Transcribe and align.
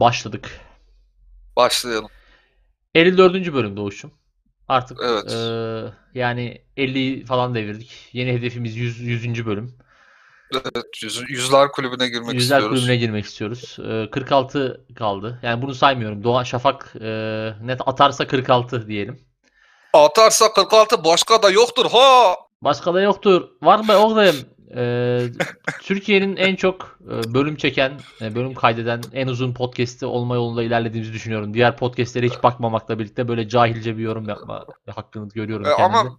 Başladık. 0.00 0.60
Başlayalım. 1.56 2.08
54. 2.94 3.52
bölüm 3.54 3.76
Doğuş'um. 3.76 4.10
Artık 4.68 4.98
Evet. 5.04 5.32
eee, 5.32 5.92
yani 6.20 6.62
50 6.76 7.24
falan 7.24 7.54
devirdik. 7.54 8.08
Yeni 8.12 8.32
hedefimiz 8.32 8.76
100. 8.76 9.00
100. 9.00 9.46
bölüm. 9.46 9.74
Evet, 10.52 11.02
yüz, 11.02 11.22
yüzler 11.30 11.68
kulübüne 11.72 12.08
girmek 12.08 12.34
Yüzler 12.34 12.56
istiyoruz. 12.56 12.78
kulübüne 12.80 12.96
girmek 12.96 13.24
istiyoruz. 13.24 13.76
Eee, 13.78 14.08
46 14.10 14.84
kaldı. 14.96 15.38
Yani 15.42 15.62
bunu 15.62 15.74
saymıyorum. 15.74 16.24
Doğan 16.24 16.42
Şafak 16.42 16.92
eee, 17.00 17.54
net 17.62 17.80
atarsa 17.88 18.26
46 18.26 18.86
diyelim. 18.88 19.20
Atarsa 19.92 20.52
46 20.52 21.04
başka 21.04 21.42
da 21.42 21.50
yoktur 21.50 21.86
ha. 21.92 22.34
Başka 22.62 22.94
da 22.94 23.00
yoktur. 23.00 23.48
Var 23.62 23.78
mı 23.78 23.96
oğlum? 23.96 24.34
Eee, 24.76 25.28
Türkiye'nin 25.82 26.36
en 26.36 26.56
çok 26.56 26.98
e, 27.06 27.34
bölüm 27.34 27.56
çeken, 27.56 27.92
e, 28.22 28.34
bölüm 28.34 28.54
kaydeden 28.54 29.02
en 29.12 29.26
uzun 29.26 29.54
podcast'i 29.54 30.06
olma 30.06 30.34
yolunda 30.34 30.62
ilerlediğimizi 30.62 31.12
düşünüyorum. 31.12 31.54
Diğer 31.54 31.76
podcast'lere 31.76 32.26
hiç 32.26 32.42
bakmamakla 32.42 32.98
birlikte 32.98 33.28
böyle 33.28 33.48
cahilce 33.48 33.96
bir 33.98 34.02
yorum 34.02 34.28
yapma 34.28 34.64
hakkını 34.90 35.28
görüyorum 35.28 35.66
E, 35.66 35.76
kendimde. 35.76 35.98
ama 35.98 36.18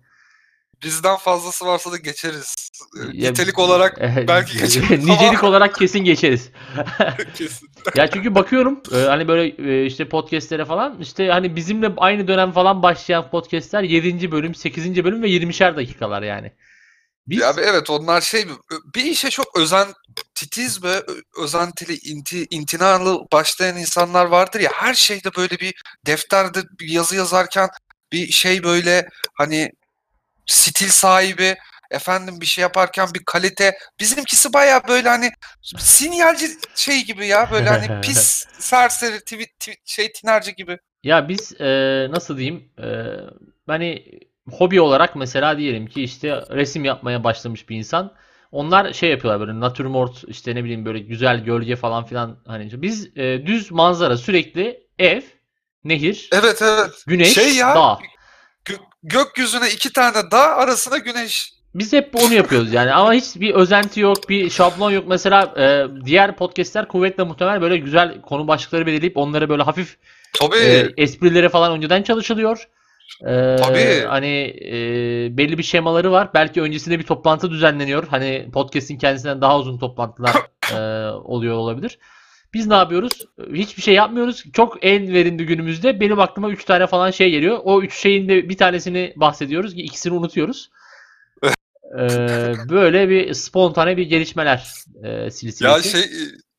bizden 0.83 1.15
fazlası 1.17 1.65
varsa 1.65 1.91
da 1.91 1.97
geçeriz. 1.97 2.55
E, 2.97 3.17
Ya- 3.17 3.29
Nitelik 3.31 3.59
olarak 3.59 3.97
Eh, 4.01 4.15
belki 4.27 4.53
geçeriz 4.59 5.03
ama- 5.03 5.13
Nicelik 5.13 5.43
olarak 5.43 5.75
kesin 5.75 5.99
geçeriz. 5.99 6.51
kesin. 7.35 7.69
Ya 7.95 8.07
çünkü 8.07 8.35
bakıyorum 8.35 8.79
e, 8.93 8.97
hani 8.97 9.27
böyle 9.27 9.71
e, 9.71 9.85
işte 9.85 10.09
podcastlere 10.09 10.65
falan 10.65 10.99
işte 11.01 11.27
hani 11.27 11.55
bizimle 11.55 11.91
aynı 11.97 12.27
dönem 12.27 12.51
falan 12.51 12.83
başlayan 12.83 13.29
podcastler 13.29 13.83
7. 13.83 14.31
bölüm, 14.31 14.55
8. 14.55 15.03
bölüm 15.03 15.23
ve 15.23 15.27
20'şer 15.29 15.75
dakikalar 15.75 16.21
yani. 16.23 16.51
Biz 17.29 17.39
Ya 17.39 17.53
evet 17.57 17.89
onlar 17.89 18.21
şey 18.21 18.45
bir 18.95 19.05
işe 19.05 19.29
çok 19.29 19.57
özen 19.59 19.87
titiz 20.35 20.83
ve 20.83 21.03
özentili, 21.37 21.97
inti, 21.97 22.47
intinalı 22.49 23.25
başlayan 23.31 23.77
insanlar 23.77 24.25
vardır 24.25 24.59
ya 24.59 24.71
her 24.73 24.93
şeyde 24.93 25.35
böyle 25.37 25.59
bir 25.59 25.81
defterde 26.05 26.59
bir 26.79 26.89
yazı 26.89 27.15
yazarken 27.15 27.69
bir 28.11 28.31
şey 28.31 28.63
böyle 28.63 29.09
hani 29.33 29.71
stil 30.45 30.89
sahibi 30.89 31.57
efendim 31.91 32.41
bir 32.41 32.45
şey 32.45 32.61
yaparken 32.61 33.07
bir 33.13 33.23
kalite 33.25 33.77
bizimkisi 33.99 34.53
baya 34.53 34.87
böyle 34.87 35.09
hani 35.09 35.31
sinyalci 35.77 36.47
şey 36.75 37.03
gibi 37.03 37.27
ya 37.27 37.51
böyle 37.51 37.69
hani 37.69 38.01
pis 38.05 38.45
serseri 38.59 39.19
tweet, 39.19 39.49
tweet- 39.59 39.81
şey 39.85 40.11
tinerci 40.11 40.55
gibi. 40.55 40.77
ya 41.03 41.29
biz 41.29 41.61
e, 41.61 41.67
nasıl 42.11 42.37
diyeyim 42.37 42.71
e, 42.79 42.87
hani 43.67 44.19
hobi 44.51 44.81
olarak 44.81 45.15
mesela 45.15 45.57
diyelim 45.57 45.87
ki 45.87 46.03
işte 46.03 46.43
resim 46.51 46.85
yapmaya 46.85 47.23
başlamış 47.23 47.69
bir 47.69 47.75
insan. 47.77 48.13
Onlar 48.51 48.93
şey 48.93 49.09
yapıyorlar 49.09 49.47
böyle 49.47 49.59
natürmort 49.59 50.23
işte 50.27 50.55
ne 50.55 50.63
bileyim 50.63 50.85
böyle 50.85 50.99
güzel 50.99 51.43
gölge 51.43 51.75
falan 51.75 52.05
filan 52.05 52.37
hani 52.47 52.81
biz 52.81 53.17
e, 53.17 53.45
düz 53.45 53.71
manzara 53.71 54.17
sürekli 54.17 54.87
ev, 54.99 55.21
nehir, 55.83 56.29
Evet 56.33 56.61
evet. 56.61 57.03
güneş, 57.07 57.33
şey 57.33 57.55
ya 57.55 57.75
dağ. 57.75 57.99
gö- 58.65 58.79
gökyüzüne 59.03 59.69
iki 59.69 59.93
tane 59.93 60.31
dağ 60.31 60.55
arasına 60.55 60.97
güneş. 60.97 61.53
Biz 61.75 61.93
hep 61.93 62.15
onu 62.15 62.33
yapıyoruz 62.33 62.73
yani 62.73 62.91
ama 62.91 63.13
hiç 63.13 63.25
bir 63.35 63.53
özenti 63.53 63.99
yok, 63.99 64.29
bir 64.29 64.49
şablon 64.49 64.91
yok. 64.91 65.05
Mesela 65.07 65.53
e, 65.57 65.85
diğer 66.05 66.35
podcastler 66.35 66.87
kuvvetle 66.87 67.23
muhtemel 67.23 67.61
böyle 67.61 67.77
güzel 67.77 68.21
konu 68.21 68.47
başlıkları 68.47 68.85
belirleyip 68.85 69.17
onları 69.17 69.49
böyle 69.49 69.63
hafif 69.63 69.97
Tabii. 70.39 70.55
e, 70.55 70.93
esprileri 70.97 71.49
falan 71.49 71.71
önceden 71.71 72.03
çalışılıyor. 72.03 72.67
Tabii. 73.23 74.05
Hani 74.07 74.57
e, 74.65 74.77
belli 75.37 75.57
bir 75.57 75.63
şemaları 75.63 76.11
var. 76.11 76.29
Belki 76.33 76.61
öncesinde 76.61 76.99
bir 76.99 77.03
toplantı 77.03 77.51
düzenleniyor. 77.51 78.07
Hani 78.07 78.49
podcast'in 78.53 78.97
kendisinden 78.97 79.41
daha 79.41 79.59
uzun 79.59 79.77
toplantılar 79.77 80.35
e, 80.73 80.79
oluyor 81.11 81.55
olabilir. 81.55 81.99
Biz 82.53 82.67
ne 82.67 82.73
yapıyoruz? 82.73 83.11
Hiçbir 83.53 83.81
şey 83.81 83.93
yapmıyoruz. 83.93 84.43
Çok 84.53 84.77
en 84.81 85.13
verimli 85.13 85.45
günümüzde 85.45 85.99
benim 85.99 86.19
aklıma 86.19 86.49
3 86.49 86.65
tane 86.65 86.87
falan 86.87 87.11
şey 87.11 87.31
geliyor. 87.31 87.59
O 87.63 87.81
3 87.81 87.93
şeyin 87.93 88.29
de 88.29 88.49
bir 88.49 88.57
tanesini 88.57 89.13
bahsediyoruz. 89.15 89.73
İkisini 89.75 90.13
unutuyoruz. 90.13 90.69
Ee, 91.99 92.53
böyle 92.69 93.09
bir 93.09 93.33
spontane 93.33 93.97
bir 93.97 94.05
gelişmeler 94.05 94.73
e, 95.03 95.31
silsilesi. 95.31 95.63
Ya 95.63 95.81
şey 95.81 96.09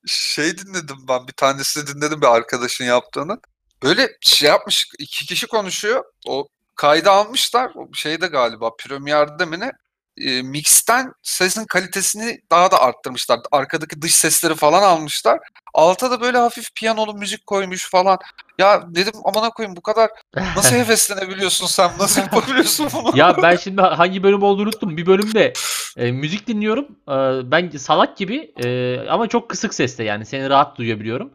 şey 0.06 0.58
dinledim 0.58 0.96
ben 1.08 1.28
bir 1.28 1.32
tanesini 1.32 1.86
dinledim 1.86 2.20
bir 2.20 2.36
arkadaşın 2.36 2.84
yaptığını. 2.84 3.38
Böyle 3.82 4.08
şey 4.20 4.48
yapmış 4.48 4.88
iki 4.98 5.26
kişi 5.26 5.46
konuşuyor. 5.46 6.04
O 6.26 6.48
kaydı 6.76 7.10
almışlar. 7.10 7.70
O 7.74 7.94
şeyde 7.94 8.26
galiba 8.26 8.70
Premiere'de 8.76 9.44
mi 9.44 9.60
ne? 9.60 9.72
E, 10.16 10.42
mixten 10.42 11.12
sesin 11.22 11.64
kalitesini 11.64 12.40
daha 12.50 12.70
da 12.70 12.80
arttırmışlar. 12.80 13.40
Arkadaki 13.52 14.02
dış 14.02 14.14
sesleri 14.14 14.54
falan 14.54 14.82
almışlar. 14.82 15.38
Alta 15.74 16.10
da 16.10 16.20
böyle 16.20 16.38
hafif 16.38 16.74
piyanolu 16.74 17.14
müzik 17.14 17.46
koymuş 17.46 17.90
falan. 17.90 18.18
Ya 18.58 18.82
dedim 18.88 19.12
amına 19.24 19.50
koyayım 19.50 19.76
bu 19.76 19.80
kadar 19.80 20.10
nasıl 20.56 20.76
heveslenebiliyorsun 20.76 21.66
sen? 21.66 21.90
Nasıl 21.98 22.20
yapabiliyorsun 22.20 22.88
bunu? 22.94 23.18
ya 23.18 23.36
ben 23.42 23.56
şimdi 23.56 23.82
hangi 23.82 24.22
bölüm 24.22 24.42
olduğunu 24.42 24.62
unuttum. 24.62 24.96
Bir 24.96 25.06
bölümde 25.06 25.52
e, 25.96 26.12
müzik 26.12 26.46
dinliyorum. 26.46 26.86
E, 27.08 27.50
ben 27.50 27.70
salak 27.70 28.16
gibi 28.16 28.52
e, 28.64 28.98
ama 29.08 29.28
çok 29.28 29.48
kısık 29.48 29.74
sesle 29.74 30.04
yani 30.04 30.26
seni 30.26 30.50
rahat 30.50 30.76
duyabiliyorum. 30.76 31.30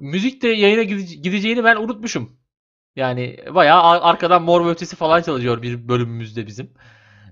Müzik 0.00 0.42
de 0.42 0.48
yayına 0.48 0.82
gide- 0.82 1.14
gideceğini 1.22 1.64
ben 1.64 1.76
unutmuşum. 1.76 2.40
Yani 2.96 3.36
bayağı 3.54 3.82
ar- 3.82 4.00
arkadan 4.02 4.42
mor 4.42 4.66
ve 4.66 4.70
ötesi 4.70 4.96
falan 4.96 5.22
çalışıyor 5.22 5.62
bir 5.62 5.88
bölümümüzde 5.88 6.46
bizim. 6.46 6.74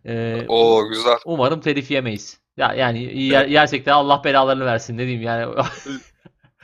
E, 0.07 0.45
Oo 0.49 0.89
güzel. 0.89 1.17
umarım 1.25 1.61
telif 1.61 1.91
yemeyiz. 1.91 2.41
Ya 2.57 2.75
yani 2.75 3.23
yer, 3.23 3.47
yersek 3.47 3.87
de 3.87 3.93
Allah 3.93 4.25
belalarını 4.25 4.65
versin 4.65 4.95
ne 4.99 5.03
diyeyim 5.03 5.23
yani. 5.23 5.55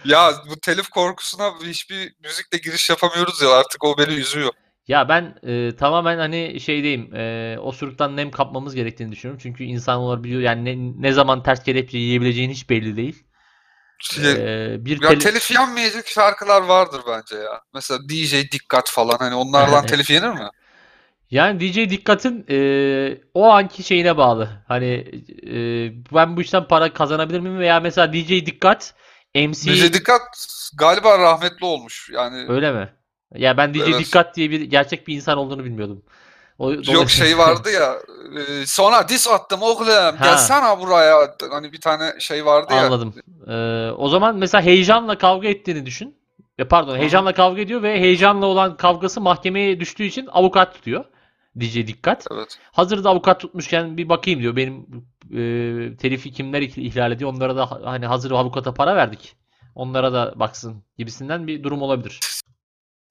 Ya 0.04 0.32
bu 0.50 0.60
telif 0.60 0.88
korkusuna 0.90 1.52
hiçbir 1.64 2.14
müzikle 2.24 2.58
giriş 2.58 2.90
yapamıyoruz 2.90 3.42
ya 3.42 3.50
artık 3.50 3.84
o 3.84 3.98
beni 3.98 4.12
üzüyor. 4.14 4.52
Ya 4.88 5.08
ben 5.08 5.38
e, 5.46 5.76
tamamen 5.76 6.18
hani 6.18 6.60
şeydeyim. 6.60 7.14
E, 7.14 7.56
osuruktan 7.60 8.16
nem 8.16 8.30
kapmamız 8.30 8.74
gerektiğini 8.74 9.12
düşünüyorum. 9.12 9.40
Çünkü 9.42 9.64
insan 9.64 9.98
olabiliyor. 9.98 10.40
Yani 10.40 10.64
ne, 10.64 11.02
ne 11.08 11.12
zaman 11.12 11.42
ters 11.42 11.62
kelepçe 11.64 11.98
yiyebileceğin 11.98 12.50
hiç 12.50 12.70
belli 12.70 12.96
değil. 12.96 13.24
Şey, 13.98 14.32
E, 14.32 14.84
bir 14.84 14.98
ya 15.02 15.08
tele- 15.08 15.18
telif 15.18 15.50
yenmeyecek 15.50 16.06
şarkılar 16.08 16.62
vardır 16.62 17.02
bence 17.08 17.36
ya. 17.36 17.60
Mesela 17.74 18.08
DJ 18.08 18.50
Dikkat 18.50 18.90
falan 18.90 19.16
hani 19.18 19.34
onlardan 19.34 19.84
telif 19.86 20.10
yenir 20.10 20.28
mi? 20.28 20.48
yani 21.30 21.60
DJ 21.60 21.90
Dikkat'in 21.90 22.46
e, 22.50 23.18
o 23.34 23.44
anki 23.50 23.82
şeyine 23.82 24.16
bağlı. 24.16 24.64
Hani 24.68 24.86
e, 25.46 26.14
ben 26.14 26.36
bu 26.36 26.42
işten 26.42 26.68
para 26.68 26.92
kazanabilir 26.92 27.40
miyim 27.40 27.58
veya 27.58 27.80
mesela 27.80 28.12
DJ 28.12 28.46
Dikkat 28.46 28.94
MC 29.34 29.70
DJ 29.70 29.92
Dikkat 29.92 30.22
galiba 30.78 31.18
rahmetli 31.18 31.66
olmuş 31.66 32.10
yani. 32.12 32.48
öyle 32.48 32.72
mi? 32.72 32.92
Ya 33.34 33.56
ben 33.56 33.74
DJ 33.74 33.86
Evet. 33.88 33.98
Dikkat 33.98 34.36
diye 34.36 34.50
bir 34.50 34.60
gerçek 34.60 35.08
bir 35.08 35.14
insan 35.14 35.38
olduğunu 35.38 35.64
bilmiyordum. 35.64 36.04
O, 36.58 36.72
Yok 36.72 37.10
şey 37.10 37.38
vardı 37.38 37.70
ya. 37.70 37.94
e, 38.40 38.66
sonra 38.66 39.08
dis 39.08 39.28
attım 39.28 39.62
oğlum 39.62 39.86
gelsene 40.22 40.80
buraya. 40.80 41.34
Hani 41.50 41.72
bir 41.72 41.80
tane 41.80 42.12
şey 42.20 42.46
vardı 42.46 42.74
ya. 42.74 42.86
Anladım. 42.86 43.14
Ee, 43.48 43.90
o 43.96 44.08
zaman 44.08 44.36
mesela 44.36 44.62
heyecanla 44.62 45.18
kavga 45.18 45.48
ettiğini 45.48 45.86
düşün. 45.86 46.16
E, 46.58 46.64
pardon, 46.68 46.96
heyecanla 46.96 47.34
kavga 47.34 47.60
ediyor 47.60 47.82
ve 47.82 48.00
heyecanla 48.00 48.46
olan 48.46 48.76
kavgası 48.76 49.20
mahkemeye 49.20 49.80
düştüğü 49.80 50.04
için 50.04 50.28
avukat 50.32 50.74
tutuyor. 50.74 51.04
DJ 51.60 51.74
dikkat. 51.86 52.26
Evet. 52.34 52.58
Hazırda 52.72 53.10
avukat 53.10 53.40
tutmuşken 53.40 53.96
bir 53.96 54.08
bakayım 54.08 54.40
diyor. 54.40 54.56
Benim 54.56 54.86
e, 55.30 55.96
telifi 55.96 56.32
kimler 56.32 56.62
ihl- 56.62 56.80
ihlal 56.80 57.12
ediyor? 57.12 57.30
Onlara 57.32 57.56
da 57.56 57.70
ha- 57.70 57.80
hani 57.84 58.06
hazır 58.06 58.30
avukata 58.30 58.74
para 58.74 58.96
verdik. 58.96 59.36
Onlara 59.74 60.12
da 60.12 60.32
baksın 60.36 60.84
gibisinden 60.98 61.46
bir 61.46 61.62
durum 61.62 61.82
olabilir. 61.82 62.20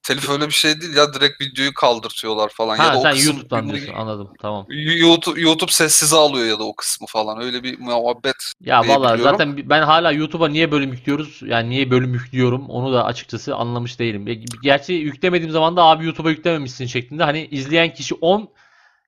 Telif 0.04 0.30
öyle 0.30 0.48
bir 0.48 0.54
şey 0.54 0.82
değil 0.82 0.96
ya 0.96 1.14
direkt 1.14 1.42
videoyu 1.42 1.74
kaldırtıyorlar 1.74 2.50
falan. 2.50 2.76
ya 2.78 2.84
Ha 2.90 2.94
da 2.94 3.00
o 3.00 3.02
sen 3.02 3.12
kısım- 3.14 3.34
YouTube'dan 3.34 3.70
diyorsun. 3.70 3.94
Anladım. 3.94 4.30
Tamam. 4.42 4.66
YouTube, 4.70 5.42
YouTube 5.42 5.72
sessize 5.72 6.16
alıyor 6.16 6.46
ya 6.48 6.60
da 6.60 6.64
o 6.64 6.76
kısmı 6.76 7.08
falan. 7.08 7.42
Öyle 7.42 7.64
bir 7.64 7.80
muhabbet 7.80 8.52
Ya 8.62 8.84
biliyorum. 8.84 9.22
zaten 9.24 9.70
ben 9.70 9.82
hala 9.82 10.12
YouTube'a 10.12 10.48
niye 10.48 10.72
bölüm 10.72 10.92
yüklüyoruz? 10.92 11.40
Yani 11.46 11.70
niye 11.70 11.92
bölüm 11.92 12.14
yüklüyorum? 12.14 12.70
Onu 12.70 12.94
da 12.94 13.06
açıkçası 13.06 13.56
anlamış 13.56 14.00
değilim. 14.00 14.46
Gerçi 14.64 14.94
yüklemediğim 14.94 15.52
zaman 15.52 15.78
da 15.78 15.84
abi 15.84 16.06
YouTube'a 16.06 16.30
yüklememişsin 16.32 16.86
şeklinde. 16.86 17.24
Hani 17.24 17.48
izleyen 17.52 17.94
kişi 17.94 18.16
10, 18.16 18.50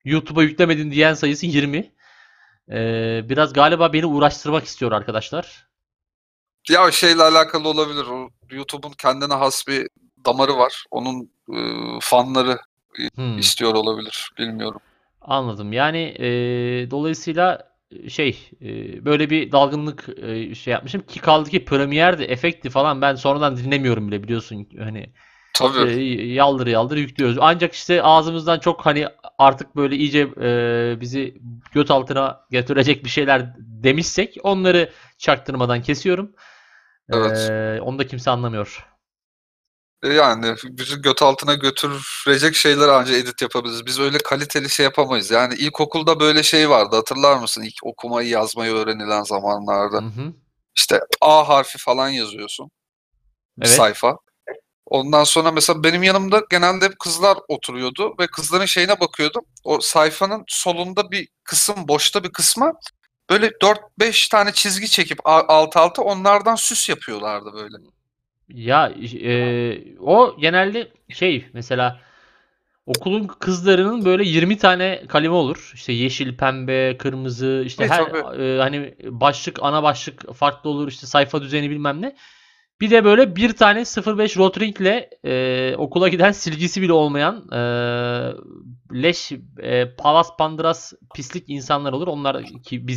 YouTube'a 0.05 0.43
yüklemedin 0.43 0.91
diyen 0.91 1.13
sayısı 1.13 1.45
20. 1.45 1.91
Ee, 2.71 3.21
biraz 3.29 3.53
galiba 3.53 3.93
beni 3.93 4.05
uğraştırmak 4.05 4.65
istiyor 4.65 4.91
arkadaşlar. 4.91 5.65
Ya 6.69 6.91
şeyle 6.91 7.23
alakalı 7.23 7.67
olabilir. 7.69 8.05
O 8.05 8.29
YouTube'un 8.51 8.91
kendine 8.93 9.33
has 9.33 9.67
bir 9.67 9.87
damarı 10.25 10.57
var. 10.57 10.85
Onun 10.91 11.31
e, 11.53 11.59
fanları 12.01 12.57
Hmm, 13.15 13.37
istiyor 13.37 13.73
olabilir. 13.75 14.31
Bilmiyorum. 14.39 14.81
anladım. 15.21 15.73
Yani 15.73 15.97
e, 16.19 16.27
dolayısıyla 16.91 17.71
e, 17.91 18.09
şey 18.09 18.49
e, 18.61 19.05
böyle 19.05 19.29
bir 19.29 19.51
dalgınlık 19.51 20.09
e, 20.23 20.55
şey 20.55 20.71
yapmışım 20.73 21.01
ki 21.01 21.19
kaldı 21.19 21.49
ki 21.49 21.65
Premiere'di, 21.65 22.23
efekti 22.23 22.69
falan 22.69 23.01
ben 23.01 23.15
sonradan 23.15 23.57
dinlemiyorum 23.57 24.07
bile 24.07 24.23
biliyorsun 24.23 24.67
hani 24.79 25.13
Tabii. 25.53 25.87
e, 25.87 26.27
yaldır 26.33 26.67
yaldır 26.67 26.97
yüklüyoruz. 26.97 27.37
Ancak 27.41 27.73
işte 27.73 28.03
ağzımızdan 28.03 28.59
çok 28.59 28.85
hani 28.85 29.07
artık 29.37 29.75
böyle 29.75 29.95
iyice 29.95 30.19
e, 30.41 31.01
bizi 31.01 31.37
göt 31.73 31.91
altına 31.91 32.41
götürecek 32.51 33.05
bir 33.05 33.09
şeyler 33.09 33.55
demişsek 33.59 34.37
onları 34.43 34.91
çaktırmadan 35.17 35.81
kesiyorum. 35.81 36.31
Evet. 37.09 37.51
E, 37.77 37.79
onu 37.81 37.99
da 37.99 38.07
kimse 38.07 38.31
anlamıyor. 38.31 38.87
E, 40.05 40.13
Yani 40.13 40.55
bizi 40.63 41.01
göt 41.01 41.21
altına 41.21 41.53
götürecek 41.53 42.55
şeyler 42.55 42.87
anca 42.87 43.15
edit 43.15 43.41
yapabiliriz. 43.41 43.85
Biz 43.85 43.99
öyle 43.99 44.17
kaliteli 44.17 44.69
şey 44.69 44.83
yapamayız. 44.83 45.31
Yani 45.31 45.55
ilkokulda 45.55 46.19
böyle 46.19 46.43
şey 46.43 46.69
vardı 46.69 46.95
hatırlar 46.95 47.37
mısın? 47.37 47.61
İlk 47.63 47.75
okumayı 47.83 48.29
yazmayı 48.29 48.73
öğrenilen 48.73 49.23
zamanlarda. 49.23 49.97
Hı 49.97 50.05
hı. 50.05 50.33
İşte 50.75 50.99
A 51.21 51.49
harfi 51.49 51.77
falan 51.77 52.09
yazıyorsun. 52.09 52.71
Bir 53.57 53.65
Evet. 53.65 53.75
sayfa. 53.77 54.17
Ondan 54.85 55.23
sonra 55.23 55.51
mesela 55.51 55.83
benim 55.83 56.03
yanımda 56.03 56.41
genelde 56.51 56.85
hep 56.85 56.99
kızlar 56.99 57.37
oturuyordu 57.47 58.15
ve 58.19 58.27
kızların 58.27 58.65
şeyine 58.65 58.99
bakıyordum. 58.99 59.45
O 59.63 59.79
sayfanın 59.81 60.43
solunda 60.47 61.11
bir 61.11 61.27
kısım, 61.43 61.87
boşta 61.87 62.23
bir 62.23 62.31
kısma 62.31 62.73
böyle 63.29 63.47
4-5 63.61 64.29
tane 64.29 64.53
çizgi 64.53 64.89
çekip 64.89 65.19
alt 65.25 65.77
alta 65.77 66.01
onlardan 66.01 66.55
süs 66.55 66.89
yapıyorlardı 66.89 67.53
böyle. 67.53 67.77
Ya 68.49 68.93
e, 69.23 69.97
o 69.99 70.37
genelde 70.39 70.87
şey 71.09 71.45
mesela 71.53 71.99
okulun 72.85 73.27
kızlarının 73.27 74.05
böyle 74.05 74.23
20 74.23 74.57
tane 74.57 75.03
kalemi 75.07 75.33
olur. 75.33 75.71
İşte 75.75 75.93
yeşil, 75.93 76.37
pembe, 76.37 76.97
kırmızı 76.97 77.63
işte 77.65 77.83
Evet, 77.83 77.93
her 77.93 78.05
tabii. 78.05 78.43
e, 78.43 78.59
hani 78.59 78.95
başlık, 79.03 79.59
ana 79.61 79.83
başlık 79.83 80.33
farklı 80.33 80.69
olur. 80.69 80.87
işte 80.87 81.07
sayfa 81.07 81.41
düzeni 81.41 81.69
bilmem 81.69 82.01
ne. 82.01 82.15
Bir 82.81 82.91
de 82.91 83.05
böyle 83.05 83.35
bir 83.35 83.53
tane 83.53 83.83
05 84.17 84.37
Rotring'le 84.37 85.09
e, 85.25 85.75
okula 85.77 86.07
giden 86.07 86.31
silgisi 86.31 86.81
bile 86.81 86.93
olmayan 86.93 87.51
e, 87.51 87.59
leş, 88.93 89.31
e, 89.59 89.95
palas 89.95 90.37
pandras 90.37 90.93
pislik 91.15 91.43
insanlar 91.47 91.93
olur. 91.93 92.07
Onlar 92.07 92.43
ki 92.63 92.87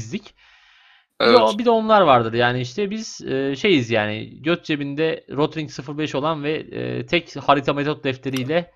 bizdik. 1.20 1.32
Bir 1.32 1.38
de, 1.38 1.44
Evet. 1.44 1.58
bir 1.58 1.64
de 1.64 1.70
onlar 1.70 2.00
vardır 2.00 2.32
yani 2.32 2.60
işte 2.60 2.90
biz 2.90 3.20
e, 3.20 3.56
şeyiz 3.56 3.90
yani 3.90 4.42
göt 4.42 4.64
cebinde 4.64 5.24
Rotring 5.30 5.70
05 5.98 6.14
olan 6.14 6.44
ve 6.44 6.52
e, 6.52 7.06
tek 7.06 7.36
harita 7.36 7.72
metot 7.72 8.04
defteriyle 8.04 8.72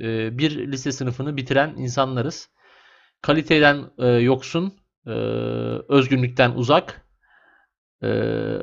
e, 0.00 0.38
bir 0.38 0.72
lise 0.72 0.92
sınıfını 0.92 1.36
bitiren 1.36 1.74
insanlarız. 1.76 2.48
Kaliteden 3.22 3.84
e, 3.98 4.06
yoksun, 4.06 4.74
e, 5.06 5.10
özgünlükten 5.88 6.50
uzak. 6.50 7.06
E, 8.02 8.08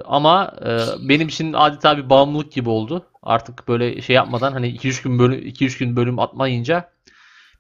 ama 0.06 0.54
e, 0.66 0.78
benim 1.10 1.28
için 1.28 1.54
adeta 1.54 1.98
bir 1.98 2.10
bağımlılık 2.10 2.52
gibi 2.52 2.70
oldu. 2.70 3.08
Artık 3.24 3.68
böyle 3.68 4.02
şey 4.02 4.16
yapmadan 4.16 4.52
hani 4.52 4.68
2-3 4.68 5.04
gün 5.04 5.20
bölüm 5.20 5.40
2-3 5.40 5.80
gün 5.80 5.96
bölüm 5.96 6.20
atmayınca 6.20 6.92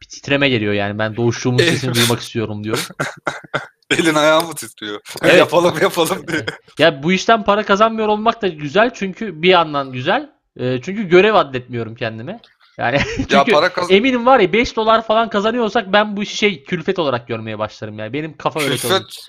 bir 0.02 0.08
titreme 0.08 0.50
geliyor 0.50 0.74
yani 0.74 1.00
ben 1.00 1.16
doğuşluğumun 1.16 1.58
sesini 1.58 1.94
duymak 1.96 2.20
istiyorum 2.20 2.64
diyorum. 2.64 2.84
Elin 3.92 4.16
ayağın 4.16 4.48
mı 4.48 4.56
titriyor? 4.56 5.02
Evet. 5.22 5.38
yapalım 5.38 5.78
yapalım 5.82 6.28
diye. 6.28 6.46
Ya 6.78 7.04
bu 7.04 7.12
işten 7.12 7.44
para 7.44 7.66
kazanmıyor 7.66 8.08
olmak 8.08 8.42
da 8.42 8.48
güzel 8.48 8.94
çünkü 8.94 9.42
bir 9.42 9.50
yandan 9.50 9.92
güzel. 9.92 10.30
Ee, 10.58 10.82
çünkü 10.82 11.04
görev 11.04 11.34
adletmiyorum 11.34 11.96
kendime. 11.96 12.40
Yani 12.78 13.00
çünkü 13.18 13.36
Ya 13.36 13.44
para 13.44 13.74
kaz 13.74 13.92
eminim 13.92 14.26
var 14.26 14.40
ya 14.40 14.54
5 14.54 14.76
dolar 14.76 15.08
falan 15.08 15.30
kazanıyorsak 15.30 15.94
ben 15.94 16.18
bu 16.18 16.24
işi 16.24 16.38
şey 16.38 16.64
külfet 16.64 17.00
olarak 17.00 17.28
görmeye 17.28 17.60
başlarım 17.60 18.00
yani. 18.00 18.14
Benim 18.14 18.38
kafa 18.38 18.60
öyle 18.60 18.78
çalışıyor. 18.78 19.00
külfet 19.00 19.26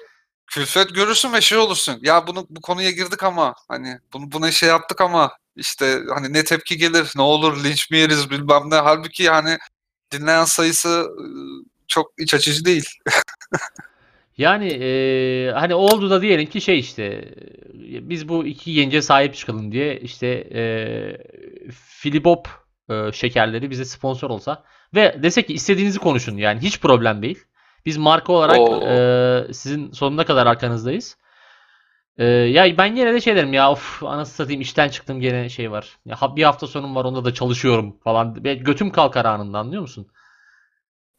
külfet 0.47 0.95
görürsün 0.95 1.33
ve 1.33 1.41
şey 1.41 1.59
olursun. 1.59 1.99
Ya 2.03 2.27
bunu 2.27 2.47
bu 2.51 2.61
konuya 2.61 2.91
girdik 2.91 3.23
ama 3.23 3.55
hani 3.69 3.99
bunu 4.13 4.33
buna 4.33 4.51
şey 4.51 4.69
yaptık 4.69 5.01
ama 5.01 5.31
işte 5.57 6.01
hani 6.15 6.33
ne 6.33 6.45
tepki 6.45 6.77
gelir, 6.77 7.13
ne 7.17 7.23
olur 7.23 7.65
linç 7.65 7.91
mi 7.91 7.97
yeriz 7.99 8.31
bilmem 8.31 8.63
ne. 8.71 8.75
Halbuki 8.75 9.31
hani 9.31 9.59
dinleyen 10.13 10.45
sayısı 10.45 10.89
ıı, 10.89 11.65
çok 11.89 12.13
iç 12.19 12.35
açıcı 12.35 12.65
değil. 12.65 12.89
Yani 14.39 14.69
eee, 14.69 15.51
hani 15.53 15.75
oldu 15.75 16.11
da 16.11 16.23
diyelim 16.23 16.47
ki 16.47 16.61
şey 16.61 16.79
işte 16.79 17.05
e, 17.93 18.09
biz 18.11 18.29
bu 18.29 18.47
iki 18.47 18.75
gence 18.75 19.03
sahip 19.03 19.35
çıkalım 19.35 19.73
diye 19.73 20.01
işte 20.01 20.45
eee 20.51 21.25
Filibop 21.73 22.49
e, 22.91 23.13
şekerleri 23.13 23.71
bize 23.71 23.85
sponsor 23.85 24.31
olsa 24.31 24.65
ve 24.95 25.17
desek 25.23 25.47
ki 25.47 25.55
istediğinizi 25.55 25.99
konuşun 25.99 26.37
yani 26.37 26.61
hiç 26.61 26.81
problem 26.81 27.23
değil. 27.23 27.39
Biz 27.87 27.97
marka 27.97 28.33
olarak 28.33 28.59
Oo. 28.61 28.81
eee, 28.83 29.53
sizin 29.55 29.93
sonuna 29.93 30.25
kadar 30.25 30.47
arkanızdayız. 30.47 31.17
Eee, 32.19 32.27
ya 32.27 32.79
ben 32.79 32.97
yine 32.97 33.15
de 33.15 33.21
şey 33.21 33.37
derim 33.37 33.53
ya 33.53 33.71
of 33.71 34.03
anasını 34.03 34.35
satayım 34.37 34.61
işten 34.61 34.89
çıktım 34.89 35.21
gene 35.21 35.49
şey 35.49 35.71
var. 35.71 35.99
Ya 36.05 36.17
bir 36.37 36.43
hafta 36.43 36.67
sonum 36.67 36.95
var 36.95 37.05
onda 37.05 37.25
da 37.25 37.35
çalışıyorum 37.35 37.97
falan. 38.05 38.35
Götüm 38.43 38.91
kalkar 38.91 39.25
anında 39.25 39.59
anlıyor 39.59 39.83
musun? 39.83 40.07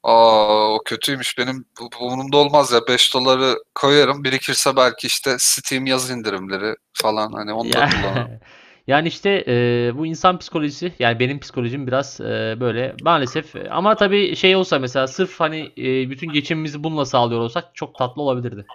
Aa 0.03 0.73
o 0.73 0.79
kötüymüş. 0.85 1.37
Benim 1.37 1.65
bu, 1.81 1.89
bu 1.99 2.05
umurumda 2.05 2.37
olmaz 2.37 2.71
ya. 2.71 2.79
5 2.87 3.13
doları 3.13 3.55
koyarım. 3.75 4.23
Birikirse 4.23 4.75
belki 4.75 5.07
işte 5.07 5.35
Steam 5.39 5.85
yaz 5.85 6.09
indirimleri 6.09 6.75
falan 6.93 7.31
hani 7.33 7.49
Ya- 7.49 7.89
kullanırım. 7.89 8.39
Yani 8.87 9.07
işte 9.07 9.43
e, 9.47 9.53
bu 9.97 10.05
insan 10.05 10.39
psikolojisi 10.39 10.93
yani 10.99 11.19
benim 11.19 11.39
psikolojim 11.39 11.87
biraz 11.87 12.21
e, 12.21 12.57
böyle 12.59 12.95
maalesef 13.01 13.55
ama 13.71 13.95
tabii 13.95 14.35
şey 14.35 14.55
olsa 14.55 14.79
mesela 14.79 15.07
sırf 15.07 15.39
hani 15.39 15.71
e, 15.77 16.09
bütün 16.09 16.31
geçimimizi 16.31 16.83
bununla 16.83 17.05
sağlıyor 17.05 17.41
olsak 17.41 17.75
çok 17.75 17.95
tatlı 17.95 18.21
olabilirdi. 18.21 18.65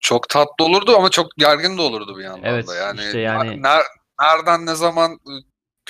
Çok 0.00 0.28
tatlı 0.28 0.64
olurdu 0.64 0.96
ama 0.96 1.10
çok 1.10 1.26
gergin 1.38 1.78
de 1.78 1.82
olurdu 1.82 2.18
bir 2.18 2.24
yandan 2.24 2.50
Evet, 2.50 2.68
da. 2.68 2.74
Yani, 2.74 3.00
işte 3.00 3.18
yani- 3.18 3.62
ner- 3.62 3.86
nereden 4.20 4.66
ne 4.66 4.74
zaman 4.74 5.18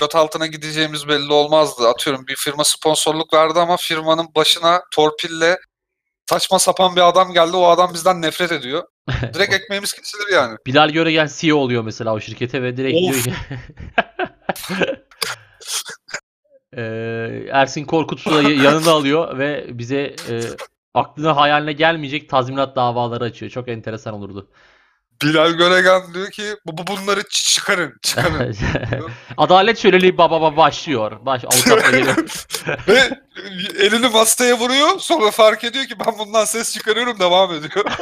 göt 0.03 0.15
altına 0.17 0.47
gideceğimiz 0.47 1.09
belli 1.09 1.33
olmazdı. 1.33 1.89
Atıyorum 1.89 2.27
bir 2.27 2.37
firma 2.37 2.65
sponsorluk 2.65 3.35
verdi 3.35 3.59
ama 3.59 3.77
firmanın 3.77 4.29
başına 4.35 4.83
torpille 4.95 5.59
saçma 6.31 6.59
sapan 6.59 6.97
bir 6.97 7.09
adam 7.09 7.33
geldi. 7.33 7.57
O 7.57 7.67
adam 7.67 7.95
bizden 7.95 8.23
nefret 8.23 8.53
ediyor. 8.53 8.83
Direkt 9.35 9.55
ekmeğimiz 9.55 9.93
kesilir 9.93 10.33
yani. 10.33 10.57
Bilal 10.67 10.91
Göregen 10.91 11.29
CEO 11.37 11.57
oluyor 11.57 11.85
mesela 11.85 12.15
o 12.15 12.21
şirkete 12.21 12.63
ve 12.63 12.77
direkt 12.77 12.99
diyor 12.99 13.15
Of. 13.15 13.25
ki 13.25 13.33
Eee, 16.77 17.47
Ersin 17.53 17.85
Korkut'u 17.85 18.31
da 18.31 18.43
ya- 18.43 18.63
yanına 18.63 18.91
alıyor 18.91 19.39
ve 19.39 19.67
bize 19.69 20.17
e, 20.29 20.41
aklına 20.95 21.37
hayaline 21.37 21.73
gelmeyecek 21.73 22.29
tazminat 22.29 22.77
davaları 22.77 23.25
açıyor. 23.25 23.51
Çok 23.53 23.69
enteresan 23.69 24.15
olurdu. 24.15 24.49
Bilal 25.23 25.51
Göregen 25.51 26.15
diyor 26.15 26.31
ki 26.31 26.43
bu, 26.67 26.79
bu 26.79 26.87
bunları 26.87 27.23
çıkarın. 27.29 27.95
Çıkarın. 28.03 28.57
Adalet 29.37 29.79
şöleli 29.79 30.19
baba 30.19 30.41
baba 30.41 30.57
başlıyor. 30.57 31.13
Baş 31.27 31.43
geliyor. 31.43 32.17
Ve 32.89 33.11
elini 33.79 34.09
masaya 34.09 34.59
vuruyor. 34.59 34.99
Sonra 34.99 35.31
fark 35.31 35.65
ediyor 35.65 35.85
ki 35.85 35.95
ben 36.07 36.19
bundan 36.19 36.45
ses 36.45 36.75
çıkarıyorum 36.75 37.19
devam 37.19 37.55
ediyor. 37.55 37.85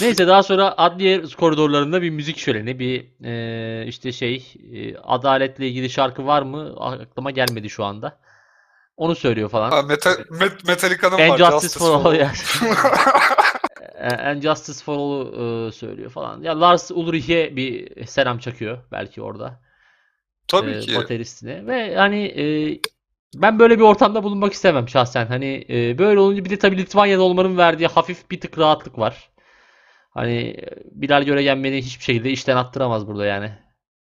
Neyse 0.00 0.26
daha 0.26 0.42
sonra 0.42 0.74
adliye 0.76 1.22
koridorlarında 1.22 2.02
bir 2.02 2.10
müzik 2.10 2.38
şöleni, 2.38 2.78
bir 2.78 3.24
e, 3.24 3.86
işte 3.86 4.12
şey 4.12 4.54
e, 4.72 4.96
adaletle 4.96 5.68
ilgili 5.68 5.90
şarkı 5.90 6.26
var 6.26 6.42
mı? 6.42 6.74
Aklıma 6.78 7.30
gelmedi 7.30 7.70
şu 7.70 7.84
anda. 7.84 8.18
Onu 8.96 9.14
söylüyor 9.14 9.48
falan. 9.48 9.70
Ha, 9.70 9.82
Meta, 9.82 10.16
Met, 10.30 10.64
Metallica'nın 10.64 11.28
var. 11.28 11.38
Justice 11.38 11.78
for 11.78 11.90
All 11.90 12.14
And 14.18 14.42
Justice 14.42 14.84
for 14.84 14.94
All'u 14.94 15.68
e, 15.68 15.72
söylüyor 15.72 16.10
falan. 16.10 16.42
Ya 16.42 16.60
Lars 16.60 16.90
Ulrich'e 16.90 17.56
bir 17.56 18.06
selam 18.06 18.38
çakıyor 18.38 18.78
belki 18.92 19.22
orada. 19.22 19.60
Tabii 20.48 20.70
e, 20.70 20.80
ki. 20.80 20.96
bateristine 20.96 21.66
ve 21.66 21.96
hani 21.96 22.24
e, 22.24 22.44
ben 23.34 23.58
böyle 23.58 23.78
bir 23.78 23.84
ortamda 23.84 24.22
bulunmak 24.22 24.52
istemem 24.52 24.88
şahsen. 24.88 25.26
Hani 25.26 25.66
e, 25.70 25.98
böyle 25.98 26.20
olunca 26.20 26.44
bir 26.44 26.50
de 26.50 26.58
tabii 26.58 26.76
Litvanya'da 26.76 27.22
olmanın 27.22 27.56
verdiği 27.56 27.86
hafif 27.86 28.30
bir 28.30 28.40
tık 28.40 28.58
rahatlık 28.58 28.98
var. 28.98 29.30
Hani 30.10 30.36
e, 30.36 30.66
Bilal 30.84 31.22
Göregen 31.22 31.64
beni 31.64 31.82
hiçbir 31.82 32.04
şekilde 32.04 32.30
işten 32.30 32.56
attıramaz 32.56 33.06
burada 33.06 33.26
yani. 33.26 33.52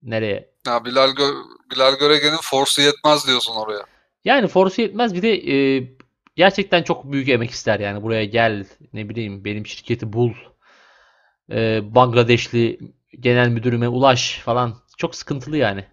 Nereye? 0.03 0.51
Ya 0.67 0.85
Bilal, 0.85 1.11
Gö- 1.11 1.45
Bilal 1.71 1.99
Göregen'in 1.99 2.41
force'u 2.43 2.85
yetmez 2.85 3.27
diyorsun 3.27 3.57
oraya. 3.57 3.85
Yani 4.25 4.49
forsu 4.49 4.83
yetmez 4.83 5.15
bir 5.15 5.23
de 5.23 5.35
e, 5.35 5.89
gerçekten 6.39 6.83
çok 6.83 7.13
büyük 7.13 7.29
emek 7.29 7.51
ister 7.51 7.81
yani 7.81 8.03
buraya 8.03 8.25
gel 8.25 8.67
ne 8.93 9.09
bileyim 9.09 9.45
benim 9.45 9.67
şirketi 9.67 10.13
bul. 10.13 10.33
E, 11.51 11.81
Bangladeşli 11.95 12.79
genel 13.21 13.49
müdürüme 13.49 13.89
ulaş 13.89 14.39
falan. 14.39 14.75
Çok 14.97 15.15
sıkıntılı 15.15 15.57
yani. 15.57 15.85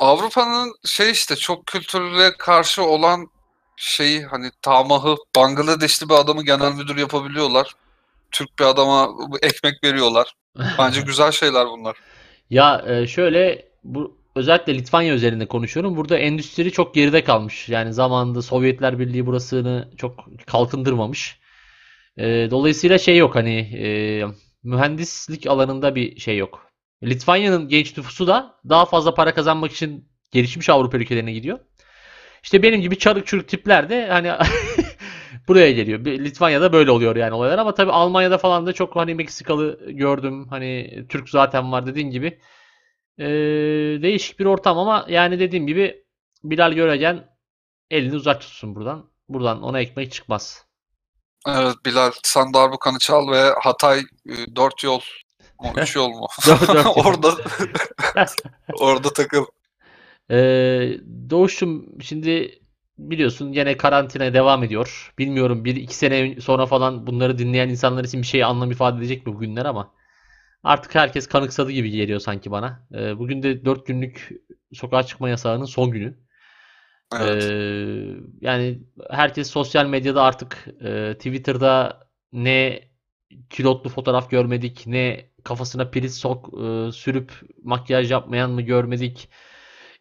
Avrupa'nın 0.00 0.74
şey 0.84 1.10
işte 1.10 1.36
çok 1.36 1.66
kültürle 1.66 2.36
karşı 2.38 2.82
olan 2.82 3.30
şeyi 3.76 4.24
hani 4.24 4.50
tamahı 4.62 5.16
Bangladeşli 5.36 6.08
bir 6.08 6.14
adamı 6.14 6.44
genel 6.44 6.72
müdür 6.72 6.96
yapabiliyorlar. 6.96 7.74
Türk 8.30 8.58
bir 8.58 8.64
adama 8.64 9.10
ekmek 9.42 9.84
veriyorlar. 9.84 10.34
Bence 10.78 11.00
güzel 11.06 11.32
şeyler 11.32 11.66
bunlar. 11.66 11.96
Ya 12.50 12.84
e, 12.86 13.06
şöyle 13.06 13.68
bu 13.84 14.18
özellikle 14.36 14.74
Litvanya 14.74 15.14
üzerinde 15.14 15.46
konuşuyorum. 15.46 15.96
Burada 15.96 16.18
endüstri 16.18 16.72
çok 16.72 16.94
geride 16.94 17.24
kalmış. 17.24 17.68
Yani 17.68 17.92
zamanında 17.92 18.42
Sovyetler 18.42 18.98
Birliği 18.98 19.26
burasını 19.26 19.90
çok 19.96 20.24
kalkındırmamış. 20.46 21.38
E, 22.16 22.24
dolayısıyla 22.50 22.98
şey 22.98 23.16
yok 23.16 23.34
hani 23.34 23.58
e, 23.58 24.22
mühendislik 24.62 25.46
alanında 25.46 25.94
bir 25.94 26.20
şey 26.20 26.36
yok. 26.38 26.66
Litvanya'nın 27.02 27.68
genç 27.68 27.96
nüfusu 27.96 28.26
da 28.26 28.54
daha 28.68 28.86
fazla 28.86 29.14
para 29.14 29.34
kazanmak 29.34 29.72
için 29.72 30.08
gelişmiş 30.32 30.68
Avrupa 30.68 30.96
ülkelerine 30.96 31.32
gidiyor. 31.32 31.58
İşte 32.42 32.62
benim 32.62 32.80
gibi 32.80 32.98
çarık 32.98 33.26
çürük 33.26 33.48
tipler 33.48 33.88
de 33.88 34.06
hani 34.06 34.32
buraya 35.48 35.72
geliyor. 35.72 36.04
Litvanya'da 36.04 36.72
böyle 36.72 36.90
oluyor 36.90 37.16
yani 37.16 37.34
olaylar 37.34 37.58
ama 37.58 37.74
tabii 37.74 37.92
Almanya'da 37.92 38.38
falan 38.38 38.66
da 38.66 38.72
çok 38.72 38.96
hani 38.96 39.14
Meksikalı 39.14 39.90
gördüm. 39.92 40.46
Hani 40.48 41.04
Türk 41.08 41.28
zaten 41.28 41.72
var 41.72 41.86
dediğin 41.86 42.10
gibi. 42.10 42.38
Ee, 43.18 43.24
değişik 44.02 44.38
bir 44.40 44.44
ortam 44.44 44.78
ama 44.78 45.06
yani 45.08 45.40
dediğim 45.40 45.66
gibi 45.66 46.04
Bilal 46.44 46.72
Göregen 46.72 47.28
elini 47.90 48.16
uzak 48.16 48.40
tutsun 48.40 48.74
buradan. 48.74 49.10
Buradan 49.28 49.62
ona 49.62 49.80
ekmek 49.80 50.12
çıkmaz. 50.12 50.66
Evet 51.48 51.74
Bilal 51.86 52.10
sen 52.22 52.54
darbukanı 52.54 52.98
çal 52.98 53.28
ve 53.30 53.50
Hatay 53.62 54.02
4 54.56 54.84
yol 54.84 55.00
mu 55.60 55.72
3 55.76 55.96
yol 55.96 56.08
mu? 56.08 56.26
Dört- 56.46 56.68
dört 56.68 56.84
yol. 56.84 56.94
orada 57.04 57.34
orada 58.80 59.12
takıl. 59.12 59.44
Ee, 60.30 60.36
Doğuş'cum 61.30 62.02
şimdi 62.02 62.60
biliyorsun 62.98 63.52
gene 63.52 63.76
karantina 63.76 64.34
devam 64.34 64.64
ediyor. 64.64 65.14
Bilmiyorum 65.18 65.64
bir 65.64 65.76
iki 65.76 65.94
sene 65.94 66.40
sonra 66.40 66.66
falan 66.66 67.06
bunları 67.06 67.38
dinleyen 67.38 67.68
insanlar 67.68 68.04
için 68.04 68.22
bir 68.22 68.26
şey 68.26 68.44
anlam 68.44 68.70
ifade 68.70 68.98
edecek 68.98 69.26
mi 69.26 69.34
bu 69.34 69.38
günler 69.38 69.64
ama 69.64 69.92
artık 70.62 70.94
herkes 70.94 71.26
kanıksadı 71.26 71.70
gibi 71.70 71.90
geliyor 71.90 72.20
sanki 72.20 72.50
bana. 72.50 72.86
Ee, 72.94 73.18
bugün 73.18 73.42
de 73.42 73.64
4 73.64 73.86
günlük 73.86 74.30
sokağa 74.72 75.02
çıkma 75.02 75.28
yasağının 75.28 75.64
son 75.64 75.90
günü. 75.90 76.18
Evet. 77.20 77.44
Ee, 77.44 78.16
yani 78.40 78.78
herkes 79.10 79.50
sosyal 79.50 79.86
medyada 79.86 80.22
artık 80.22 80.66
e, 80.80 81.14
Twitter'da 81.14 82.00
ne 82.32 82.80
kilotlu 83.50 83.90
fotoğraf 83.90 84.30
görmedik, 84.30 84.86
ne 84.86 85.30
kafasına 85.44 85.90
priz 85.90 86.18
sok 86.18 86.48
e, 86.62 86.92
sürüp 86.92 87.32
makyaj 87.62 88.10
yapmayan 88.10 88.50
mı 88.50 88.62
görmedik. 88.62 89.28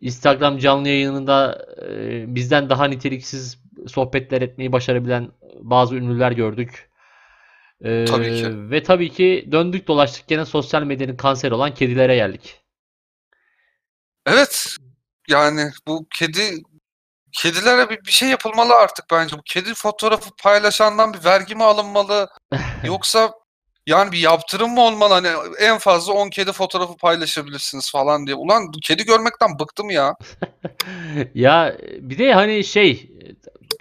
Instagram 0.01 0.57
canlı 0.57 0.87
yayınında 0.87 1.65
e, 1.87 2.35
bizden 2.35 2.69
daha 2.69 2.85
niteliksiz 2.85 3.63
sohbetler 3.87 4.41
etmeyi 4.41 4.71
başarabilen 4.71 5.31
bazı 5.59 5.95
ünlüler 5.95 6.31
gördük. 6.31 6.89
Ee, 7.83 8.05
Tabii 8.05 8.35
ki. 8.35 8.71
Ve 8.71 8.83
tabii 8.83 9.09
ki 9.09 9.49
döndük 9.51 9.87
dolaştık 9.87 10.27
gene 10.27 10.45
sosyal 10.45 10.83
medyanın 10.83 11.17
kanseri 11.17 11.53
olan 11.53 11.73
kedilere 11.73 12.15
geldik. 12.15 12.61
Evet. 14.25 14.75
Yani 15.29 15.71
bu 15.87 16.07
kedi 16.13 16.63
kedilere 17.31 17.89
bir, 17.89 18.05
bir 18.05 18.11
şey 18.11 18.29
yapılmalı 18.29 18.73
artık 18.73 19.05
bence. 19.11 19.37
Bu 19.37 19.41
kedi 19.45 19.73
fotoğrafı 19.73 20.29
paylaşandan 20.43 21.13
bir 21.13 21.23
vergi 21.25 21.55
mi 21.55 21.63
alınmalı? 21.63 22.29
Yoksa 22.83 23.31
yani 23.87 24.11
bir 24.11 24.17
yaptırım 24.17 24.71
mı 24.73 24.81
olmalı? 24.81 25.13
Hani 25.13 25.27
en 25.59 25.77
fazla 25.77 26.13
10 26.13 26.29
kedi 26.29 26.51
fotoğrafı 26.51 26.97
paylaşabilirsiniz 26.97 27.91
falan 27.91 28.27
diye. 28.27 28.35
Ulan 28.35 28.71
kedi 28.83 29.05
görmekten 29.05 29.59
bıktım 29.59 29.89
ya. 29.89 30.15
Ya 31.35 31.77
bir 31.99 32.17
de 32.17 32.33
hani 32.33 32.63
şey 32.63 33.11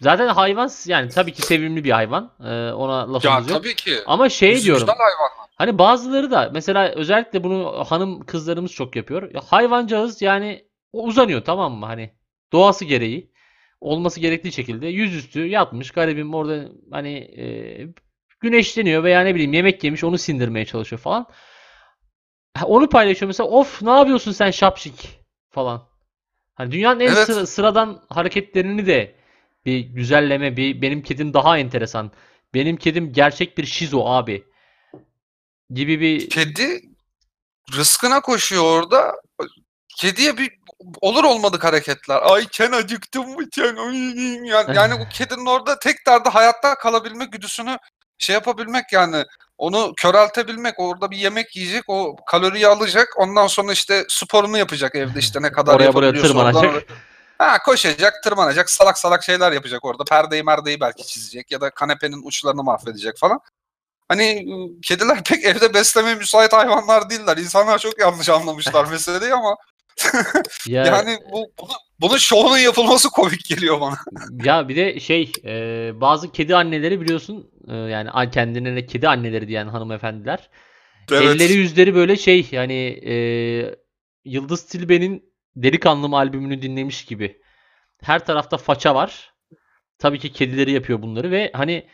zaten 0.05 0.29
hayvan 0.29 0.71
yani 0.87 1.09
tabii 1.11 1.33
ki 1.33 1.43
sevimli 1.43 1.85
bir 1.85 1.91
hayvan. 1.91 2.33
Ee, 2.41 2.73
ona 2.73 2.99
Ya 3.01 3.13
lafımız 3.13 3.51
yok. 3.51 3.59
tabii 3.63 3.75
ki. 3.75 3.97
Ama 4.07 4.29
şey 4.29 4.63
diyorum. 4.63 4.89
hayvan. 4.89 5.49
Hani 5.57 5.79
bazıları 5.79 6.31
da 6.31 6.51
mesela 6.55 6.89
özellikle 6.89 7.45
bunu 7.45 7.85
hanım 7.89 8.27
kızlarımız 8.27 8.73
çok 8.73 8.97
yapıyor. 8.97 9.35
Ya 9.35 9.41
hayvancağız 9.47 10.23
yani 10.23 10.65
uzanıyor 10.93 11.45
tamam 11.45 11.73
mı? 11.73 11.87
Hani 11.87 12.11
doğası 12.53 12.85
gereği 12.85 13.31
olması 13.81 14.21
gerektiği 14.21 14.53
şekilde 14.53 14.87
yüzüstü 14.87 15.47
yatmış 15.47 15.91
garibim 15.91 16.35
orada 16.35 16.65
hani 16.91 17.15
e, 17.19 17.47
güneşleniyor 18.41 19.05
veya 19.05 19.21
ne 19.21 19.35
bileyim 19.35 19.53
yemek 19.53 19.85
yemiş 19.85 20.05
onu 20.05 20.19
sindirmeye 20.19 20.65
çalışıyor 20.67 21.01
falan. 21.01 21.27
Onu 22.65 22.89
paylaşıyor 22.89 23.27
mesela 23.27 23.49
of 23.49 23.83
ne 23.83 23.91
yapıyorsun 23.91 24.33
sen 24.33 24.51
şapşik 24.51 25.21
falan. 25.51 25.83
Hani 26.55 26.73
dünyanın 26.73 27.01
en 27.01 27.07
Evet. 27.07 27.19
sıra- 27.27 27.47
sıradan 27.47 28.03
hareketlerini 28.09 28.87
de 28.87 29.15
bir 29.67 29.81
güzelleme 29.81 30.57
bir 30.57 30.83
benim 30.83 31.03
kedim 31.03 31.35
daha 31.35 31.59
enteresan. 31.59 32.13
Benim 32.55 32.77
kedim 32.77 33.13
gerçek 33.13 33.59
bir 33.59 33.67
şizo 33.67 34.07
abi 34.07 34.45
gibi 35.71 36.01
bir 36.01 36.31
Kedi 36.31 36.83
rızkına 37.77 38.21
koşuyor 38.21 38.65
orada. 38.65 39.15
Kediye 39.97 40.39
bir 40.39 40.51
olur 41.01 41.25
olmadık 41.25 41.65
hareketler. 41.65 42.21
Ay 42.23 42.47
Ken 42.47 42.73
acıktım 42.73 43.29
mı 43.31 43.51
Ken? 43.51 43.77
Yani, 44.45 44.49
yani 44.77 45.01
bu 45.01 45.09
kedinin 45.09 45.47
orada 45.47 45.79
tek 45.79 46.07
derdi 46.07 46.29
hayatta 46.29 46.75
kalabilmek 46.75 47.33
güdüsünü 47.33 47.79
şey 48.19 48.35
yapabilmek 48.35 48.93
yani 48.93 49.25
onu 49.59 49.93
köreltebilmek. 49.97 50.75
Orada 50.81 51.11
bir 51.11 51.17
yemek 51.17 51.57
yiyecek, 51.57 51.85
o 51.89 52.17
kaloriyi 52.27 52.67
alacak. 52.67 53.09
Ondan 53.17 53.47
sonra 53.47 53.73
işte 53.73 54.05
sporunu 54.09 54.59
yapacak 54.59 54.95
evde 54.95 55.19
işte 55.19 55.43
ne 55.43 55.53
kadar 55.53 55.75
oraya 55.75 55.95
buraya 55.95 56.09
oradan 56.09 56.23
tırmanacak. 56.23 56.65
oraya- 56.65 56.85
Ha 57.39 57.59
koşacak, 57.59 58.23
tırmanacak, 58.23 58.71
salak 58.71 58.99
salak 58.99 59.23
şeyler 59.23 59.53
yapacak 59.53 59.85
orada. 59.85 60.05
Perdeyi 60.05 60.43
merdeyi 60.43 60.81
belki 60.81 61.07
çizecek 61.07 61.51
ya 61.51 61.61
da 61.61 61.71
kanepenin 61.71 62.23
uçlarını 62.27 62.63
mahvedecek 62.63 63.19
falan. 63.19 63.41
Hani 64.09 64.47
kediler 64.83 65.25
pek 65.25 65.45
evde 65.45 65.75
beslemeye 65.75 66.15
müsait 66.15 66.53
hayvanlar 66.53 67.11
değiller. 67.11 67.37
İnsanlar 67.37 67.79
çok 67.79 67.99
yanlış 68.01 68.29
anlamışlar 68.29 68.91
meseleyi 68.91 69.35
ama 69.35 69.57
Ya 70.67 70.85
yani 70.85 71.19
bu 71.33 71.53
bunu, 71.61 71.73
bunun 72.01 72.17
şovunun 72.17 72.59
yapılması 72.59 73.11
komik 73.11 73.45
geliyor 73.45 73.81
bana. 73.81 73.97
ya 74.45 74.69
bir 74.69 74.77
de 74.77 75.01
şey 75.01 75.33
e, 75.45 75.93
bazı 76.01 76.33
kedi 76.33 76.57
anneleri 76.57 77.01
biliyorsun 77.01 77.51
e, 77.69 77.75
yani 77.75 78.31
kendilerine 78.31 78.87
kedi 78.87 79.09
anneleri 79.09 79.49
diyen 79.49 79.67
hanımefendiler 79.67 80.51
elleri 81.11 81.53
yüzleri 81.53 81.95
böyle 81.95 82.17
şey 82.17 82.49
yani 82.53 83.01
e, 83.07 83.15
Yıldız 84.25 84.67
Tilbe'nin 84.67 85.34
Delikanlım 85.57 86.15
albümünü 86.15 86.63
dinlemiş 86.63 87.05
gibi. 87.05 87.43
Her 88.03 88.27
tarafta 88.27 88.57
faça 88.57 88.95
var. 88.95 89.35
Tabii 89.99 90.19
ki 90.19 90.33
kedileri 90.33 90.73
yapıyor 90.73 91.03
bunları 91.03 91.31
ve 91.31 91.51
hani 91.55 91.89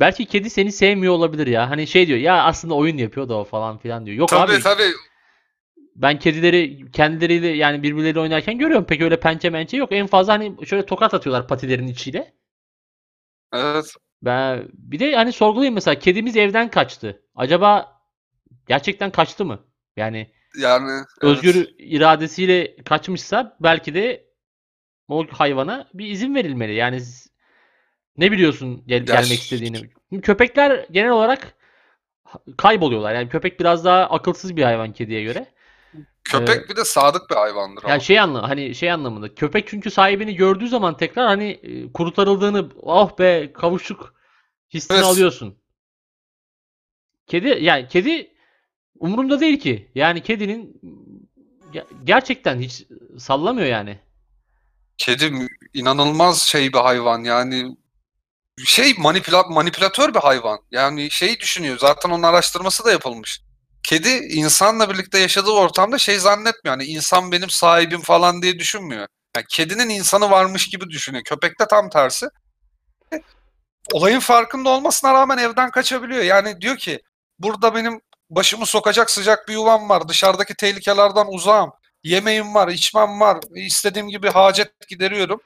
belki 0.00 0.26
kedi 0.26 0.50
seni 0.50 0.72
sevmiyor 0.72 1.12
olabilir 1.14 1.46
ya. 1.46 1.70
Hani 1.70 1.86
şey 1.86 2.06
diyor 2.06 2.18
ya 2.18 2.44
aslında 2.44 2.74
oyun 2.74 2.96
yapıyor 2.96 3.28
da 3.28 3.34
o 3.38 3.44
falan 3.44 3.78
filan 3.78 4.06
diyor. 4.06 4.16
Yok 4.16 4.28
Tabii 4.28 4.52
abi 4.52 4.62
tabii. 4.62 4.92
ben 5.96 6.18
kedileri 6.18 6.90
kendileriyle 6.92 7.48
yani 7.48 7.82
birbirleriyle 7.82 8.20
oynarken 8.20 8.58
görüyorum. 8.58 8.86
Pek 8.86 9.00
öyle 9.00 9.20
pençe 9.20 9.50
mençe 9.50 9.76
yok. 9.76 9.92
En 9.92 10.06
fazla 10.06 10.32
hani 10.32 10.66
şöyle 10.66 10.86
tokat 10.86 11.14
atıyorlar 11.14 11.48
patilerin 11.48 11.86
içiyle. 11.86 12.34
Evet. 13.52 13.94
Ben 14.22 14.68
bir 14.72 14.98
de 14.98 15.14
hani 15.16 15.32
sorgulayayım 15.32 15.74
mesela 15.74 15.98
kedimiz 15.98 16.36
evden 16.36 16.70
kaçtı. 16.70 17.22
Acaba 17.34 18.00
gerçekten 18.66 19.10
kaçtı 19.10 19.44
mı? 19.44 19.64
Yani 19.96 20.30
Yani 20.56 20.90
evet. 20.90 21.06
özgür 21.20 21.68
iradesiyle 21.78 22.76
kaçmışsa 22.76 23.56
belki 23.60 23.94
de 23.94 24.26
o 25.08 25.26
hayvana 25.30 25.88
bir 25.94 26.06
izin 26.06 26.34
verilmeli. 26.34 26.74
Yani 26.74 27.02
ne 28.16 28.32
biliyorsun 28.32 28.82
gel- 28.86 29.08
Ya 29.08 29.20
gelmek 29.20 29.40
istediğini. 29.40 29.90
Köpekler 30.22 30.86
genel 30.90 31.10
olarak 31.10 31.54
kayboluyorlar. 32.56 33.14
Yani 33.14 33.28
köpek 33.28 33.60
biraz 33.60 33.84
daha 33.84 34.04
akılsız 34.04 34.56
bir 34.56 34.62
hayvan 34.62 34.92
kediye 34.92 35.22
göre. 35.22 35.46
köpek 36.24 36.68
bir 36.68 36.76
de 36.76 36.84
sadık 36.84 37.30
bir 37.30 37.34
hayvandır 37.34 37.82
ama. 37.84 37.92
Yani 37.92 38.02
şey 38.02 38.20
anla 38.20 38.48
hani 38.48 38.74
şey 38.74 38.92
anlamında 38.92 39.34
köpek 39.34 39.68
çünkü 39.68 39.90
sahibini 39.90 40.34
gördüğü 40.36 40.68
zaman 40.68 40.96
tekrar 40.96 41.26
hani 41.26 41.50
e, 41.50 41.92
kurtarıldığını 41.92 42.68
oh 42.82 43.18
be 43.18 43.52
kavuştuk 43.52 44.14
hissini 44.74 44.96
Evet. 44.96 45.06
alıyorsun. 45.06 45.58
Kedi 47.26 47.58
yani 47.60 47.88
kedi 47.88 48.35
umurumda 49.00 49.40
değil 49.40 49.60
ki. 49.60 49.90
Yani 49.94 50.22
kedinin 50.22 50.80
ge- 51.72 51.86
gerçekten 52.04 52.60
hiç 52.60 52.86
sallamıyor 53.18 53.66
yani. 53.66 53.98
Kedi 54.98 55.48
inanılmaz 55.74 56.42
şey 56.42 56.72
bir 56.72 56.78
hayvan 56.78 57.24
yani 57.24 57.76
şey 58.64 58.94
manipüla 58.98 59.42
manipülatör 59.42 60.14
bir 60.14 60.20
hayvan. 60.20 60.58
Yani 60.70 61.10
şey 61.10 61.40
düşünüyor 61.40 61.78
zaten 61.78 62.10
onun 62.10 62.22
araştırması 62.22 62.84
da 62.84 62.90
yapılmış. 62.90 63.40
Kedi 63.82 64.08
insanla 64.08 64.90
birlikte 64.90 65.18
yaşadığı 65.18 65.50
ortamda 65.50 65.98
şey 65.98 66.18
zannetmiyor. 66.18 66.78
Yani 66.78 66.84
insan 66.84 67.32
benim 67.32 67.50
sahibim 67.50 68.00
falan 68.00 68.42
diye 68.42 68.58
düşünmüyor. 68.58 69.06
Yani 69.36 69.46
kedinin 69.48 69.88
insanı 69.88 70.30
varmış 70.30 70.68
gibi 70.68 70.90
düşünüyor. 70.90 71.24
Köpek 71.24 71.60
de 71.60 71.66
tam 71.70 71.90
tersi. 71.90 72.26
Olayın 73.92 74.20
farkında 74.20 74.68
olmasına 74.68 75.12
rağmen 75.14 75.38
evden 75.38 75.70
kaçabiliyor. 75.70 76.22
Yani 76.22 76.60
diyor 76.60 76.76
ki 76.76 77.00
burada 77.38 77.74
benim 77.74 78.00
başımı 78.30 78.66
sokacak 78.66 79.10
sıcak 79.10 79.48
bir 79.48 79.52
yuvam 79.52 79.88
var. 79.88 80.08
Dışarıdaki 80.08 80.54
tehlikelerden 80.54 81.26
uzağım. 81.28 81.70
Yemeğim 82.04 82.54
var, 82.54 82.68
içmem 82.68 83.20
var. 83.20 83.38
İstediğim 83.54 84.08
gibi 84.08 84.28
hacet 84.28 84.88
gideriyorum. 84.88 85.40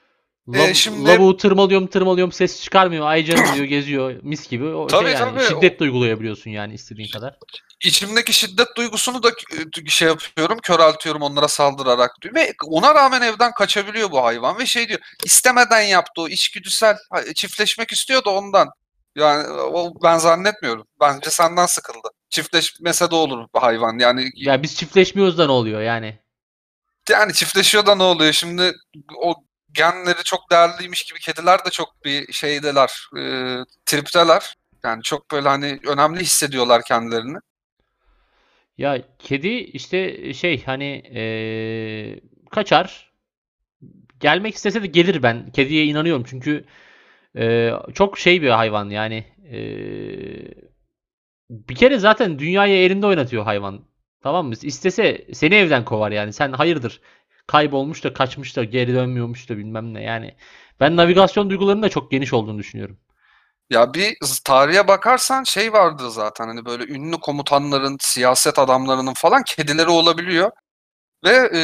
Lav- 0.47 0.69
Ee, 0.69 0.73
şimdi- 0.73 1.07
Lavuğu 1.07 1.37
tırmalıyorum 1.37 1.87
tırmalıyorum 1.87 2.31
ses 2.31 2.63
çıkarmıyor. 2.63 3.07
Ay 3.07 3.25
canım 3.25 3.55
diyor 3.55 3.65
geziyor 3.65 4.15
mis 4.23 4.49
gibi. 4.49 4.65
O 4.65 4.87
Tabii, 4.87 5.03
şey 5.09 5.13
yani 5.13 5.37
tabii. 5.39 5.47
şiddet 5.47 5.79
de 5.79 5.83
uygulayabiliyorsun 5.83 6.51
yani 6.51 6.73
istediğin 6.73 7.09
kadar. 7.11 7.37
İçimdeki 7.85 8.33
şiddet 8.33 8.67
duygusunu 8.77 9.23
da 9.23 9.29
e, 9.29 9.89
şey 9.89 10.07
yapıyorum, 10.07 10.57
köreltiyorum 10.63 11.21
onlara 11.21 11.47
saldırarak 11.47 12.11
diyor. 12.21 12.35
Ve 12.35 12.53
ona 12.67 12.95
rağmen 12.95 13.21
evden 13.21 13.51
kaçabiliyor 13.53 14.11
bu 14.11 14.23
hayvan 14.23 14.59
ve 14.59 14.65
şey 14.65 14.87
diyor, 14.87 14.99
istemeden 15.25 15.81
yaptı 15.81 16.21
o 16.21 16.27
içgüdüsel 16.27 16.97
çiftleşmek 17.35 17.91
istiyor 17.91 18.25
da 18.25 18.29
ondan. 18.29 18.67
Yani 19.15 19.47
o 19.49 19.93
ben 20.03 20.17
zannetmiyorum. 20.17 20.87
Bence 20.99 21.29
senden 21.29 21.65
sıkıldı. 21.65 22.07
Çiftleşmese 22.31 23.11
de 23.11 23.15
olur 23.15 23.47
hayvan. 23.53 23.99
Yani 23.99 24.29
Ya 24.35 24.63
biz 24.63 24.75
çiftleşmiyoruz 24.75 25.37
da 25.37 25.45
ne 25.45 25.51
oluyor 25.51 25.81
yani? 25.81 26.19
yani 27.09 27.33
çiftleşiyor 27.33 27.85
da 27.85 27.95
ne 27.95 28.03
oluyor? 28.03 28.33
Şimdi 28.33 28.73
o 29.17 29.33
genleri 29.71 30.23
çok 30.23 30.51
değerliymiş 30.51 31.03
gibi 31.03 31.19
kediler 31.19 31.65
de 31.65 31.69
çok 31.69 32.05
bir 32.05 32.33
şeydeler, 32.33 33.07
e, 33.17 33.21
tripteler. 33.85 34.55
Yani 34.83 35.03
çok 35.03 35.31
böyle 35.31 35.49
hani 35.49 35.79
önemli 35.87 36.19
hissediyorlar 36.19 36.81
kendilerini. 36.87 37.37
Ya 38.77 39.01
kedi 39.19 39.47
işte 39.49 40.33
şey 40.33 40.63
hani 40.63 40.85
eee, 40.99 42.19
kaçar. 42.51 43.11
Gelmek 44.19 44.55
istese 44.55 44.83
de 44.83 44.87
gelir 44.87 45.23
ben. 45.23 45.51
Kediye 45.51 45.85
inanıyorum 45.85 46.23
çünkü 46.27 46.65
eee, 47.35 47.73
çok 47.93 48.19
şey 48.19 48.41
bir 48.41 48.49
hayvan 48.49 48.89
yani. 48.89 49.25
Eee, 49.51 50.70
bir 51.51 51.75
kere 51.75 51.99
zaten 51.99 52.39
dünyayı 52.39 52.77
elinde 52.77 53.05
oynatıyor 53.07 53.43
hayvan. 53.43 53.85
Tamam 54.23 54.47
mı? 54.47 54.53
İstese 54.61 55.27
seni 55.33 55.55
evden 55.55 55.85
kovar 55.85 56.11
yani. 56.11 56.33
Sen 56.33 56.51
hayırdır 56.51 57.01
kaybolmuş 57.47 58.03
da 58.03 58.13
kaçmış 58.13 58.57
da 58.57 58.63
geri 58.63 58.93
dönmüyormuş 58.93 59.49
da 59.49 59.57
bilmem 59.57 59.93
ne 59.93 60.03
yani. 60.03 60.35
Ben 60.79 60.95
navigasyon 60.97 61.49
duygularının 61.49 61.83
da 61.83 61.89
çok 61.89 62.11
geniş 62.11 62.33
olduğunu 62.33 62.59
düşünüyorum. 62.59 62.97
Ya 63.69 63.93
bir 63.93 64.17
tarihe 64.45 64.87
bakarsan 64.87 65.43
şey 65.43 65.73
vardı 65.73 66.11
zaten 66.11 66.47
hani 66.47 66.65
böyle 66.65 66.83
ünlü 66.93 67.17
komutanların, 67.19 67.97
siyaset 68.01 68.59
adamlarının 68.59 69.13
falan 69.13 69.43
kedileri 69.43 69.89
olabiliyor. 69.89 70.51
Ve 71.23 71.49
e, 71.55 71.59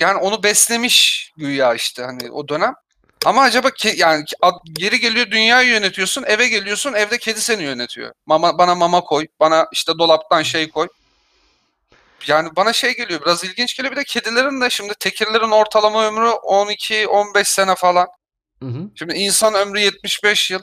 yani 0.00 0.16
onu 0.20 0.42
beslemiş 0.42 1.32
güya 1.36 1.74
işte 1.74 2.02
hani 2.02 2.30
o 2.30 2.48
dönem. 2.48 2.74
Ama 3.24 3.42
acaba 3.42 3.68
ke- 3.68 3.96
yani 3.96 4.24
geri 4.72 5.00
geliyor 5.00 5.30
dünyayı 5.30 5.68
yönetiyorsun, 5.68 6.24
eve 6.26 6.48
geliyorsun, 6.48 6.92
evde 6.92 7.18
kedi 7.18 7.40
seni 7.40 7.62
yönetiyor. 7.62 8.12
Mama 8.26 8.58
bana 8.58 8.74
mama 8.74 9.00
koy, 9.00 9.26
bana 9.40 9.66
işte 9.72 9.98
dolaptan 9.98 10.42
şey 10.42 10.70
koy. 10.70 10.88
Yani 12.26 12.48
bana 12.56 12.72
şey 12.72 12.96
geliyor 12.96 13.20
biraz 13.20 13.44
ilginç 13.44 13.76
geliyor. 13.76 13.92
Bir 13.92 14.00
de 14.00 14.04
kedilerin 14.04 14.60
de 14.60 14.70
şimdi 14.70 14.94
tekirlerin 14.94 15.50
ortalama 15.50 16.06
ömrü 16.06 16.28
12-15 16.28 17.44
sene 17.44 17.74
falan. 17.74 18.08
Hı 18.62 18.68
hı. 18.68 18.90
Şimdi 18.94 19.14
insan 19.14 19.54
ömrü 19.54 19.80
75 19.80 20.50
yıl. 20.50 20.60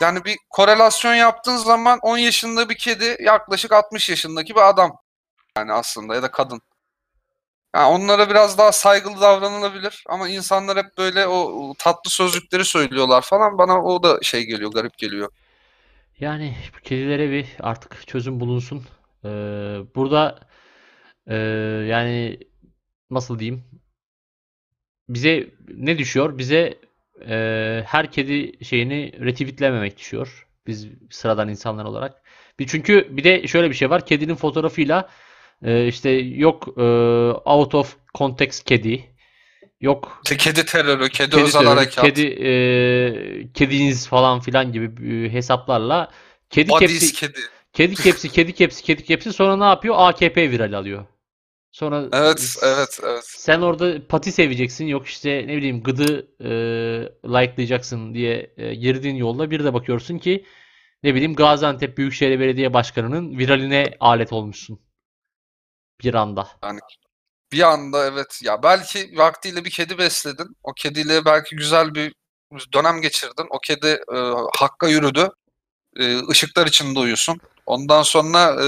Yani 0.00 0.24
bir 0.24 0.36
korelasyon 0.50 1.14
yaptığın 1.14 1.56
zaman 1.56 1.98
10 2.02 2.18
yaşında 2.18 2.68
bir 2.68 2.74
kedi 2.74 3.16
yaklaşık 3.20 3.72
60 3.72 4.10
yaşındaki 4.10 4.54
bir 4.54 4.68
adam. 4.68 4.96
Yani 5.56 5.72
aslında 5.72 6.14
ya 6.14 6.22
da 6.22 6.30
kadın. 6.30 6.62
Yani 7.76 7.86
onlara 7.94 8.30
biraz 8.30 8.58
daha 8.58 8.72
saygılı 8.72 9.20
davranılabilir 9.20 10.04
ama 10.08 10.28
insanlar 10.28 10.78
hep 10.78 10.98
böyle 10.98 11.26
o 11.26 11.74
tatlı 11.78 12.10
sözcükleri 12.10 12.64
söylüyorlar 12.64 13.22
falan. 13.22 13.58
Bana 13.58 13.82
o 13.82 14.02
da 14.02 14.18
şey 14.22 14.44
geliyor, 14.44 14.72
garip 14.72 14.98
geliyor. 14.98 15.30
Yani 16.20 16.56
bu 16.76 16.80
kedilere 16.80 17.30
bir 17.30 17.46
artık 17.60 18.06
çözüm 18.06 18.40
bulunsun. 18.40 18.84
Ee, 19.24 19.28
burada 19.94 20.40
ee, 21.26 21.36
yani 21.88 22.38
nasıl 23.10 23.38
diyeyim? 23.38 23.64
Bize 25.08 25.50
ne 25.68 25.98
düşüyor? 25.98 26.38
Bize 26.38 26.78
ee, 27.28 27.82
her 27.86 28.12
kedi 28.12 28.64
şeyini 28.64 29.12
retweetlememek 29.20 29.98
düşüyor. 29.98 30.48
Biz 30.66 30.88
sıradan 31.10 31.48
insanlar 31.48 31.84
olarak. 31.84 32.22
Bir 32.58 32.66
çünkü 32.66 33.16
bir 33.16 33.24
de 33.24 33.46
şöyle 33.46 33.70
bir 33.70 33.74
şey 33.74 33.90
var. 33.90 34.06
Kedinin 34.06 34.34
fotoğrafıyla 34.34 35.08
ee, 35.62 35.86
işte 35.86 36.10
yok 36.10 36.68
ee, 36.78 36.82
out 37.44 37.74
of 37.74 37.96
context 38.14 38.64
kedi. 38.64 39.16
Yok 39.80 40.22
kedi 40.38 40.66
terörü, 40.66 41.08
kedi, 41.08 41.30
kedi 41.30 41.42
özel 41.42 41.60
terörü, 41.60 41.74
harekat, 41.74 42.04
kedi 42.04 42.26
ee, 42.26 43.52
kediniz 43.54 44.08
falan 44.08 44.40
filan 44.40 44.72
gibi 44.72 44.90
ee, 45.08 45.32
hesaplarla 45.32 46.10
kedi 46.50 46.70
kepsi 46.70 47.12
kedi. 47.12 47.38
Kedi 47.72 47.94
kepsi, 47.94 48.28
kedi 48.28 48.52
kepsi, 48.52 48.82
kedi 48.82 49.04
kepsi 49.04 49.32
sonra 49.32 49.56
ne 49.56 49.64
yapıyor? 49.64 49.94
AKP 49.98 50.50
viral 50.50 50.72
alıyor. 50.72 51.06
Sonra 51.72 52.08
Evet, 52.12 52.56
evet, 52.62 53.00
evet. 53.04 53.24
sen 53.24 53.60
orada 53.60 54.06
pati 54.06 54.32
seveceksin. 54.32 54.86
Yok 54.86 55.06
işte 55.06 55.44
ne 55.46 55.56
bileyim 55.56 55.82
gıdı 55.82 56.28
e, 56.40 56.50
likelayacaksın 57.24 58.14
diye 58.14 58.50
e, 58.56 58.74
girdiğin 58.74 59.16
yolda 59.16 59.50
bir 59.50 59.64
de 59.64 59.74
bakıyorsun 59.74 60.18
ki 60.18 60.44
ne 61.02 61.14
bileyim 61.14 61.34
Gaziantep 61.34 61.98
Büyükşehir 61.98 62.40
Belediye 62.40 62.74
Başkanı'nın 62.74 63.38
viraline 63.38 63.96
alet 64.00 64.32
olmuşsun 64.32 64.85
bir 66.00 66.14
anda. 66.14 66.48
Yani 66.62 66.80
bir 67.52 67.62
anda 67.62 68.06
evet 68.06 68.40
ya 68.42 68.62
belki 68.62 69.12
vaktiyle 69.16 69.64
bir 69.64 69.70
kedi 69.70 69.98
besledin. 69.98 70.56
O 70.62 70.72
kediyle 70.72 71.24
belki 71.24 71.56
güzel 71.56 71.94
bir 71.94 72.14
dönem 72.72 73.00
geçirdin. 73.00 73.46
O 73.50 73.58
kedi 73.58 73.86
e, 73.86 74.18
hakka 74.58 74.88
yürüdü. 74.88 75.28
E, 75.96 76.28
ışıklar 76.28 76.66
içinde 76.66 76.98
uyusun. 76.98 77.40
Ondan 77.66 78.02
sonra 78.02 78.64
e, 78.64 78.66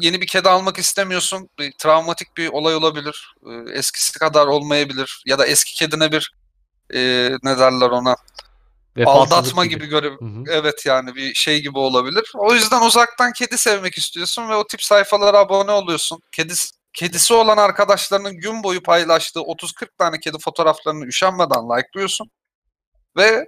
yeni 0.00 0.20
bir 0.20 0.26
kedi 0.26 0.48
almak 0.48 0.78
istemiyorsun. 0.78 1.48
Bir 1.58 1.72
travmatik 1.72 2.36
bir 2.36 2.48
olay 2.48 2.74
olabilir. 2.74 3.34
E, 3.46 3.78
eskisi 3.78 4.18
kadar 4.18 4.46
olmayabilir. 4.46 5.22
Ya 5.26 5.38
da 5.38 5.46
eski 5.46 5.74
kedine 5.74 6.12
bir 6.12 6.34
e, 6.94 7.30
ne 7.42 7.58
derler 7.58 7.90
ona 7.90 8.16
aldatma 9.06 9.66
gibi. 9.66 9.84
gibi 9.84 9.90
hı. 10.24 10.44
evet 10.50 10.86
yani 10.86 11.14
bir 11.14 11.34
şey 11.34 11.62
gibi 11.62 11.78
olabilir. 11.78 12.32
O 12.34 12.54
yüzden 12.54 12.82
uzaktan 12.82 13.32
kedi 13.32 13.58
sevmek 13.58 13.98
istiyorsun 13.98 14.48
ve 14.48 14.54
o 14.54 14.66
tip 14.66 14.82
sayfalara 14.82 15.38
abone 15.38 15.70
oluyorsun. 15.70 16.20
Kedisi, 16.32 16.70
kedisi 16.92 17.34
olan 17.34 17.56
arkadaşlarının 17.56 18.36
gün 18.36 18.62
boyu 18.62 18.82
paylaştığı 18.82 19.40
30-40 19.40 19.86
tane 19.98 20.20
kedi 20.20 20.38
fotoğraflarını 20.38 21.06
üşenmeden 21.06 21.68
like'lıyorsun. 21.68 22.30
Ve 23.16 23.46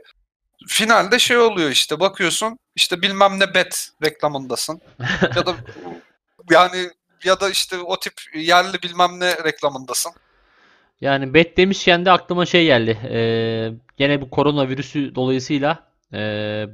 finalde 0.68 1.18
şey 1.18 1.38
oluyor 1.38 1.70
işte 1.70 2.00
bakıyorsun 2.00 2.58
işte 2.74 3.02
bilmem 3.02 3.40
ne 3.40 3.54
bet 3.54 3.90
reklamındasın. 4.04 4.80
Ya 5.36 5.46
da 5.46 5.54
yani 6.50 6.90
ya 7.24 7.40
da 7.40 7.50
işte 7.50 7.78
o 7.78 8.00
tip 8.00 8.14
yerli 8.34 8.82
bilmem 8.82 9.20
ne 9.20 9.44
reklamındasın. 9.44 10.12
Yani 11.00 11.34
bet 11.34 11.56
demişken 11.56 12.04
de 12.04 12.10
aklıma 12.10 12.46
şey 12.46 12.64
geldi. 12.64 12.98
Ee, 13.10 13.72
gene 13.96 14.20
bu 14.20 14.30
koronavirüsü 14.30 15.14
dolayısıyla 15.14 15.92
e, 16.12 16.18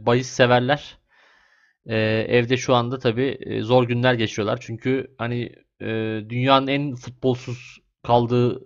bahis 0.07 0.29
severler 0.29 0.99
e, 1.87 1.97
evde 2.29 2.57
şu 2.57 2.75
anda 2.75 2.99
tabii 2.99 3.39
e, 3.41 3.63
zor 3.63 3.85
günler 3.89 4.15
geçiyorlar. 4.15 4.59
Çünkü 4.63 5.15
hani 5.19 5.53
e, 5.81 5.87
dünyanın 6.29 6.67
en 6.67 6.95
futbolsuz 6.95 7.79
kaldığı 8.03 8.63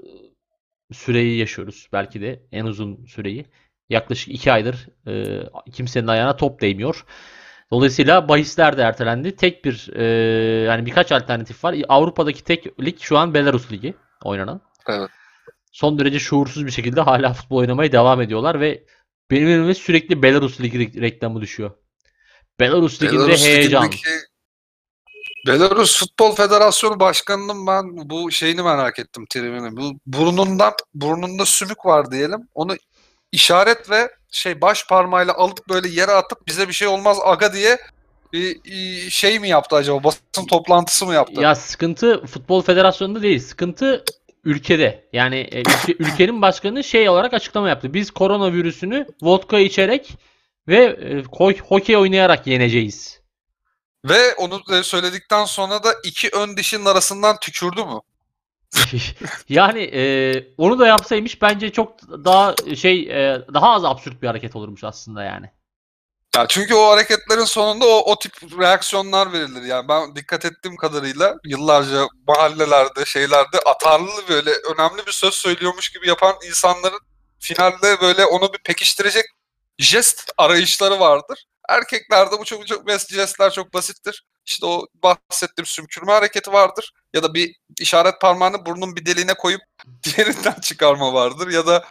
süreyi 0.93 1.39
yaşıyoruz. 1.39 1.89
Belki 1.93 2.21
de 2.21 2.43
en 2.53 2.65
uzun 2.65 3.05
süreyi. 3.07 3.47
Yaklaşık 3.89 4.35
iki 4.35 4.53
aydır 4.53 4.89
e, 5.09 5.43
kimsenin 5.73 6.07
ayağına 6.07 6.37
top 6.37 6.61
değmiyor. 6.61 7.05
Dolayısıyla 7.71 8.29
bahisler 8.29 8.77
de 8.77 8.83
ertelendi. 8.83 9.37
Tek 9.37 9.65
bir 9.65 9.91
e, 9.95 10.05
yani 10.65 10.87
birkaç 10.87 11.13
alternatif 11.13 11.65
var. 11.65 11.77
Avrupa'daki 11.89 12.45
tek 12.45 12.81
lig 12.81 12.99
şu 13.01 13.19
an 13.19 13.35
Belarus 13.35 13.73
Ligi 13.73 13.95
oynanan 14.25 14.61
Evet. 14.89 15.11
Son 15.75 15.99
derece 15.99 16.19
şuursuz 16.19 16.67
bir 16.67 16.71
şekilde 16.71 17.01
hala 17.01 17.33
futbol 17.33 17.57
oynamaya 17.57 17.93
devam 17.93 18.21
ediyorlar 18.21 18.61
ve 18.61 18.85
benim 19.31 19.49
önüme 19.49 19.75
sürekli 19.75 20.23
Belarus 20.23 20.61
Ligi 20.61 20.79
re- 20.79 21.01
reklamı 21.01 21.41
düşüyor. 21.41 21.71
Belarus 22.61 23.03
Ligi'nde 23.03 23.19
Belarus 23.19 23.45
heyecan. 23.45 23.85
Ligi'ndeki 23.85 24.09
Belarus 25.47 25.99
Futbol 25.99 26.35
Federasyonu 26.35 27.01
Başkanı'nın 27.01 27.67
ben 27.67 28.11
bu 28.11 28.31
şeyini 28.31 28.63
merak 28.63 28.99
ettim 28.99 29.27
terimini. 29.31 29.77
Bu 29.77 29.99
burnundan 30.07 30.73
burnunda 30.95 31.45
sümük 31.45 31.87
var 31.87 32.11
diyelim. 32.11 32.49
Onu 32.55 32.77
işaret 33.33 33.91
ve 33.91 34.11
şey 34.31 34.61
baş 34.61 34.87
parmağıyla 34.87 35.35
alıp 35.35 35.69
böyle 35.69 35.89
yere 35.89 36.13
atıp 36.13 36.47
bize 36.47 36.69
bir 36.69 36.73
şey 36.73 36.89
olmaz 36.89 37.19
aga 37.23 37.53
diye 37.53 37.79
şey 39.11 39.39
mi 39.39 39.49
yaptı 39.49 39.77
acaba? 39.77 40.05
Basın 40.05 40.47
toplantısı 40.51 41.07
mı 41.07 41.15
yaptı? 41.15 41.41
Ya 41.41 41.55
sıkıntı 41.55 42.27
Futbol 42.27 42.63
Federasyonu'nda 42.63 43.23
değil. 43.23 43.41
Sıkıntı 43.41 44.05
ülkede. 44.45 45.09
Yani 45.13 45.37
e, 45.37 45.63
ülke- 45.63 45.97
ülkenin 45.99 46.43
başkanı 46.43 46.85
şey 46.85 47.09
olarak 47.09 47.35
açıklama 47.35 47.69
yaptı. 47.69 47.95
Biz 47.95 48.11
koronavirüsünü 48.11 49.07
vodka 49.23 49.59
içerek 49.59 50.19
ve 50.69 50.85
e, 50.85 51.21
ho- 51.21 51.61
hokey 51.61 51.97
oynayarak 51.97 52.47
yeneceğiz. 52.47 53.21
Ve 54.05 54.35
onu 54.35 54.61
e, 54.73 54.83
söyledikten 54.83 55.45
sonra 55.45 55.85
da 55.85 55.95
iki 56.05 56.29
ön 56.29 56.57
dişinin 56.57 56.85
arasından 56.85 57.37
tükürdü 57.41 57.85
mü? 57.85 58.01
Yani 59.49 59.83
e, 59.83 60.03
onu 60.59 60.79
da 60.79 60.87
yapsaymış 60.87 61.43
bence 61.43 61.73
çok 61.73 62.03
daha 62.03 62.55
şey 62.77 63.01
e, 63.03 63.43
daha 63.55 63.71
az 63.71 63.85
absürt 63.85 64.23
bir 64.23 64.27
hareket 64.27 64.57
olurmuş 64.57 64.85
aslında 64.85 65.23
yani. 65.23 65.51
Ya 66.35 66.47
çünkü 66.49 66.75
o 66.75 66.91
hareketlerin 66.91 67.45
sonunda 67.45 67.87
o, 67.87 68.13
o 68.13 68.19
tip 68.19 68.33
reaksiyonlar 68.59 69.33
verilir. 69.33 69.63
Yani 69.63 69.89
ben 69.89 70.17
dikkat 70.17 70.45
ettiğim 70.45 70.77
kadarıyla 70.77 71.37
yıllarca 71.45 72.07
mahallelerde, 72.29 73.05
şeylerde 73.05 73.59
atarlı 73.67 74.29
böyle 74.29 74.51
önemli 74.51 75.07
bir 75.07 75.13
söz 75.13 75.35
söylüyormuş 75.35 75.91
gibi 75.91 76.09
yapan 76.09 76.35
insanların 76.47 77.01
finalde 77.39 78.01
böyle 78.01 78.27
onu 78.27 78.53
bir 78.53 78.59
pekiştirecek 78.59 79.25
jest 79.79 80.31
arayışları 80.39 81.01
vardır. 81.01 81.45
Erkeklerde 81.69 82.39
bu 82.39 82.45
çok 82.45 82.67
çok 82.67 82.91
jestler 83.09 83.53
çok 83.53 83.75
basittir. 83.75 84.25
İşte 84.47 84.67
o 84.67 84.87
bahsettiğim 85.03 85.67
sümkürme 85.67 86.13
hareketi 86.13 86.53
vardır. 86.53 86.93
Ya 87.15 87.23
da 87.23 87.35
bir 87.35 87.57
işaret 87.81 88.21
parmağını 88.21 88.67
burnun 88.67 88.97
bir 88.97 89.07
deliğine 89.07 89.35
koyup 89.35 89.63
diğerinden 90.05 90.61
çıkarma 90.61 91.13
vardır. 91.13 91.49
Ya 91.51 91.67
da 91.67 91.85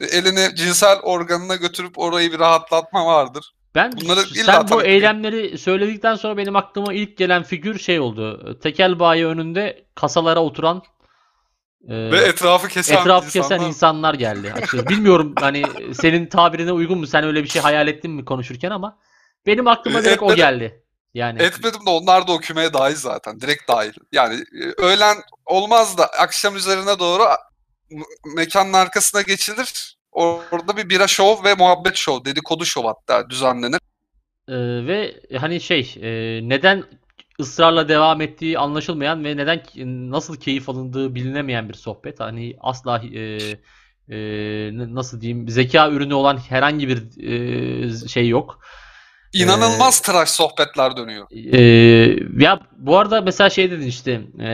elini 0.00 0.56
cinsel 0.56 1.00
organına 1.00 1.56
götürüp 1.56 1.98
orayı 1.98 2.32
bir 2.32 2.38
rahatlatma 2.38 3.06
vardır. 3.06 3.52
Ben 3.74 3.92
Bunları 3.92 4.20
sen 4.20 4.68
bu 4.68 4.82
eylemleri 4.82 5.58
söyledikten 5.58 6.14
sonra 6.14 6.36
benim 6.36 6.56
aklıma 6.56 6.92
ilk 6.92 7.16
gelen 7.16 7.42
figür 7.42 7.78
şey 7.78 8.00
oldu. 8.00 8.58
Tekel 8.60 8.98
bayi 8.98 9.26
önünde 9.26 9.84
kasalara 9.94 10.40
oturan 10.40 10.82
e, 11.88 12.10
Ve 12.10 12.18
etrafı 12.18 12.68
kesen 12.68 12.96
etrafı 12.96 13.26
insanlar. 13.26 13.48
kesen 13.48 13.68
insanlar 13.68 14.14
geldi. 14.14 14.52
Açıkçası. 14.52 14.88
Bilmiyorum 14.88 15.34
hani 15.40 15.62
senin 15.94 16.26
tabirine 16.26 16.72
uygun 16.72 16.98
mu? 16.98 17.06
Sen 17.06 17.24
öyle 17.24 17.42
bir 17.42 17.48
şey 17.48 17.62
hayal 17.62 17.88
ettin 17.88 18.10
mi 18.10 18.24
konuşurken 18.24 18.70
ama 18.70 18.98
benim 19.46 19.68
aklıma 19.68 20.04
direkt 20.04 20.22
o 20.22 20.26
Evet, 20.26 20.36
geldi. 20.36 20.82
Yani 21.14 21.42
Etmedim 21.42 21.86
de 21.86 21.90
onlar 21.90 22.26
da 22.26 22.32
o 22.32 22.38
kümeye 22.38 22.72
dahil 22.72 22.96
zaten. 22.96 23.40
Direkt 23.40 23.68
dahil. 23.68 23.92
Yani 24.12 24.34
e, 24.34 24.82
öğlen 24.82 25.16
olmaz 25.46 25.98
da 25.98 26.06
akşam 26.06 26.56
üzerine 26.56 26.98
doğru 26.98 27.22
mekanın 28.36 28.72
arkasına 28.72 29.22
geçilir. 29.22 29.96
Orada 30.12 30.76
bir 30.76 30.90
bira 30.90 31.06
şov 31.06 31.44
ve 31.44 31.54
muhabbet 31.54 31.96
şov, 31.96 32.24
dedikodu 32.24 32.64
şov 32.64 32.84
hatta 32.84 33.30
düzenlenir. 33.30 33.80
Ee, 34.48 34.54
ve 34.86 35.14
hani 35.38 35.60
şey 35.60 35.94
e, 36.02 36.40
neden 36.48 36.84
ısrarla 37.40 37.88
devam 37.88 38.20
ettiği 38.20 38.58
anlaşılmayan 38.58 39.24
ve 39.24 39.36
neden 39.36 39.62
nasıl 40.10 40.36
keyif 40.36 40.68
alındığı 40.68 41.14
bilinemeyen 41.14 41.68
bir 41.68 41.74
sohbet. 41.74 42.20
Hani 42.20 42.56
asla 42.60 42.98
e, 42.98 43.38
e, 44.08 44.16
nasıl 44.94 45.20
diyeyim 45.20 45.48
zeka 45.48 45.90
ürünü 45.90 46.14
olan 46.14 46.36
herhangi 46.36 46.88
bir 46.88 47.22
e, 47.22 48.08
şey 48.08 48.28
yok. 48.28 48.58
İnanılmaz 49.32 50.00
tıraş 50.00 50.30
sohbetler 50.30 50.96
dönüyor. 50.96 51.26
Ee, 51.52 52.16
ya 52.38 52.60
bu 52.78 52.98
arada 52.98 53.20
mesela 53.20 53.50
şey 53.50 53.70
dedin 53.70 53.86
işte 53.86 54.12
e, 54.40 54.50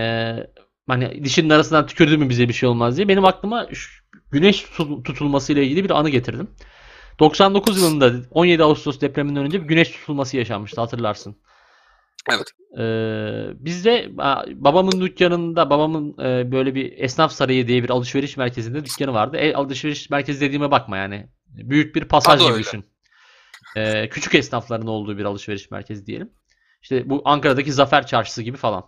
hani 0.89 1.25
dişinin 1.25 1.51
arasından 1.51 1.87
tükürdü 1.87 2.17
mü 2.17 2.29
bize 2.29 2.49
bir 2.49 2.53
şey 2.53 2.69
olmaz 2.69 2.97
diye. 2.97 3.09
Benim 3.09 3.25
aklıma 3.25 3.67
şu 3.73 4.08
güneş 4.31 4.63
tutul- 4.63 5.03
tutulması 5.03 5.53
ile 5.53 5.65
ilgili 5.65 5.85
bir 5.85 5.91
anı 5.91 6.11
getirdim. 6.11 6.51
99 7.19 7.83
yılında 7.83 8.13
17 8.31 8.63
Ağustos 8.63 9.01
depreminden 9.01 9.45
önce 9.45 9.63
bir 9.63 9.69
güneş 9.69 9.91
tutulması 9.91 10.37
yaşanmıştı 10.37 10.81
hatırlarsın. 10.81 11.37
Evet. 12.31 12.53
Ee, 12.79 13.65
bizde 13.65 14.09
babamın 14.55 15.01
dükkanında 15.01 15.71
babamın 15.71 16.13
e, 16.19 16.53
böyle 16.53 16.75
bir 16.75 16.99
esnaf 16.99 17.33
sarayı 17.33 17.69
diye 17.69 17.85
bir 17.85 17.91
alışveriş 17.91 18.37
merkezinde 18.37 18.85
dükkanı 18.85 19.13
vardı. 19.13 19.37
E, 19.37 19.55
alışveriş 19.55 20.11
merkezi 20.11 20.41
dediğime 20.41 20.71
bakma 20.71 20.97
yani. 20.97 21.29
Büyük 21.47 21.95
bir 21.95 22.05
pasaj 22.05 22.47
gibi 22.47 22.59
düşün. 22.59 22.85
Ee, 23.77 24.09
küçük 24.09 24.35
esnafların 24.35 24.87
olduğu 24.87 25.19
bir 25.19 25.25
alışveriş 25.25 25.71
merkezi 25.71 26.07
diyelim. 26.07 26.33
İşte 26.83 27.11
bu 27.11 27.23
Ankara'daki 27.25 27.73
Zafer 27.73 28.07
Çarşısı 28.07 28.43
gibi 28.43 28.57
falan. 28.57 28.85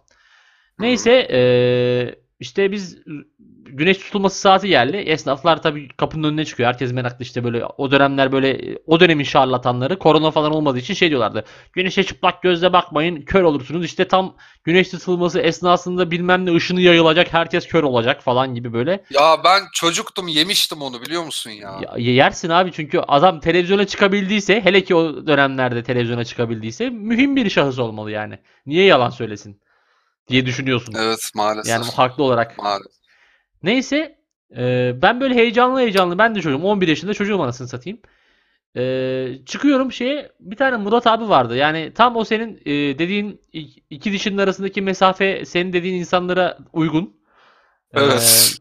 Neyse 0.79 1.12
ee, 1.12 2.20
işte 2.40 2.72
biz 2.72 2.98
güneş 3.64 3.98
tutulması 3.98 4.40
saati 4.40 4.68
geldi. 4.68 4.96
Esnaflar 4.96 5.62
tabii 5.62 5.88
kapının 5.88 6.29
önüne 6.29 6.44
çıkıyor. 6.44 6.68
Herkes 6.68 6.92
meraklı 6.92 7.22
işte 7.22 7.44
böyle 7.44 7.64
o 7.64 7.90
dönemler 7.90 8.33
böyle 8.33 8.79
o 8.87 9.00
dönemin 9.00 9.24
şarlatanları 9.24 9.98
korona 9.98 10.31
falan 10.31 10.53
olmadığı 10.53 10.79
için 10.79 10.94
şey 10.94 11.09
diyorlardı. 11.11 11.44
Güneşe 11.72 12.03
çıplak 12.03 12.42
gözle 12.42 12.72
bakmayın 12.72 13.22
kör 13.22 13.42
olursunuz. 13.42 13.85
İşte 13.85 14.09
tam 14.09 14.37
güneş 14.64 14.88
tutulması 14.88 15.40
esnasında 15.40 16.11
bilmem 16.11 16.46
ne 16.46 16.55
ışını 16.55 16.81
yayılacak 16.81 17.33
herkes 17.33 17.68
kör 17.68 17.83
olacak 17.83 18.22
falan 18.22 18.55
gibi 18.55 18.72
böyle. 18.72 19.05
Ya 19.11 19.37
ben 19.44 19.62
çocuktum 19.72 20.29
yemiştim 20.29 20.83
onu 20.83 21.03
biliyor 21.03 21.24
musun 21.24 21.50
ya? 21.50 21.81
Ya- 21.83 22.12
yersin 22.12 22.48
abi 22.48 22.72
çünkü 22.72 22.98
adam 22.98 23.40
televizyona 23.40 23.87
çıkabildiyse 23.87 24.61
hele 24.61 24.85
ki 24.85 24.94
o 24.94 25.26
dönemlerde 25.26 25.83
televizyona 25.83 26.24
çıkabildiyse 26.24 26.90
mühim 26.90 27.37
bir 27.37 27.50
şahıs 27.50 27.79
olmalı 27.79 28.11
yani. 28.11 28.38
Niye 28.66 28.85
yalan 28.85 29.11
söylesin 29.11 29.61
diye 30.31 30.47
düşünüyorsun. 30.47 30.95
Evet 30.99 31.31
maalesef. 31.35 31.71
Yani 31.73 31.85
haklı 31.85 32.25
olarak. 32.25 32.59
Maalesef. 32.59 32.93
Neyse 33.62 34.19
e, 34.57 34.93
ben 35.03 35.21
böyle 35.21 35.35
heyecanlı 35.35 35.81
heyecanlı 35.81 36.19
ben 36.19 36.35
de 36.35 36.40
çocuğum 36.43 36.62
11 36.64 36.88
yaşında 36.88 37.14
çocuğum 37.14 37.43
anasını 37.43 37.69
satayım. 37.69 37.99
E, 38.77 39.45
çıkıyorum 39.47 39.93
şeye 39.93 40.33
bir 40.40 40.57
tane 40.57 40.77
Murat 40.77 41.07
abi 41.07 41.29
vardı. 41.29 41.57
Yani 41.57 41.93
tam 41.95 42.16
o 42.16 42.25
senin 42.25 42.57
e, 42.66 42.99
dediğin 42.99 43.40
ik- 43.55 43.83
iki 43.90 44.12
dişinin 44.12 44.38
arasındaki 44.38 44.83
mesafe 44.83 45.45
senin 45.45 45.73
dediğin 45.73 45.95
insanlara 45.95 46.59
uygun. 46.73 47.16
E, 47.95 48.01
Evet. 48.01 48.57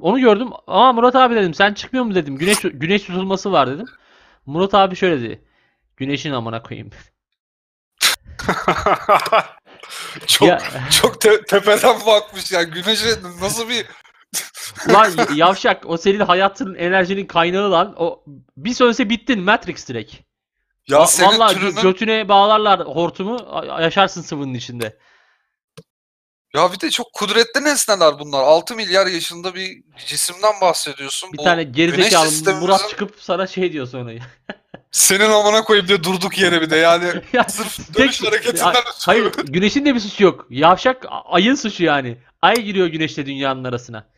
onu 0.00 0.20
gördüm. 0.20 0.48
Aa 0.66 0.92
Murat 0.92 1.16
abi 1.16 1.34
dedim 1.34 1.54
sen 1.54 1.74
çıkmıyor 1.74 2.04
mu 2.04 2.14
dedim. 2.14 2.36
Güneş 2.36 2.58
güneş 2.60 3.02
tutulması 3.02 3.52
var 3.52 3.70
dedim. 3.70 3.86
Murat 4.46 4.74
abi 4.74 4.96
şöyle 4.96 5.22
dedi. 5.22 5.44
Güneşin 5.96 6.32
amına 6.32 6.62
koyayım. 6.62 6.90
çok 10.26 10.48
Ya- 10.48 10.62
çok 11.02 11.20
te- 11.20 11.44
tepeden 11.44 12.06
bakmış 12.06 12.52
ya. 12.52 12.62
Güneşe 12.62 13.08
nasıl 13.40 13.68
bir 13.68 13.86
Lan 14.88 15.10
yavşak 15.34 15.82
o 15.86 15.96
senin 15.96 16.20
hayatının 16.20 16.74
enerjinin 16.74 17.26
kaynağı 17.26 17.70
lan. 17.70 17.94
O 17.98 18.24
bir 18.56 18.74
sönse 18.74 19.10
bittin 19.10 19.40
Matrix 19.40 19.88
direkt. 19.88 20.14
ya 20.88 20.98
Va- 20.98 21.06
senin 21.06 21.28
Vallahi 21.38 21.54
türünün 21.54 21.82
götüne 21.82 22.28
bağlarlar 22.28 22.80
hortumu 22.80 23.62
yaşarsın 23.80 24.22
sıvının 24.22 24.54
içinde. 24.54 24.98
ya 26.54 26.72
bir 26.72 26.80
de 26.80 26.90
çok 26.90 27.12
kudretli 27.12 27.64
nesneler 27.64 28.18
bunlar. 28.18 28.42
6 28.42 28.74
milyar 28.76 29.06
yaşında 29.06 29.54
bir 29.54 29.82
cisimden 30.06 30.60
bahsediyorsun. 30.60 31.32
Bir 31.32 31.38
Bu 31.38 31.44
tane 31.44 31.62
gerizekalı 31.62 32.28
sistemimizin 32.28 32.68
Murat 32.68 32.88
çıkıp 32.90 33.14
sana 33.20 33.46
şey 33.46 33.72
diyor 33.72 33.86
sonra. 33.86 34.10
senin 34.92 35.30
amına 35.30 35.64
koyayım 35.64 35.88
diye 35.88 36.04
durduk 36.04 36.38
yere 36.38 36.60
bir 36.60 36.70
de 36.70 36.76
yani 36.76 37.04
Ya, 37.32 37.44
sırf 37.44 37.76
tek- 37.76 37.98
dönüş 37.98 38.22
hareketinden 38.24 38.64
Ya, 38.64 38.70
ötürü. 38.70 38.92
Hayır 39.06 39.32
güneşin 39.44 39.84
de 39.86 39.94
bir 39.94 40.00
suçu 40.00 40.24
yok. 40.24 40.46
Yavşak 40.50 41.04
a- 41.08 41.32
ayın 41.32 41.54
suçu 41.54 41.84
yani. 41.84 42.18
Ay 42.42 42.54
giriyor 42.54 42.86
güneşle 42.86 43.26
dünyanın 43.26 43.64
arasına. 43.64 44.08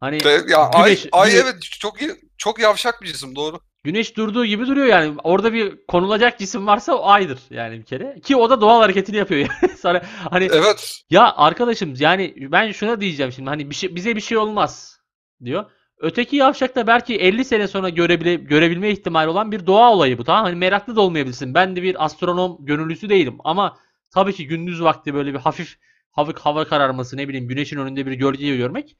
Hani 0.00 0.20
De- 0.24 0.28
ya 0.48 0.70
Güneş- 0.72 1.08
ay, 1.12 1.22
ay 1.22 1.30
güneş- 1.30 1.42
evet 1.42 1.56
çok 1.80 2.02
iyi- 2.02 2.16
çok 2.38 2.58
yavşak 2.58 3.02
bir 3.02 3.06
cisim 3.06 3.36
doğru. 3.36 3.60
güneş 3.84 4.16
durduğu 4.16 4.44
gibi 4.44 4.66
duruyor 4.66 4.86
yani. 4.86 5.14
Orada 5.24 5.52
bir 5.52 5.86
konulacak 5.88 6.38
cisim 6.38 6.66
varsa 6.66 6.94
o 6.94 7.06
aydır 7.08 7.38
yani 7.50 7.78
bir 7.78 7.84
kere. 7.84 8.20
Ki 8.20 8.36
o 8.36 8.50
da 8.50 8.60
doğal 8.60 8.80
hareketini 8.80 9.16
yapıyor 9.16 9.40
yani. 9.62 9.76
Sonra 9.82 10.02
hani 10.30 10.48
Evet. 10.52 11.00
Ya 11.10 11.32
arkadaşım 11.36 11.94
yani 11.98 12.34
ben 12.38 12.72
şuna 12.72 13.00
diyeceğim 13.00 13.32
şimdi 13.32 13.48
hani 13.50 13.70
bir 13.70 13.74
şey, 13.74 13.96
bize 13.96 14.16
bir 14.16 14.20
şey 14.20 14.38
olmaz 14.38 15.00
diyor. 15.44 15.70
Öteki 15.98 16.36
yavşak 16.36 16.76
da 16.76 16.86
belki 16.86 17.16
50 17.16 17.44
sene 17.44 17.68
sonra 17.68 17.88
görebile, 17.88 18.34
görebilme 18.34 18.90
ihtimali 18.90 19.28
olan 19.28 19.52
bir 19.52 19.66
doğa 19.66 19.92
olayı 19.92 20.18
bu 20.18 20.24
tamam 20.24 20.44
hani 20.44 20.56
meraklı 20.56 20.96
da 20.96 21.00
olmayabilirsin. 21.00 21.54
Ben 21.54 21.76
de 21.76 21.82
bir 21.82 22.04
astronom 22.04 22.56
gönüllüsü 22.60 23.08
değilim 23.08 23.36
ama 23.44 23.76
tabii 24.10 24.32
ki 24.32 24.46
gündüz 24.46 24.82
vakti 24.82 25.14
böyle 25.14 25.34
bir 25.34 25.38
hafif 25.38 25.76
hafif 26.10 26.38
hava 26.38 26.64
kararması 26.64 27.16
ne 27.16 27.28
bileyim 27.28 27.48
güneşin 27.48 27.78
önünde 27.78 28.06
bir 28.06 28.12
gölgeyi 28.12 28.56
görmek 28.56 28.96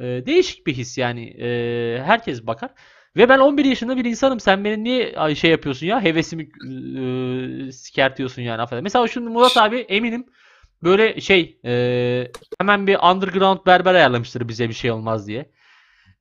e, 0.00 0.02
değişik 0.02 0.66
bir 0.66 0.74
his 0.74 0.98
yani 0.98 1.28
E, 1.28 2.02
herkes 2.04 2.46
bakar. 2.46 2.70
Ve 3.16 3.28
ben 3.28 3.38
11 3.38 3.64
yaşında 3.64 3.96
bir 3.96 4.04
insanım. 4.04 4.40
Sen 4.40 4.64
beni 4.64 4.84
niye 4.84 5.34
şey 5.34 5.50
yapıyorsun 5.50 5.86
ya? 5.86 6.02
Hevesimi 6.02 6.42
e, 7.68 7.72
sikertiyorsun 7.72 8.42
yani 8.42 8.62
affedersin. 8.62 8.82
Mesela 8.84 9.08
şimdi 9.08 9.28
Murat 9.30 9.56
abi 9.56 9.78
eminim 9.78 10.26
böyle 10.82 11.20
şey 11.20 11.58
e, 11.64 12.32
hemen 12.60 12.86
bir 12.86 12.98
underground 12.98 13.58
berber 13.66 13.94
ayarlamıştır 13.94 14.48
bize 14.48 14.68
bir 14.68 14.74
şey 14.74 14.90
olmaz 14.90 15.26
diye. 15.28 15.50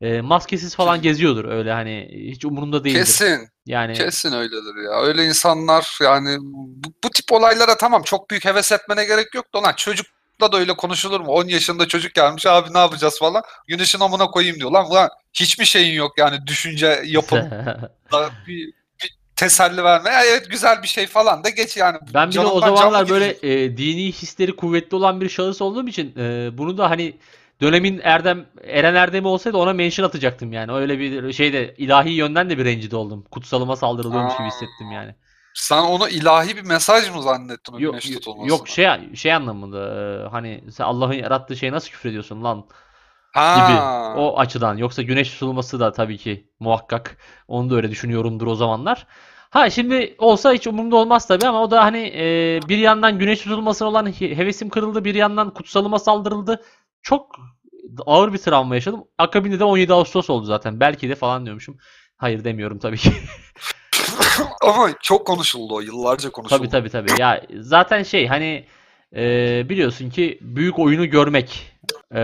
E, 0.04 0.22
maskesiz 0.22 0.76
falan 0.76 1.02
geziyordur 1.02 1.46
öyle 1.46 1.72
hani 1.72 2.10
hiç 2.12 2.46
umurunda 2.46 2.84
değildir. 2.84 3.00
Kesin. 3.00 3.50
Yani 3.66 3.94
Kesin 3.94 4.34
öyledir 4.34 4.84
ya. 4.86 5.02
Öyle 5.02 5.26
insanlar 5.26 5.98
yani 6.02 6.38
bu, 6.42 6.94
bu 7.04 7.10
tip 7.10 7.32
olaylara 7.32 7.78
tamam 7.78 8.04
çok 8.04 8.30
büyük 8.30 8.46
heves 8.46 8.72
etmene 8.72 9.06
gerek 9.06 9.36
yok 9.36 9.54
da 9.54 9.64
lan 9.64 9.74
çocukla 9.78 10.52
da 10.52 10.58
öyle 10.58 10.74
konuşulur 10.74 11.20
mu? 11.20 11.32
10 11.32 11.48
yaşında 11.48 11.88
çocuk 11.88 12.14
gelmiş 12.14 12.46
abi 12.46 12.74
ne 12.74 12.78
yapacağız 12.78 13.20
falan. 13.20 13.44
Güneşin 13.68 14.00
amına 14.00 14.28
koyayım 14.28 14.56
diyor. 14.60 14.72
Lan 14.72 14.92
ulan 14.92 15.10
hiçbir 15.34 15.66
şeyin 15.66 15.94
yok 15.94 16.18
yani 16.18 16.48
düşünce 16.48 17.02
yapım 17.06 17.40
da 18.12 18.30
bir, 18.48 18.74
bir 19.04 19.16
teselli 19.36 19.84
verme. 19.84 20.10
Evet 20.26 20.50
güzel 20.50 20.84
bir 20.84 20.88
şey 20.88 21.08
falan 21.08 21.44
da 21.44 21.50
geç 21.50 21.78
yani. 21.78 21.98
Ben 22.14 22.30
bir 22.30 22.36
de 22.36 22.40
o 22.40 22.60
zamanlar 22.60 23.10
böyle 23.10 23.38
e, 23.44 23.78
dini 23.78 24.12
hisleri 24.12 24.56
kuvvetli 24.56 24.96
olan 24.96 25.22
bir 25.22 25.30
şahıs 25.30 25.62
olduğum 25.62 25.88
için 25.88 26.14
e, 26.18 26.58
bunu 26.58 26.78
da 26.78 26.90
hani 26.90 27.14
dönemin 27.62 28.00
Erdem 28.04 28.46
Eren 28.64 28.96
Erdem'i 28.96 29.28
olsaydı 29.28 29.58
ona 29.58 29.74
mention 29.74 30.06
atacaktım 30.06 30.54
yani. 30.54 30.72
Öyle 30.72 31.00
bir 31.00 31.34
şeyde 31.34 31.74
ilahi 31.78 32.10
yönden 32.10 32.50
de 32.50 32.58
bir 32.58 32.66
rencide 32.66 32.96
oldum. 32.96 33.26
Kutsalıma 33.32 33.76
saldırılıyormuş 33.76 34.38
gibi 34.38 34.48
hissettim 34.48 34.92
yani. 34.92 35.16
Sen 35.54 35.82
onu 35.82 36.10
ilahi 36.10 36.58
bir 36.58 36.62
mesaj 36.62 37.10
mı 37.16 37.22
zannettin 37.24 37.74
o 37.74 37.80
Yok 37.80 37.94
güneş 37.94 38.10
yok, 38.10 38.22
tutulmasına? 38.22 38.48
yok 38.48 38.68
şey 38.68 39.16
şey 39.16 39.34
anlamında 39.34 39.80
hani 40.32 40.64
Allah'ın 40.80 41.14
yarattığı 41.14 41.56
şeye 41.56 41.72
nasıl 41.72 41.90
küfür 41.90 42.10
ediyorsun 42.10 42.44
lan 42.44 42.66
ha. 43.34 43.56
gibi 43.56 43.78
o 44.22 44.40
açıdan. 44.40 44.78
Yoksa 44.78 45.02
güneş 45.02 45.32
tutulması 45.32 45.80
da 45.80 45.92
tabii 45.92 46.18
ki 46.18 46.48
muhakkak 46.60 47.18
onu 47.48 47.70
da 47.70 47.76
öyle 47.76 47.92
düşünüyorumdur 47.92 48.48
o 48.48 48.56
zamanlar. 48.56 49.08
Ha 49.50 49.70
şimdi 49.70 50.16
olsa 50.18 50.54
hiç 50.54 50.68
umurumda 50.68 50.96
olmaz 50.96 51.28
tabii 51.28 51.48
ama 51.48 51.62
o 51.62 51.72
da 51.72 51.84
hani 51.84 52.12
e, 52.16 52.60
bir 52.70 52.78
yandan 52.78 53.20
güneş 53.20 53.42
tutulmasına 53.42 53.88
olan 53.88 54.06
he- 54.06 54.36
hevesim 54.38 54.70
kırıldı, 54.70 55.06
bir 55.06 55.16
yandan 55.16 55.54
kutsalıma 55.54 56.00
saldırıldı. 56.00 56.64
Çok 57.04 57.36
ağır 58.06 58.34
bir 58.34 58.38
travma 58.38 58.76
yaşadım. 58.76 59.04
Akabinde 59.18 59.60
de 59.60 59.64
17 59.64 59.94
Ağustos 59.94 60.30
oldu 60.30 60.46
zaten. 60.46 60.80
Belki 60.80 61.10
de 61.10 61.16
falan 61.16 61.46
diyormuşum. 61.46 61.78
Hayır 62.18 62.44
demiyorum 62.44 62.80
tabii 62.80 62.98
ki. 62.98 63.14
Ama 64.62 64.90
çok 65.02 65.28
konuşuldu 65.28 65.74
o. 65.76 65.80
Yıllarca 65.80 66.30
konuşuldu. 66.30 66.58
Tabii 66.60 66.70
tabii 66.70 66.90
tabii. 66.90 67.22
Ya 67.22 67.42
zaten 67.60 68.04
şey 68.04 68.28
hani 68.28 68.66
e, 69.16 69.22
biliyorsun 69.70 70.10
ki 70.10 70.38
büyük 70.42 70.80
oyunu 70.80 71.10
görmek. 71.10 71.72
E, 72.12 72.20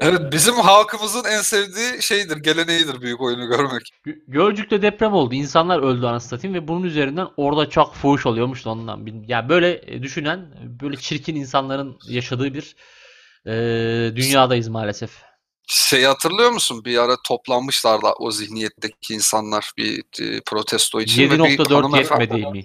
Evet 0.00 0.32
bizim 0.32 0.54
halkımızın 0.54 1.24
en 1.24 1.40
sevdiği 1.40 2.02
şeydir, 2.02 2.36
geleneğidir 2.36 3.00
büyük 3.02 3.20
oyunu 3.20 3.46
görmek. 3.48 3.82
Gö- 4.06 4.20
Gölcük'te 4.28 4.82
deprem 4.82 5.12
oldu. 5.12 5.34
İnsanlar 5.34 5.78
öldü 5.82 6.06
anasını 6.06 6.28
satayım 6.30 6.54
ve 6.54 6.68
bunun 6.68 6.82
üzerinden 6.82 7.26
orada 7.36 7.70
çok 7.70 7.94
fuhuş 7.94 8.26
oluyormuş 8.26 8.64
da 8.64 8.70
ondan. 8.70 9.06
Ya 9.26 9.48
böyle 9.48 9.82
e, 9.86 10.02
düşünen, 10.02 10.46
böyle 10.82 10.96
çirkin 10.96 11.36
insanların 11.36 11.98
yaşadığı 12.08 12.54
bir 12.54 12.76
e, 13.48 14.16
dünyadayız 14.16 14.68
maalesef. 14.68 15.10
Şey 15.68 16.04
hatırlıyor 16.04 16.50
musun? 16.50 16.84
Bir 16.84 16.98
ara 16.98 17.16
toplanmışlardı 17.26 18.06
o 18.18 18.30
zihniyetteki 18.30 19.14
insanlar 19.14 19.70
bir 19.78 19.98
e, 20.20 20.40
protesto 20.46 21.00
için 21.00 21.30
ve 21.30 21.30
bir 21.30 21.38
7.4 21.38 21.72
hanımefendi- 21.72 22.22
yetmedi 22.22 22.46
mi? 22.58 22.62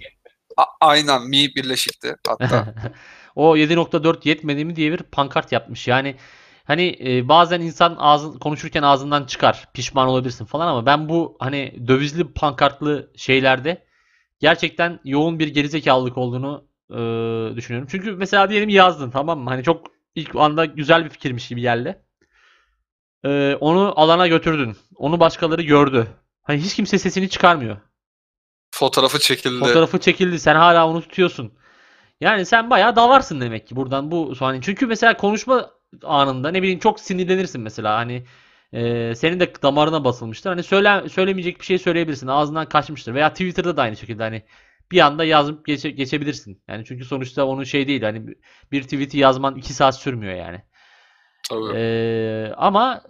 A- 0.56 0.86
aynen 0.88 1.28
Mi 1.28 1.48
birleşikti 1.56 2.16
hatta. 2.28 2.74
o 3.36 3.56
7.4 3.56 4.28
yetmedi 4.28 4.64
mi 4.64 4.76
diye 4.76 4.92
bir 4.92 4.98
pankart 4.98 5.52
yapmış. 5.52 5.88
Yani 5.88 6.16
hani 6.64 6.96
e, 7.06 7.28
bazen 7.28 7.60
insan 7.60 7.96
ağzın 7.98 8.38
konuşurken 8.38 8.82
ağzından 8.82 9.24
çıkar. 9.24 9.68
Pişman 9.74 10.08
olabilirsin 10.08 10.44
falan 10.44 10.66
ama 10.66 10.86
ben 10.86 11.08
bu 11.08 11.36
hani 11.40 11.88
dövizli 11.88 12.32
pankartlı 12.32 13.10
şeylerde 13.16 13.84
gerçekten 14.40 15.00
yoğun 15.04 15.38
bir 15.38 15.48
gerizekalılık 15.48 16.18
olduğunu 16.18 16.64
e, 16.90 16.96
düşünüyorum. 17.56 17.88
Çünkü 17.90 18.12
mesela 18.12 18.50
diyelim 18.50 18.68
yazdın 18.68 19.10
tamam 19.10 19.38
mı? 19.40 19.50
Hani 19.50 19.62
çok 19.64 19.93
ilk 20.14 20.36
anda 20.36 20.64
güzel 20.64 21.04
bir 21.04 21.10
fikirmiş 21.10 21.48
gibi 21.48 21.60
geldi. 21.60 22.02
E, 23.24 23.56
onu 23.60 23.92
alana 23.96 24.26
götürdün. 24.26 24.76
Onu 24.96 25.20
başkaları 25.20 25.62
gördü. 25.62 26.06
Hani 26.42 26.60
hiç 26.60 26.74
kimse 26.74 26.98
sesini 26.98 27.28
çıkarmıyor. 27.28 27.76
Fotoğrafı 28.70 29.18
çekildi. 29.18 29.64
Fotoğrafı 29.64 30.00
çekildi. 30.00 30.38
Sen 30.38 30.54
hala 30.54 30.88
onu 30.88 31.02
tutuyorsun. 31.02 31.52
Yani 32.20 32.46
sen 32.46 32.70
bayağı 32.70 32.96
davarsın 32.96 33.40
demek 33.40 33.66
ki 33.68 33.76
buradan 33.76 34.10
bu 34.10 34.34
hani 34.38 34.62
çünkü 34.62 34.86
mesela 34.86 35.16
konuşma 35.16 35.70
anında 36.02 36.50
ne 36.50 36.62
bileyim 36.62 36.78
çok 36.78 37.00
sinirlenirsin 37.00 37.60
mesela 37.60 37.96
hani 37.96 38.26
e, 38.72 39.14
senin 39.14 39.40
de 39.40 39.52
damarına 39.62 40.04
basılmıştır. 40.04 40.50
Hani 40.50 40.62
söyle 40.62 41.08
söylemeyecek 41.08 41.60
bir 41.60 41.64
şey 41.64 41.78
söyleyebilirsin. 41.78 42.26
Ağzından 42.26 42.68
kaçmıştır. 42.68 43.14
Veya 43.14 43.30
Twitter'da 43.30 43.76
da 43.76 43.82
aynı 43.82 43.96
şekilde 43.96 44.22
hani 44.22 44.42
bir 44.92 45.00
anda 45.00 45.24
yazıp 45.24 45.66
geçe, 45.66 45.90
geçebilirsin. 45.90 46.62
Yani 46.68 46.84
çünkü 46.84 47.04
sonuçta 47.04 47.44
onun 47.46 47.64
şey 47.64 47.88
değil. 47.88 48.02
Hani 48.02 48.34
bir 48.72 48.82
tweet'i 48.82 49.18
yazman 49.18 49.56
2 49.56 49.74
saat 49.74 49.96
sürmüyor 49.98 50.34
yani. 50.34 50.62
Tabii. 51.48 51.72
E, 51.76 52.52
ama 52.56 53.02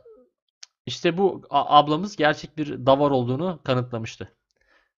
işte 0.86 1.18
bu 1.18 1.42
ablamız 1.50 2.16
gerçek 2.16 2.58
bir 2.58 2.86
davar 2.86 3.10
olduğunu 3.10 3.60
kanıtlamıştı. 3.64 4.34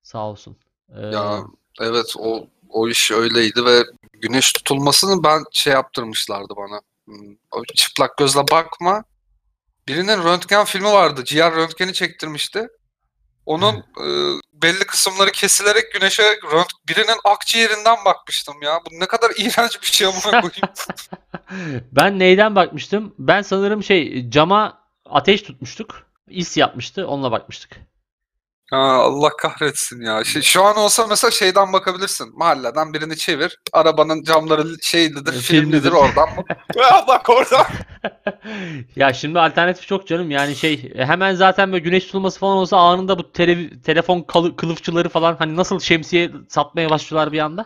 Sağ 0.03 0.29
olsun. 0.29 0.57
E, 0.95 1.05
Ya 1.05 1.43
evet 1.81 2.13
o 2.19 2.47
o 2.69 2.89
iş 2.89 3.11
öyleydi 3.11 3.65
ve 3.65 3.83
güneş 4.13 4.53
tutulmasını 4.53 5.23
ben 5.23 5.43
şey 5.51 5.73
yaptırmışlardı 5.73 6.53
bana. 6.57 6.81
Hmm, 7.05 7.35
O 7.51 7.63
çıplak 7.75 8.17
gözle 8.17 8.41
bakma. 8.51 9.03
Birinin 9.87 10.23
röntgen 10.23 10.65
filmi 10.65 10.87
vardı. 10.87 11.23
Ciğer 11.25 11.55
röntgeni 11.55 11.93
çektirmişti. 11.93 12.67
Onun 13.47 13.75
e, 13.75 14.05
belli 14.53 14.79
kısımları 14.79 15.31
kesilerek 15.31 15.93
güneşe 15.93 16.23
rönt 16.23 16.71
birinin 16.89 17.19
akciğerinden 17.23 17.97
bakmıştım 18.05 18.55
ya. 18.61 18.79
Bu 18.85 18.99
ne 18.99 19.05
kadar 19.05 19.31
iğrenç 19.37 19.81
bir 19.81 19.87
şey 19.87 20.07
amına 20.07 20.21
koyayım. 20.41 20.51
Ben 21.91 22.19
neyden 22.19 22.55
bakmıştım? 22.55 23.15
Ben 23.19 23.41
sanırım 23.41 23.83
şey 23.83 24.29
cama 24.29 24.81
ateş 25.05 25.41
tutmuştuk. 25.41 26.03
İs 26.29 26.57
yapmıştı. 26.57 27.07
Onunla 27.07 27.31
bakmıştık. 27.31 27.77
Ha, 28.71 28.77
Allah 28.77 29.29
kahretsin 29.29 30.01
ya. 30.01 30.23
Şey, 30.23 30.41
şu 30.41 30.63
an 30.63 30.77
olsa 30.77 31.07
mesela 31.07 31.31
şeyden 31.31 31.73
bakabilirsin. 31.73 32.37
Mahalleden 32.37 32.93
birini 32.93 33.17
çevir. 33.17 33.59
Arabanın 33.73 34.23
camları 34.23 34.65
şeylidir, 34.81 35.31
filmlidir 35.31 35.41
filmlidir. 35.41 35.91
oradan. 35.91 36.29
Ya 36.75 37.05
bak 37.07 37.29
oradan. 37.29 37.65
ya 38.95 39.13
şimdi 39.13 39.39
alternatif 39.39 39.87
çok 39.87 40.07
canım. 40.07 40.31
Yani 40.31 40.55
şey 40.55 40.93
hemen 40.95 41.35
zaten 41.35 41.71
böyle 41.71 41.83
güneş 41.83 42.05
tutulması 42.05 42.39
falan 42.39 42.57
olsa 42.57 42.77
anında 42.77 43.19
bu 43.19 43.21
tele- 43.21 43.81
telefon 43.81 44.21
kılıfçıları 44.57 45.09
falan 45.09 45.35
hani 45.39 45.55
nasıl 45.55 45.79
şemsiye 45.79 46.31
satmaya 46.49 46.89
başlıyorlar 46.89 47.31
bir 47.31 47.39
anda. 47.39 47.65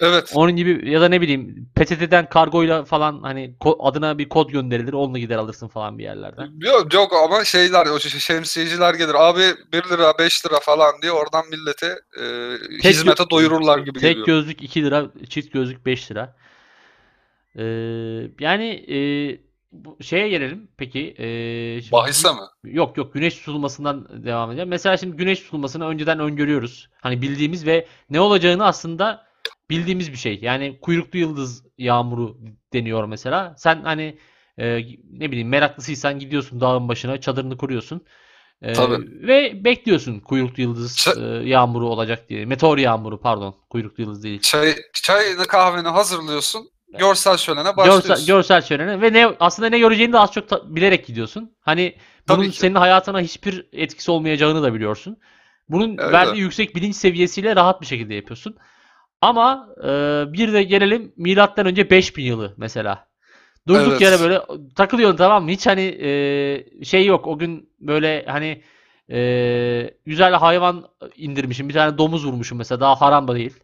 Evet. 0.00 0.32
Onun 0.34 0.56
gibi 0.56 0.90
ya 0.90 1.00
da 1.00 1.08
ne 1.08 1.20
bileyim 1.20 1.68
PTT'den 1.74 2.28
kargoyla 2.28 2.84
falan 2.84 3.22
hani 3.22 3.56
adına 3.78 4.18
bir 4.18 4.28
kod 4.28 4.50
gönderilir. 4.50 4.92
Onunla 4.92 5.18
gider 5.18 5.36
alırsın 5.36 5.68
falan 5.68 5.98
bir 5.98 6.02
yerlerden. 6.04 6.50
Yok, 6.60 6.94
yok 6.94 7.12
ama 7.24 7.44
şeyler 7.44 7.86
o 7.86 7.98
şemsiyeciler 7.98 8.94
gelir. 8.94 9.14
Abi 9.14 9.42
1 9.72 9.82
lira 9.90 10.18
5 10.18 10.46
lira 10.46 10.60
falan 10.60 10.92
diye 11.02 11.12
oradan 11.12 11.44
millete 11.50 11.86
e, 12.20 12.22
Tek 12.82 12.92
hizmete 12.92 13.22
gö- 13.22 13.30
doyururlar 13.30 13.78
gibi 13.78 13.98
Tek 13.98 14.02
geliyor. 14.02 14.26
gözlük 14.26 14.62
2 14.62 14.84
lira, 14.84 15.06
çift 15.28 15.52
gözlük 15.52 15.86
5 15.86 16.10
lira. 16.10 16.36
Ee, 17.58 17.62
yani 18.40 18.68
e, 18.88 18.96
şeye 20.04 20.28
gelelim 20.28 20.68
peki. 20.76 21.14
Ee, 21.18 21.80
şimdi- 21.80 21.92
Bahise 21.92 22.32
mi? 22.32 22.38
Yok 22.64 22.96
yok 22.96 23.14
güneş 23.14 23.34
tutulmasından 23.38 24.24
devam 24.24 24.50
edelim. 24.52 24.68
Mesela 24.68 24.96
şimdi 24.96 25.16
güneş 25.16 25.40
tutulmasını 25.40 25.86
önceden 25.88 26.18
öngörüyoruz. 26.18 26.88
Hani 27.00 27.22
bildiğimiz 27.22 27.66
ve 27.66 27.86
ne 28.10 28.20
olacağını 28.20 28.66
aslında 28.66 29.26
bildiğimiz 29.70 30.12
bir 30.12 30.16
şey. 30.16 30.38
Yani 30.42 30.78
kuyruklu 30.80 31.18
yıldız 31.18 31.64
yağmuru 31.78 32.38
deniyor 32.72 33.04
mesela. 33.04 33.54
Sen 33.58 33.82
hani 33.82 34.18
e, 34.58 34.80
ne 35.12 35.30
bileyim 35.30 35.48
meraklısıysan 35.48 36.18
gidiyorsun 36.18 36.60
dağın 36.60 36.88
başına 36.88 37.20
çadırını 37.20 37.56
kuruyorsun. 37.56 38.04
E, 38.62 38.72
Tabii. 38.72 39.26
ve 39.28 39.64
bekliyorsun 39.64 40.20
kuyruklu 40.20 40.62
yıldız 40.62 40.96
Ça- 40.98 41.42
e, 41.44 41.48
yağmuru 41.48 41.88
olacak 41.88 42.28
diye. 42.28 42.44
Meteor 42.46 42.78
yağmuru 42.78 43.20
pardon. 43.20 43.54
Kuyruklu 43.70 44.02
yıldız 44.02 44.24
değil. 44.24 44.40
Çay, 44.40 44.74
çayını 44.92 45.46
kahveni 45.46 45.88
hazırlıyorsun. 45.88 46.68
Görsel 46.98 47.36
şölene 47.36 47.62
Görsel, 47.62 47.76
başlıyorsun. 47.76 48.26
görsel 48.26 48.62
şöleni 48.62 49.02
ve 49.02 49.12
ne 49.12 49.26
aslında 49.40 49.68
ne 49.68 49.78
göreceğini 49.78 50.12
de 50.12 50.18
az 50.18 50.32
çok 50.32 50.48
ta- 50.48 50.76
bilerek 50.76 51.06
gidiyorsun. 51.06 51.56
Hani 51.60 51.96
bunun 52.28 52.38
Tabii 52.38 52.50
ki. 52.50 52.58
senin 52.58 52.74
hayatına 52.74 53.20
hiçbir 53.20 53.66
etkisi 53.72 54.10
olmayacağını 54.10 54.62
da 54.62 54.74
biliyorsun. 54.74 55.16
Bunun 55.68 55.98
Evet. 55.98 56.12
verdiği 56.12 56.40
yüksek 56.40 56.76
bilinç 56.76 56.96
seviyesiyle 56.96 57.56
rahat 57.56 57.80
bir 57.80 57.86
şekilde 57.86 58.14
yapıyorsun. 58.14 58.56
Ama 59.20 59.68
e, 59.84 59.88
bir 60.32 60.52
de 60.52 60.62
gelelim 60.62 61.12
milattan 61.16 61.66
önce 61.66 61.90
5000 61.90 62.24
yılı 62.24 62.54
mesela. 62.56 63.06
Durduk 63.68 63.88
Evet. 63.88 64.00
yere 64.00 64.20
böyle 64.20 64.40
takılıyorsun 64.76 65.16
tamam 65.16 65.44
mı? 65.44 65.50
Hiç 65.50 65.66
hani 65.66 65.82
e, 65.82 66.84
şey 66.84 67.06
yok. 67.06 67.26
O 67.26 67.38
gün 67.38 67.70
böyle 67.80 68.24
hani 68.28 68.62
e, 69.12 69.90
güzel 70.06 70.34
hayvan 70.34 70.88
indirmişim. 71.16 71.68
Bir 71.68 71.74
tane 71.74 71.98
domuz 71.98 72.26
vurmuşum 72.26 72.58
mesela. 72.58 72.80
Daha 72.80 73.00
haram 73.00 73.28
da 73.28 73.34
değil. 73.34 73.54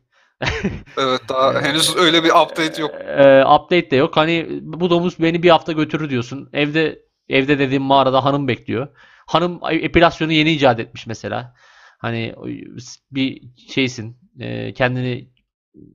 Evet 0.98 1.20
daha 1.28 1.62
henüz 1.62 1.96
öyle 1.96 2.24
bir 2.24 2.28
update 2.30 2.82
yok. 2.82 2.90
Ee, 2.94 3.44
update 3.44 3.90
de 3.90 3.96
yok. 3.96 4.16
Hani 4.16 4.46
bu 4.62 4.90
domuz 4.90 5.18
beni 5.20 5.42
bir 5.42 5.50
hafta 5.50 5.72
götürür 5.72 6.10
diyorsun. 6.10 6.50
Evde 6.52 7.02
evde 7.28 7.58
dediğim 7.58 7.82
mağarada 7.82 8.24
hanım 8.24 8.48
bekliyor. 8.48 8.88
Hanım 9.26 9.60
epilasyonu 9.70 10.32
yeni 10.32 10.52
icat 10.52 10.80
etmiş 10.80 11.06
mesela. 11.06 11.54
Hani 11.98 12.34
bir 13.10 13.42
şeysin. 13.74 14.16
e, 14.40 14.72
kendini 14.74 15.31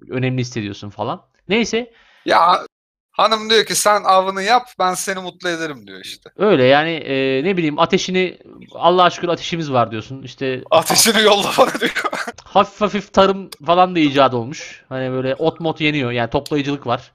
önemli 0.10 0.42
hissediyorsun 0.42 0.90
falan. 0.90 1.22
Neyse 1.50 1.92
Ya 2.26 2.66
hanım 3.12 3.50
diyor 3.50 3.66
ki 3.66 3.76
sen 3.76 4.04
avını 4.04 4.44
yap 4.44 4.68
ben 4.80 4.94
seni 4.94 5.20
mutlu 5.20 5.50
ederim 5.50 5.88
diyor 5.88 6.00
işte. 6.04 6.30
öyle 6.38 6.64
yani 6.64 6.90
e, 6.90 7.44
ne 7.44 7.58
bileyim 7.58 7.80
ateşini 7.80 8.38
Allah'a 8.74 9.10
şükür 9.10 9.28
ateşimiz 9.30 9.72
var 9.72 9.92
diyorsun. 9.92 10.24
İşte 10.24 10.64
Ateşini 10.72 11.22
yolla 11.22 11.52
bana 11.58 11.80
diyor. 11.80 12.04
hafif 12.44 12.82
hafif 12.82 13.14
tarım 13.14 13.50
falan 13.66 13.96
da 13.96 14.00
icat 14.00 14.34
olmuş. 14.34 14.86
Hani 14.90 15.12
böyle 15.12 15.36
ot 15.36 15.60
mot 15.60 15.82
yeniyor. 15.82 16.12
Yani 16.12 16.30
toplayıcılık 16.30 16.88
var. 16.88 17.12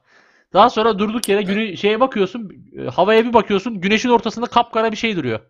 Daha 0.52 0.70
sonra 0.70 0.98
durduk 0.98 1.28
yere 1.28 1.42
günü 1.42 1.76
şeye 1.76 2.00
bakıyorsun, 2.00 2.66
e, 2.78 2.82
havaya 2.90 3.24
bir 3.24 3.32
bakıyorsun, 3.32 3.80
güneşin 3.80 4.08
ortasında 4.08 4.46
kapkara 4.46 4.92
bir 4.92 4.96
şey 4.96 5.16
duruyor. 5.16 5.40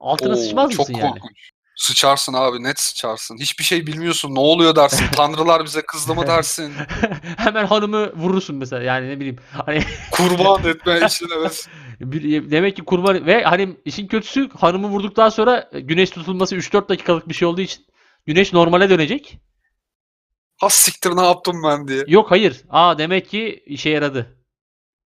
Altına 0.00 0.32
Oo, 0.32 0.36
sıçmaz 0.36 0.70
çok 0.70 0.78
mısın 0.78 0.94
yani? 0.94 1.12
korkunç. 1.20 1.50
Sıçarsın 1.78 2.32
abi 2.32 2.62
net 2.62 2.80
sıçarsın. 2.80 3.38
Hiçbir 3.40 3.64
şey 3.64 3.86
bilmiyorsun. 3.86 4.34
Ne 4.34 4.40
oluyor 4.40 4.76
dersin. 4.76 5.06
Tanrılar 5.16 5.64
bize 5.64 5.82
kızdı 5.82 6.14
mı 6.14 6.26
dersin. 6.26 6.72
Hemen 7.36 7.66
hanımı 7.66 8.12
vurursun 8.12 8.56
mesela. 8.56 8.82
Yani 8.82 9.08
ne 9.08 9.16
bileyim. 9.16 9.38
Hani 9.66 9.84
Kurban 10.10 10.64
etme 10.64 11.00
için 11.06 11.28
evet. 11.38 11.68
bir- 12.00 12.50
demek 12.50 12.76
ki 12.76 12.84
kurban 12.84 13.26
ve 13.26 13.42
hani 13.44 13.76
işin 13.84 14.06
kötüsü 14.06 14.50
hanımı 14.50 14.88
vurduktan 14.88 15.28
sonra 15.28 15.70
güneş 15.72 16.10
tutulması 16.10 16.56
3-4 16.56 16.88
dakikalık 16.88 17.28
bir 17.28 17.34
şey 17.34 17.48
olduğu 17.48 17.60
için 17.60 17.86
güneş 18.26 18.52
normale 18.52 18.90
dönecek. 18.90 19.38
Ha 20.60 20.70
siktir 20.70 21.16
ne 21.16 21.26
yaptım 21.26 21.62
ben 21.64 21.88
diye. 21.88 22.04
Yok 22.08 22.30
hayır. 22.30 22.62
Aa 22.70 22.98
demek 22.98 23.30
ki 23.30 23.62
işe 23.66 23.90
yaradı. 23.90 24.37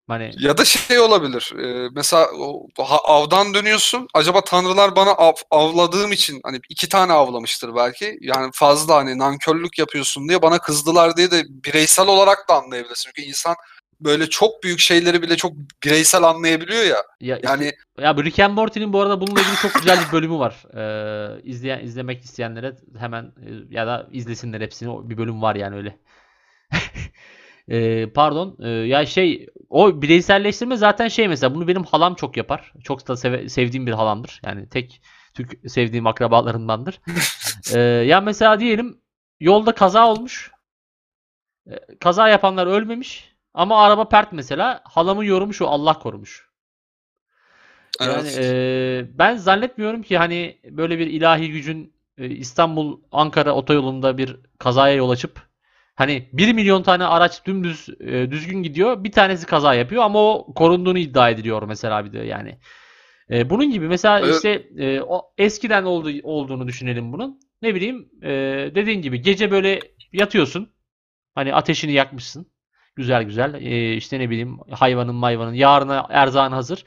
Hani 0.09 0.31
Ya 0.39 0.59
da 0.59 0.65
şey 0.65 0.99
olabilir. 0.99 1.53
e, 1.59 1.89
mesela 1.95 2.29
avdan 3.05 3.55
dönüyorsun. 3.55 4.09
Acaba 4.15 4.41
tanrılar 4.41 4.97
bana 4.97 5.11
av, 5.11 5.33
avladığım 5.51 6.13
için 6.13 6.41
hani 6.45 6.61
iki 6.69 6.89
tane 6.89 7.13
avlamıştır 7.13 7.75
belki. 7.77 8.19
Yani 8.21 8.51
fazla 8.55 8.97
hani 8.97 9.19
nankörlük 9.19 9.79
yapıyorsun 9.79 10.29
diye 10.29 10.43
bana 10.43 10.59
kızdılar 10.59 11.17
diye 11.17 11.31
de 11.31 11.45
bireysel 11.49 12.07
olarak 12.07 12.49
da 12.49 12.55
anlayabilirsin. 12.55 13.11
Çünkü 13.15 13.29
insan 13.29 13.55
böyle 14.01 14.31
çok 14.31 14.63
büyük 14.63 14.79
şeyleri 14.79 15.23
bile 15.23 15.37
çok 15.37 15.53
bireysel 15.85 16.23
anlayabiliyor 16.23 16.85
ya. 16.85 17.03
ya 17.21 17.39
Yani 17.43 17.73
Ya 18.01 18.17
Rick 18.17 18.39
and 18.39 18.55
Morty'nin 18.55 18.93
bu 18.93 19.01
arada 19.01 19.21
bununla 19.21 19.41
ilgili 19.41 19.57
çok 19.57 19.75
güzel 19.75 19.99
bir 20.07 20.13
bölümü 20.13 20.39
var. 20.39 20.65
Ee, 20.77 21.43
izleyen 21.43 21.85
izlemek 21.85 22.25
isteyenlere 22.25 22.77
hemen 22.99 23.23
e, 23.25 23.49
ya 23.71 23.87
da 23.87 24.09
izlesinler 24.13 24.61
hepsini. 24.61 25.11
Bir 25.11 25.19
bölüm 25.19 25.43
var 25.43 25.55
yani 25.55 25.77
öyle. 25.77 25.99
Ee, 27.69 28.07
pardon. 28.15 28.57
Ee, 28.63 28.69
ya 28.69 29.07
şey 29.07 29.47
o 29.69 30.03
bireyselleştirme 30.03 30.77
zaten 30.77 31.09
şey 31.09 31.29
mesela 31.29 31.55
bunu 31.55 31.69
benim 31.69 31.85
halam 31.85 32.15
çok 32.15 32.37
yapar. 32.37 32.73
Çok 32.85 33.09
da 33.09 33.17
seve- 33.17 33.49
sevdiğim 33.49 33.87
bir 33.87 33.93
halamdır. 33.93 34.41
Yani 34.45 34.69
tek 34.69 35.03
Türk 35.35 35.71
sevdiğim 35.71 36.07
akrabalarındandır. 36.07 37.01
Ee, 37.75 37.79
ya 37.81 38.21
mesela 38.21 38.61
diyelim 38.61 39.01
yolda 39.41 39.75
kaza 39.75 40.09
olmuş. 40.09 40.51
Ee, 41.71 41.79
kaza 42.01 42.29
yapanlar 42.29 42.67
ölmemiş. 42.67 43.35
Ama 43.55 43.85
araba 43.85 44.09
pert 44.09 44.33
mesela. 44.33 44.81
Halamın 44.85 45.23
yorumu 45.25 45.55
şu 45.55 45.69
Allah 45.69 45.99
korumuş. 45.99 46.49
Yani 48.01 48.29
evet. 48.29 48.39
eee, 48.39 49.19
ben 49.19 49.37
zannetmiyorum 49.37 50.03
ki 50.03 50.19
hani 50.19 50.59
böyle 50.71 50.99
bir 50.99 51.07
ilahi 51.07 51.51
gücün 51.51 51.95
e, 52.19 52.27
İstanbul 52.29 53.01
Ankara 53.13 53.53
otoyolunda 53.55 54.19
bir 54.19 54.37
kazaya 54.59 54.95
yol 54.95 55.11
açıp 55.11 55.52
Hani 56.03 56.29
1 56.33 56.53
milyon 56.53 56.83
tane 56.83 57.05
araç 57.05 57.47
dümdüz 57.47 57.89
e, 58.01 58.31
düzgün 58.31 58.63
gidiyor. 58.63 59.05
Bir 59.05 59.13
tanesi 59.13 59.47
kaza 59.47 59.75
yapıyor 59.75 60.03
ama 60.03 60.19
o 60.19 60.55
korunduğunu 60.55 60.99
iddia 60.99 61.31
ediliyor 61.31 61.63
mesela 61.63 62.05
bir 62.05 62.13
de 62.13 62.19
yani. 62.19 62.59
E, 63.31 63.51
bunun 63.51 63.71
gibi 63.71 63.89
mesela 63.89 64.21
Evet. 64.21 64.35
işte 64.35 64.51
e, 64.79 65.01
o 65.01 65.23
eskiden 65.39 65.85
oldu, 65.85 66.11
olduğunu 66.23 66.69
düşünelim 66.69 67.13
bunun. 67.13 67.41
Ne 67.63 67.75
bileyim 67.75 68.09
e, 68.23 68.31
dediğin 68.75 69.03
gibi 69.03 69.23
gece 69.23 69.51
böyle 69.51 69.81
yatıyorsun. 70.13 70.73
Hani 71.35 71.55
ateşini 71.55 71.93
yakmışsın. 71.93 72.47
Güzel 72.97 73.23
güzel. 73.23 73.55
E, 73.55 73.95
işte 73.95 74.21
ne 74.21 74.31
bileyim 74.31 74.59
hayvanın 74.71 75.15
mayvanın 75.15 75.55
yarına 75.55 76.07
erzağın 76.11 76.53
hazır. 76.53 76.85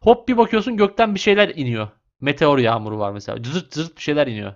Hop 0.00 0.28
bir 0.28 0.36
bakıyorsun 0.36 0.76
gökten 0.76 1.14
bir 1.14 1.20
şeyler 1.20 1.48
iniyor. 1.48 1.88
Meteor 2.20 2.58
yağmuru 2.58 2.98
var 2.98 3.12
mesela. 3.12 3.42
Cızırt 3.42 3.72
cızırt 3.72 3.96
bir 3.96 4.02
şeyler 4.02 4.26
iniyor. 4.26 4.54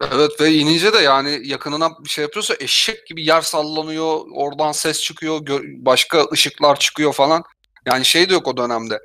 Evet 0.00 0.40
ve 0.40 0.52
inince 0.52 0.92
de 0.92 0.98
yani 0.98 1.40
yakınına 1.44 1.90
bir 2.04 2.08
şey 2.08 2.22
yapıyorsa 2.22 2.54
eşek 2.60 3.06
gibi 3.06 3.24
yer 3.24 3.40
sallanıyor, 3.42 4.20
oradan 4.34 4.72
ses 4.72 5.00
çıkıyor, 5.02 5.40
başka 5.76 6.24
ışıklar 6.32 6.78
çıkıyor 6.78 7.12
falan. 7.12 7.42
Yani 7.86 8.04
şey 8.04 8.28
de 8.30 8.32
yok 8.32 8.48
o 8.48 8.56
dönemde. 8.56 8.98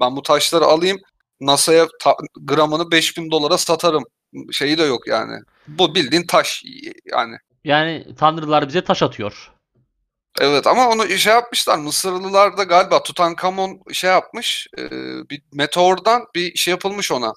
Ben 0.00 0.16
bu 0.16 0.22
taşları 0.22 0.64
alayım, 0.64 0.98
NASA'ya 1.40 1.86
ta- 2.00 2.16
gramını 2.40 2.90
5000 2.90 3.30
dolara 3.30 3.58
satarım. 3.58 4.04
Şeyi 4.52 4.78
de 4.78 4.82
yok 4.82 5.06
yani. 5.06 5.38
Bu 5.68 5.94
bildiğin 5.94 6.26
taş 6.26 6.62
yani. 7.12 7.36
Yani 7.64 8.06
tanrılar 8.18 8.68
bize 8.68 8.84
taş 8.84 9.02
atıyor. 9.02 9.52
Evet 10.40 10.66
ama 10.66 10.88
onu 10.88 11.08
şey 11.08 11.32
yapmışlar. 11.32 11.78
Mısırlılar 11.78 12.56
da 12.56 12.62
galiba 12.62 13.02
Tutankamon 13.02 13.82
şey 13.92 14.10
yapmış. 14.10 14.66
e, 14.78 14.90
bir 15.30 15.42
meteordan 15.52 16.24
bir 16.34 16.54
şey 16.56 16.72
yapılmış 16.72 17.12
ona. 17.12 17.32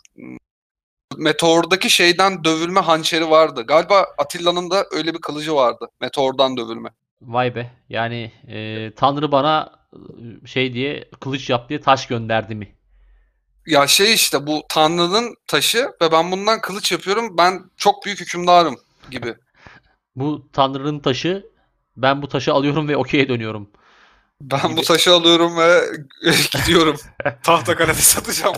Meteordaki 1.18 1.90
şeyden 1.90 2.44
dövülme 2.44 2.80
hançeri 2.80 3.30
vardı. 3.30 3.64
Galiba 3.68 4.06
Atilla'nın 4.18 4.72
da 4.72 4.86
öyle 4.92 5.14
bir 5.14 5.22
kılıcı 5.22 5.56
vardı. 5.56 5.88
Meteordan 6.02 6.58
dövülme. 6.58 6.90
Vay 7.22 7.56
be. 7.56 7.72
Yani 7.90 8.32
e, 8.48 8.92
Tanrı 8.96 9.32
bana 9.32 9.72
e, 10.44 10.48
şey 10.48 10.74
diye 10.74 11.10
kılıç 11.22 11.50
yap 11.50 11.70
diye 11.70 11.82
taş 11.82 12.08
gönderdi 12.08 12.56
mi? 12.56 12.76
Ya 13.66 13.88
şey 13.88 14.14
işte 14.14 14.48
bu 14.48 14.64
Tanrı'nın 14.70 15.36
taşı 15.48 15.92
ve 16.02 16.12
ben 16.12 16.32
bundan 16.32 16.62
kılıç 16.62 16.92
yapıyorum. 16.92 17.38
Ben 17.38 17.64
çok 17.78 18.06
büyük 18.06 18.20
hükümdarım 18.20 18.76
gibi. 19.12 19.36
Bu 20.16 20.50
Tanrı'nın 20.54 21.00
taşı 21.00 21.46
ben 21.98 22.22
bu 22.22 22.28
taşı 22.28 22.54
alıyorum 22.54 22.88
ve 22.88 22.98
okey'e 22.98 23.30
dönüyorum. 23.30 23.70
Ben 24.42 24.68
Gibi. 24.68 24.78
bu 24.78 24.82
taşı 24.82 25.14
alıyorum 25.14 25.58
ve 25.58 25.82
gidiyorum. 26.52 26.98
Tahtakale'de 27.44 27.94
satacağım. 27.94 28.56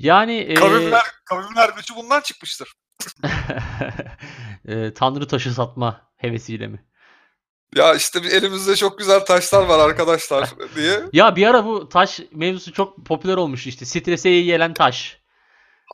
Yani 0.00 0.36
e, 0.38 0.54
Kavimler, 0.54 1.02
kavimler 1.24 1.68
gücü 1.76 1.96
bundan 1.96 2.20
çıkmıştır. 2.20 2.72
e, 4.68 4.94
Tanrı 4.94 5.28
taşı 5.28 5.54
satma 5.54 6.00
hevesiyle 6.16 6.66
mi? 6.66 6.84
Ya 7.76 7.94
işte 7.94 8.18
elimizde 8.32 8.76
çok 8.76 8.98
güzel 8.98 9.20
taşlar 9.24 9.62
var 9.66 9.78
arkadaşlar 9.88 10.48
diye. 10.76 11.00
Ya 11.12 11.36
bir 11.36 11.46
ara 11.46 11.64
bu 11.64 11.88
taş 11.88 12.20
mevzusu 12.32 12.72
çok 12.72 13.06
popüler 13.06 13.36
olmuş 13.36 13.66
işte. 13.66 13.84
Strese 13.84 14.30
iyi 14.30 14.44
gelen 14.44 14.74
taş. 14.74 15.18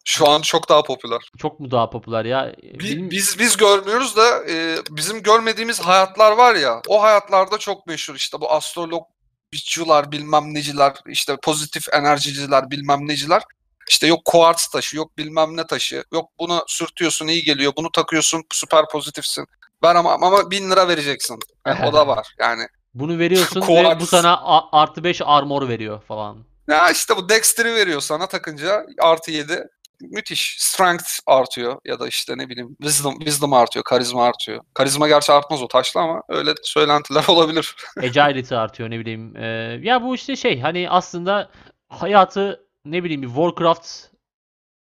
Şu 0.05 0.29
an 0.29 0.41
çok 0.43 0.69
daha 0.69 0.83
popüler. 0.83 1.31
Çok 1.39 1.61
mu 1.61 1.71
daha 1.71 1.91
popüler 1.91 2.25
ya? 2.25 2.55
Bi- 2.63 2.79
Benim- 2.81 3.11
Biz 3.11 3.39
biz 3.39 3.57
görmüyoruz 3.57 4.17
da 4.17 4.45
e, 4.51 4.77
bizim 4.91 5.23
görmediğimiz 5.23 5.81
hayatlar 5.81 6.33
var 6.33 6.55
ya. 6.55 6.81
O 6.89 7.03
hayatlarda 7.03 7.59
çok 7.59 7.87
meşhur 7.87 8.15
işte 8.15 8.41
bu 8.41 8.53
astrologcular 8.53 10.13
bilmem 10.13 10.55
neciler, 10.55 10.93
işte 11.07 11.37
pozitif 11.43 11.95
enerjiciler 11.95 12.71
bilmem 12.71 13.09
neciler. 13.09 13.43
İşte 13.89 14.07
yok 14.07 14.25
kuartz 14.25 14.67
taşı, 14.67 14.97
yok 14.97 15.19
bilmem 15.19 15.57
ne 15.57 15.67
taşı, 15.67 16.05
yok 16.13 16.31
bunu 16.39 16.65
sürtüyorsun 16.67 17.27
iyi 17.27 17.43
geliyor, 17.43 17.73
bunu 17.77 17.91
takıyorsun 17.93 18.45
süper 18.53 18.89
pozitifsin. 18.89 19.47
Ben 19.83 19.95
ama 19.95 20.13
ama 20.13 20.51
bin 20.51 20.71
lira 20.71 20.89
vereceksin. 20.89 21.39
Yani 21.67 21.87
o 21.87 21.93
da 21.93 22.07
var 22.07 22.35
yani. 22.39 22.67
Bunu 22.95 23.19
veriyorsun 23.19 23.61
ve 23.61 24.01
bu 24.01 24.07
sana 24.07 24.41
artı 24.73 25.05
5 25.05 25.21
armor 25.25 25.69
veriyor 25.69 26.03
falan. 26.09 26.45
Ya 26.69 26.91
işte 26.91 27.17
bu 27.17 27.29
Dexter'i 27.29 27.75
veriyor 27.75 28.01
sana 28.01 28.27
takınca 28.27 28.87
artı 28.99 29.31
7. 29.31 29.65
Müthiş. 30.01 30.57
Strength 30.59 31.05
artıyor 31.27 31.79
ya 31.85 32.01
da 32.01 32.09
işte 32.09 32.39
ne 32.39 32.49
bileyim 32.49 32.77
wisdom, 32.83 33.19
wisdom 33.19 33.53
artıyor, 33.53 33.85
karizma 33.85 34.25
artıyor. 34.25 34.61
Karizma 34.75 35.09
gerçi 35.09 35.33
artmaz 35.33 35.63
o 35.63 35.69
taşla 35.69 36.01
ama 36.01 36.23
öyle 36.29 36.55
söylentiler 36.63 37.25
olabilir. 37.29 37.77
Agility 37.97 38.55
artıyor 38.55 38.91
ne 38.91 38.99
bileyim. 38.99 39.37
Ee, 39.37 39.79
ya 39.83 40.03
bu 40.03 40.15
işte 40.15 40.37
şey 40.37 40.61
hani 40.61 40.91
aslında 40.91 41.51
hayatı 41.89 42.67
ne 42.85 43.05
bileyim 43.05 43.23
bir 43.23 43.27
Warcraft 43.27 44.13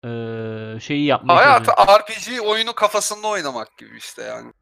ee, 0.05 0.79
şeyi 0.79 1.13
Hayatı 1.13 1.65
çalışıyor. 1.65 1.99
RPG 1.99 2.41
oyunu 2.41 2.73
kafasında 2.73 3.27
oynamak 3.27 3.77
gibi 3.77 3.97
işte 3.97 4.23
yani. 4.23 4.53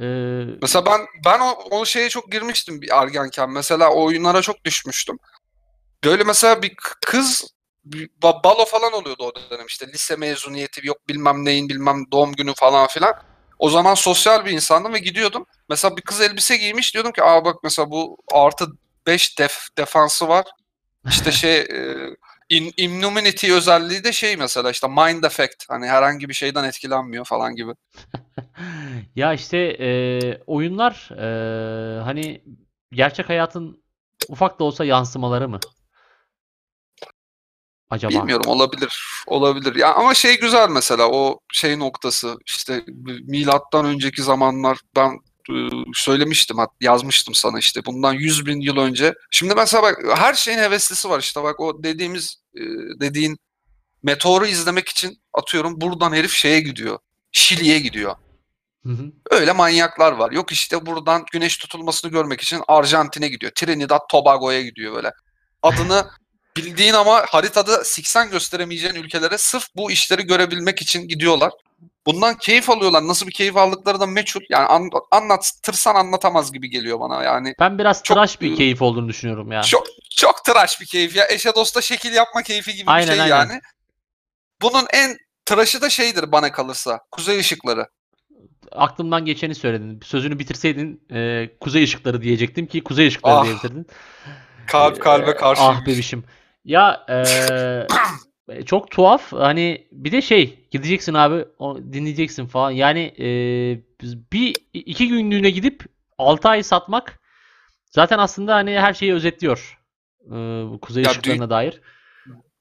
Ee, 0.00 0.58
Mesela 0.62 0.86
ben 0.86 1.00
ben 1.24 1.40
o, 1.40 1.54
o 1.70 1.84
şeye 1.84 2.08
çok 2.08 2.32
girmiştim 2.32 2.82
bir 2.82 2.90
ergenken. 2.92 3.50
Mesela 3.50 3.90
o 3.90 4.04
oyunlara 4.04 4.42
çok 4.42 4.64
düşmüştüm. 4.64 5.18
Böyle 6.04 6.24
mesela 6.24 6.62
bir 6.62 6.74
kız 7.06 7.54
bir 7.84 8.08
ba- 8.08 8.44
balo 8.44 8.64
falan 8.64 8.92
oluyordu 8.92 9.24
o 9.24 9.50
dönem 9.50 9.66
işte 9.66 9.88
lise 9.88 10.16
mezuniyeti 10.16 10.86
yok 10.86 11.08
bilmem 11.08 11.44
neyin 11.44 11.68
bilmem 11.68 12.04
doğum 12.12 12.32
günü 12.32 12.54
falan 12.54 12.86
filan. 12.86 13.14
O 13.58 13.70
zaman 13.70 13.94
sosyal 13.94 14.44
bir 14.44 14.50
insandım 14.50 14.92
ve 14.92 14.98
gidiyordum. 14.98 15.46
Mesela 15.68 15.96
bir 15.96 16.02
kız 16.02 16.20
elbise 16.20 16.56
giymiş 16.56 16.94
diyordum 16.94 17.12
ki 17.12 17.22
aa 17.22 17.44
bak 17.44 17.56
mesela 17.62 17.90
bu 17.90 18.16
artı 18.32 18.66
5 19.06 19.38
def, 19.38 19.68
defansı 19.78 20.28
var. 20.28 20.46
İşte 21.08 21.32
şey 21.32 21.58
e, 21.60 21.96
in, 22.48 22.72
immunity 22.76 23.52
özelliği 23.52 24.04
de 24.04 24.12
şey 24.12 24.36
mesela 24.36 24.70
işte 24.70 24.88
mind 24.88 25.24
effect 25.24 25.64
hani 25.68 25.86
herhangi 25.86 26.28
bir 26.28 26.34
şeyden 26.34 26.64
etkilenmiyor 26.64 27.24
falan 27.24 27.56
gibi. 27.56 27.72
ya 29.16 29.32
işte 29.32 29.58
ee, 29.58 30.42
oyunlar 30.46 31.10
ee, 31.12 32.00
hani 32.02 32.42
gerçek 32.92 33.28
hayatın 33.28 33.82
ufak 34.28 34.60
da 34.60 34.64
olsa 34.64 34.84
yansımaları 34.84 35.48
mı? 35.48 35.60
Acaba? 37.90 38.12
Bilmiyorum 38.12 38.46
olabilir. 38.46 39.02
Olabilir. 39.26 39.74
Ya 39.74 39.94
ama 39.94 40.14
şey 40.14 40.40
güzel 40.40 40.68
mesela 40.68 41.08
o 41.08 41.40
şey 41.52 41.78
noktası 41.78 42.36
işte 42.46 42.84
milattan 43.22 43.86
önceki 43.86 44.22
zamanlar 44.22 44.78
ben 44.96 45.10
e, 45.10 45.18
söylemiştim 45.94 46.58
hat 46.58 46.70
yazmıştım 46.80 47.34
sana 47.34 47.58
işte 47.58 47.84
bundan 47.84 48.12
100 48.12 48.46
bin 48.46 48.60
yıl 48.60 48.76
önce. 48.76 49.14
Şimdi 49.30 49.54
mesela 49.54 49.82
bak 49.82 49.98
her 50.16 50.34
şeyin 50.34 50.58
heveslisi 50.58 51.10
var 51.10 51.20
işte 51.20 51.42
bak 51.42 51.60
o 51.60 51.82
dediğimiz 51.82 52.36
e, 52.54 52.60
dediğin 53.00 53.38
meteoru 54.02 54.46
izlemek 54.46 54.88
için 54.88 55.22
atıyorum 55.32 55.80
buradan 55.80 56.12
herif 56.12 56.32
şeye 56.32 56.60
gidiyor. 56.60 56.98
Şili'ye 57.32 57.78
gidiyor. 57.78 58.16
Hı 58.84 58.92
hı. 58.92 59.12
Öyle 59.30 59.52
manyaklar 59.52 60.12
var. 60.12 60.30
Yok 60.32 60.52
işte 60.52 60.86
buradan 60.86 61.24
güneş 61.32 61.56
tutulmasını 61.56 62.10
görmek 62.10 62.40
için 62.40 62.62
Arjantin'e 62.68 63.28
gidiyor. 63.28 63.52
Trinidad 63.54 64.00
Tobago'ya 64.10 64.62
gidiyor 64.62 64.94
böyle. 64.94 65.12
Adını 65.62 66.10
bildiğin 66.56 66.94
ama 66.94 67.24
haritada 67.28 67.84
siksen 67.84 68.30
gösteremeyeceğin 68.30 68.94
ülkelere 68.94 69.38
sırf 69.38 69.64
bu 69.76 69.90
işleri 69.90 70.22
görebilmek 70.22 70.82
için 70.82 71.08
gidiyorlar. 71.08 71.52
Bundan 72.08 72.38
keyif 72.38 72.70
alıyorlar. 72.70 73.06
Nasıl 73.08 73.26
bir 73.26 73.32
keyif 73.32 73.56
aldıkları 73.56 74.00
da 74.00 74.06
meçhul. 74.06 74.40
Yani 74.50 74.66
an, 74.66 74.90
anlatırsan 75.10 75.94
anlatamaz 75.94 76.52
gibi 76.52 76.70
geliyor 76.70 77.00
bana 77.00 77.22
yani. 77.24 77.54
Ben 77.60 77.78
biraz 77.78 78.02
Çok- 78.02 78.16
tıraş 78.16 78.40
bir 78.40 78.56
keyif 78.56 78.82
olduğunu 78.82 79.08
düşünüyorum 79.08 79.52
ya. 79.52 79.62
Çok 79.62 79.86
çok 80.16 80.44
tıraş 80.44 80.80
bir 80.80 80.86
keyif 80.86 81.16
ya. 81.16 81.26
Eşe 81.30 81.54
dosta 81.54 81.80
şekil 81.80 82.12
yapma 82.12 82.42
keyfi 82.42 82.74
gibi 82.74 82.90
Aynen, 82.90 83.08
bir 83.08 83.12
şey 83.12 83.22
aynen. 83.22 83.36
yani. 83.36 83.60
Bunun 84.62 84.86
en 84.92 85.16
tıraşı 85.46 85.80
da 85.82 85.88
şeydir 85.90 86.32
bana 86.32 86.52
kalırsa. 86.52 87.00
Kuzey 87.10 87.38
ışıkları. 87.38 87.86
Aklımdan 88.72 89.24
geçeni 89.24 89.54
söyledin. 89.54 90.00
Sözünü 90.04 90.38
bitirseydin 90.38 91.02
e, 91.14 91.48
kuzey 91.60 91.84
ışıkları 91.84 92.22
diyecektim 92.22 92.66
ki 92.66 92.84
kuzey 92.84 93.06
ışıkları 93.06 93.34
Ah, 93.34 93.44
diye 93.44 93.54
bitirdin. 93.54 93.86
Kalp 94.66 95.02
kalbe 95.02 95.30
Ee, 95.30 95.36
karşıymış. 95.36 95.76
Ah 95.82 95.86
bebişim. 95.86 96.24
Ya 96.64 97.06
eee, 97.08 97.86
çok 98.66 98.90
tuhaf. 98.90 99.32
Hani 99.32 99.86
bir 99.92 100.12
de 100.12 100.22
şey 100.22 100.66
gideceksin 100.70 101.14
abi 101.14 101.44
dinleyeceksin 101.92 102.46
falan. 102.46 102.70
Yani 102.70 103.12
biz 104.00 104.32
bir 104.32 104.56
iki 104.72 105.08
günlüğüne 105.08 105.50
gidip 105.50 105.84
6 106.18 106.48
ay 106.48 106.62
satmak 106.62 107.20
zaten 107.90 108.18
aslında 108.18 108.54
hani 108.54 108.80
her 108.80 108.94
şeyi 108.94 109.14
özetliyor. 109.14 109.78
Bu 110.70 110.78
kuzey 110.82 111.04
Ya 111.04 111.10
ışıklarına 111.10 111.50
dair. 111.50 111.80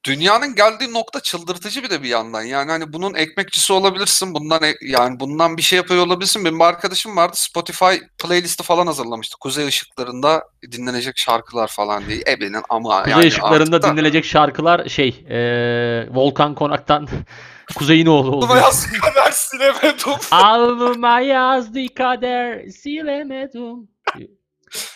Dünyanın 0.06 0.56
geldiği 0.56 0.94
nokta 0.94 1.20
çıldırtıcı 1.20 1.84
bir 1.84 1.90
de 1.90 2.04
bir 2.04 2.08
yandan. 2.10 2.42
Yani 2.42 2.72
hani 2.72 2.94
bunun 2.94 3.14
ekmekçisi 3.14 3.74
olabilirsin. 3.74 4.34
Bundan 4.34 4.64
e- 4.64 4.76
yani 4.82 5.20
bundan 5.20 5.58
bir 5.58 5.62
şey 5.62 5.78
yapıyor 5.78 6.06
olabilirsin. 6.06 6.46
Benim 6.46 6.60
bir 6.60 6.64
arkadaşım 6.64 7.18
vardı. 7.18 7.36
Spotify 7.36 7.86
playlisti 8.24 8.64
falan 8.64 8.88
hazırlamıştı. 8.88 9.38
Kuzey 9.40 9.68
ışıklarında 9.68 10.44
dinlenecek 10.72 11.18
şarkılar 11.18 11.68
falan 11.68 12.04
diye. 12.08 12.22
Ebenin 12.28 12.62
ama 12.70 13.04
Kuzey 13.04 13.12
yani 13.18 13.28
ışıklarında 13.28 13.76
artık 13.76 13.90
da- 13.90 13.92
dinlenecek 13.98 14.26
şarkılar 14.26 14.90
şey 14.90 15.26
eee, 15.30 16.10
Volkan 16.16 16.56
Konak'tan 16.56 17.08
Kuzey'in 17.76 18.06
oğlu 18.06 18.28
Aklıma 18.38 18.46
oluyor. 18.54 18.64
yazdığı 18.66 19.00
kadar 19.00 19.32
silemedim. 19.32 20.14
Alnıma 20.32 21.20
yazdı 21.20 21.80
kader 21.98 22.68
silemedim. 22.68 23.90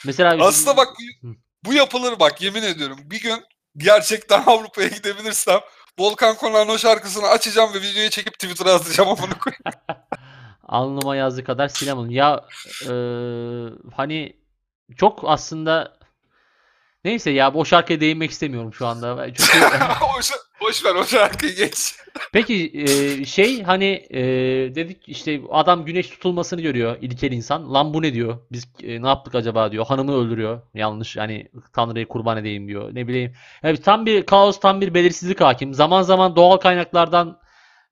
Mesela 0.05 0.37
Aslında 0.45 0.77
bak 0.77 0.87
bu 1.65 1.73
yapılır 1.73 2.19
bak 2.19 2.41
yemin 2.41 2.63
ediyorum. 2.63 2.97
Bir 3.03 3.21
gün 3.21 3.43
gerçekten 3.77 4.43
Avrupa'ya 4.47 4.87
gidebilirsem 4.87 5.59
Volkan 5.99 6.35
Konak'ın 6.35 6.73
o 6.73 6.77
şarkısını 6.77 7.27
açacağım 7.27 7.73
ve 7.73 7.81
videoyu 7.81 8.09
çekip 8.09 8.33
Twitter'a 8.33 8.73
atacağım 8.73 9.09
amına 9.09 9.37
koyayım. 9.37 9.63
Alnıma 10.67 11.15
yazdığı 11.15 11.43
kadar 11.43 11.67
silemedim. 11.67 12.11
Ya 12.11 12.45
e, 12.83 12.93
hani 13.95 14.35
çok 14.97 15.23
aslında 15.25 15.97
neyse 17.05 17.31
ya 17.31 17.53
o 17.53 17.65
şarkıya 17.65 18.01
değinmek 18.01 18.31
istemiyorum 18.31 18.73
şu 18.73 18.87
anda. 18.87 19.27
Çünkü 19.33 19.59
boş 20.61 20.85
ver 20.85 20.95
o 20.95 21.03
şarkıyı 21.03 21.55
geç. 21.55 21.95
Peki 22.33 22.71
e, 22.73 23.25
şey 23.25 23.63
hani 23.63 24.05
e, 24.09 24.21
dedik 24.75 25.09
işte 25.09 25.41
adam 25.51 25.85
güneş 25.85 26.09
tutulmasını 26.09 26.61
görüyor 26.61 26.97
ilkel 27.01 27.31
insan. 27.31 27.73
Lan 27.73 27.93
bu 27.93 28.01
ne 28.01 28.13
diyor? 28.13 28.37
Biz 28.51 28.67
e, 28.83 29.01
ne 29.01 29.07
yaptık 29.07 29.35
acaba 29.35 29.71
diyor. 29.71 29.85
Hanımı 29.85 30.15
öldürüyor. 30.15 30.61
Yanlış 30.73 31.17
hani 31.17 31.51
Tanrı'yı 31.73 32.07
kurban 32.07 32.37
edeyim 32.37 32.67
diyor. 32.67 32.95
Ne 32.95 33.07
bileyim. 33.07 33.33
Yani 33.63 33.77
tam 33.77 34.05
bir 34.05 34.25
kaos, 34.25 34.59
tam 34.59 34.81
bir 34.81 34.93
belirsizlik 34.93 35.41
hakim. 35.41 35.73
Zaman 35.73 36.01
zaman 36.01 36.35
doğal 36.35 36.57
kaynaklardan 36.57 37.39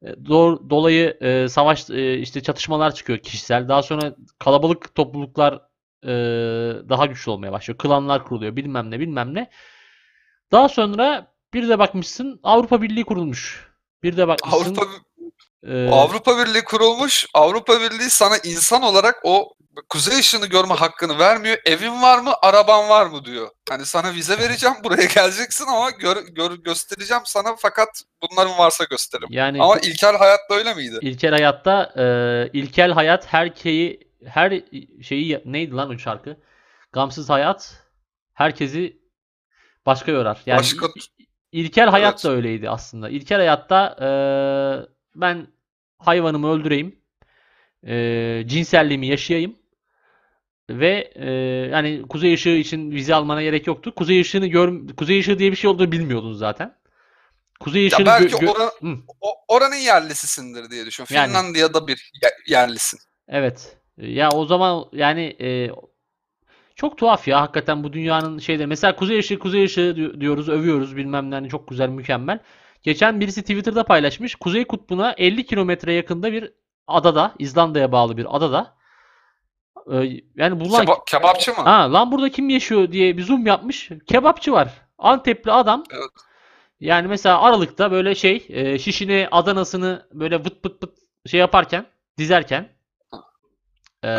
e, 0.02 0.08
do- 0.10 0.70
dolayı 0.70 1.18
e, 1.22 1.48
savaş 1.48 1.90
e, 1.90 2.18
işte 2.18 2.42
çatışmalar 2.42 2.96
çıkıyor 2.96 3.20
kişisel. 3.20 3.68
Daha 3.68 3.84
sonra 3.84 4.16
kalabalık 4.40 4.96
topluluklar 4.96 5.54
e, 6.04 6.10
daha 6.90 7.06
güçlü 7.06 7.32
olmaya 7.32 7.52
başlıyor. 7.52 7.78
Klanlar 7.78 8.24
kuruluyor. 8.24 8.56
Bilmem 8.56 8.92
ne 8.92 9.00
bilmem 9.00 9.34
ne. 9.36 9.50
Daha 10.52 10.70
sonra 10.70 11.29
bir 11.54 11.70
de 11.70 11.80
bakmışsın 11.80 12.40
Avrupa 12.44 12.82
Birliği 12.82 13.04
kurulmuş. 13.06 13.70
Bir 14.04 14.18
de 14.18 14.28
bakmışsın 14.28 14.58
Avrupa 14.76 14.86
e, 15.68 15.90
Avrupa 15.90 16.38
Birliği 16.38 16.64
kurulmuş. 16.64 17.26
Avrupa 17.34 17.82
Birliği 17.82 18.10
sana 18.10 18.38
insan 18.38 18.82
olarak 18.82 19.16
o 19.24 19.54
kuzey 19.90 20.20
ışığını 20.20 20.46
görme 20.48 20.74
hakkını 20.74 21.20
vermiyor. 21.20 21.58
Evin 21.66 22.02
var 22.02 22.20
mı, 22.20 22.34
araban 22.42 22.90
var 22.90 23.06
mı 23.06 23.26
diyor. 23.26 23.50
Hani 23.70 23.86
sana 23.86 24.14
vize 24.14 24.40
vereceğim, 24.40 24.76
buraya 24.84 25.06
geleceksin 25.06 25.66
ama 25.66 25.90
gör, 25.90 26.18
gör, 26.28 26.52
göstereceğim 26.52 27.24
sana 27.26 27.56
fakat 27.60 28.04
bunların 28.22 28.58
varsa 28.58 28.84
gösteririm. 28.84 29.28
yani 29.32 29.62
Ama 29.64 29.78
ilkel 29.80 30.18
hayatta 30.18 30.56
öyle 30.56 30.74
miydi? 30.74 30.98
ilkel 31.02 31.32
hayatta 31.32 31.94
e, 31.98 32.04
ilkel 32.60 32.92
hayat 32.92 33.26
her 33.34 33.54
şeyi 33.64 34.10
her 34.26 34.62
şeyi 35.04 35.42
neydi 35.46 35.74
lan 35.76 35.90
o 35.90 35.98
şarkı? 35.98 36.38
Gamsız 36.94 37.30
hayat 37.30 37.84
herkesi 38.34 38.98
başka 39.86 40.12
yorar. 40.12 40.42
Yani 40.46 40.60
Başka- 40.60 40.88
il- 41.52 41.64
ilkel 41.66 41.90
hayat 41.90 42.14
Evet. 42.14 42.24
da 42.24 42.32
öyleydi 42.32 42.70
aslında. 42.70 43.10
İlkel 43.10 43.38
hayatta 43.38 43.96
e, 44.02 44.10
ben 45.16 45.48
hayvanımı 45.98 46.52
öldüreyim. 46.52 47.00
e, 47.88 48.44
cinselliğimi 48.48 49.08
yaşayayım. 49.08 49.56
Ve 50.70 51.12
e, 51.16 51.32
yani 51.72 52.02
kuzey 52.10 52.34
ışığı 52.34 52.50
için 52.50 52.92
vize 52.92 53.16
almana 53.16 53.42
gerek 53.44 53.68
yoktu. 53.68 53.96
Kuzey 53.96 54.22
ışığını 54.22 54.48
gör 54.48 54.88
kuzey 54.98 55.20
ışığı 55.20 55.40
diye 55.40 55.52
bir 55.52 55.56
şey 55.56 55.70
olduğunu 55.70 55.92
bilmiyordun 55.92 56.34
zaten. 56.34 56.76
Kuzey 57.60 57.82
Ya 57.82 57.88
ışığını 57.88 58.06
belki 58.06 58.36
gö- 58.36 58.40
gö- 58.46 58.50
oran, 58.50 58.72
o- 59.22 59.36
oranın 59.48 59.76
yerlisisindir 59.76 60.70
diye 60.72 60.86
düşün. 60.86 61.06
Yani. 61.10 61.28
Finlandiya'da 61.28 61.88
bir 61.88 62.12
ye- 62.24 62.56
yerlisin. 62.58 63.00
Evet. 63.28 63.78
Ya 63.98 64.30
o 64.32 64.46
zaman 64.46 64.86
yani 64.94 65.36
e, 65.42 65.72
çok 66.80 66.98
tuhaf 66.98 67.28
ya 67.28 67.42
hakikaten 67.42 67.84
bu 67.84 67.94
dünyanın 67.94 68.40
şeyleri. 68.40 68.68
Mesela 68.68 68.96
kuzey 68.96 69.20
ışığı 69.20 69.40
kuzey 69.40 69.64
ışığı 69.66 69.96
di- 69.96 70.22
diyoruz, 70.22 70.50
övüyoruz 70.50 70.98
bilmem 70.98 71.32
ne 71.32 71.36
hani 71.36 71.50
çok 71.50 71.68
güzel, 71.68 71.90
mükemmel. 71.90 72.40
Geçen 72.84 73.20
birisi 73.20 73.42
Twitter'da 73.42 73.84
paylaşmış. 73.84 74.36
Kuzey 74.36 74.66
Kutbu'na 74.66 75.14
50 75.18 75.46
kilometre 75.46 75.94
yakında 75.94 76.32
bir 76.32 76.52
adada, 76.88 77.34
İzlanda'ya 77.40 77.92
bağlı 77.92 78.18
bir 78.18 78.38
adada. 78.38 78.76
E, 79.92 79.96
yani 80.36 80.60
bu 80.60 80.72
lan 80.74 80.86
Keba- 80.86 81.06
kebapçı 81.06 81.52
mı? 81.52 81.58
Ha, 81.64 81.94
lan 81.94 82.12
burada 82.12 82.30
kim 82.30 82.50
yaşıyor 82.50 82.92
diye 82.92 83.18
bir 83.18 83.24
zoom 83.24 83.46
yapmış. 83.48 83.90
Kebapçı 84.08 84.52
var. 84.52 84.70
Antepli 84.98 85.52
adam. 85.52 85.84
Evet. 85.92 86.10
Yani 86.80 87.08
mesela 87.08 87.42
Aralık'ta 87.42 87.92
böyle 87.92 88.16
şey 88.16 88.46
e, 88.50 88.80
şişini 88.80 89.28
Adana'sını 89.32 90.06
böyle 90.14 90.40
vıt 90.40 90.66
vıt 90.66 90.84
vıt 90.84 90.94
şey 91.26 91.40
yaparken 91.40 91.86
dizerken 92.18 92.70
e, 94.04 94.10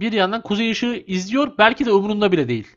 bir 0.00 0.12
yandan 0.12 0.42
kuzey 0.42 0.70
ışığı 0.70 1.04
izliyor. 1.06 1.52
Belki 1.58 1.86
de 1.86 1.92
umurunda 1.92 2.32
bile 2.32 2.48
değil. 2.48 2.68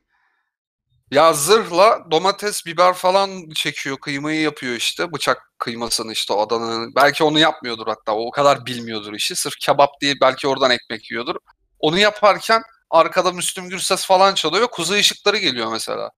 Ya 1.11 1.33
zırhla 1.33 1.99
domates, 2.11 2.65
biber 2.65 2.93
falan 2.93 3.49
çekiyor, 3.49 3.97
kıymayı 3.97 4.41
yapıyor 4.41 4.75
işte. 4.75 5.13
Bıçak 5.13 5.51
kıymasını 5.57 6.11
işte 6.11 6.33
Adana'nın. 6.33 6.95
Belki 6.95 7.23
onu 7.23 7.39
yapmıyordur 7.39 7.87
hatta. 7.87 8.15
O 8.15 8.31
kadar 8.31 8.65
bilmiyordur 8.65 9.13
işi. 9.13 9.35
Sırf 9.35 9.55
kebap 9.59 9.89
diye 10.01 10.13
belki 10.21 10.47
oradan 10.47 10.71
ekmek 10.71 11.11
yiyordur. 11.11 11.35
Onu 11.79 11.99
yaparken 11.99 12.61
arkada 12.89 13.31
Müslüm 13.31 13.69
Gürses 13.69 14.05
falan 14.05 14.33
çalıyor 14.35 14.63
ve 14.63 14.67
kuzey 14.67 14.99
ışıkları 14.99 15.37
geliyor 15.37 15.71
mesela. 15.71 16.11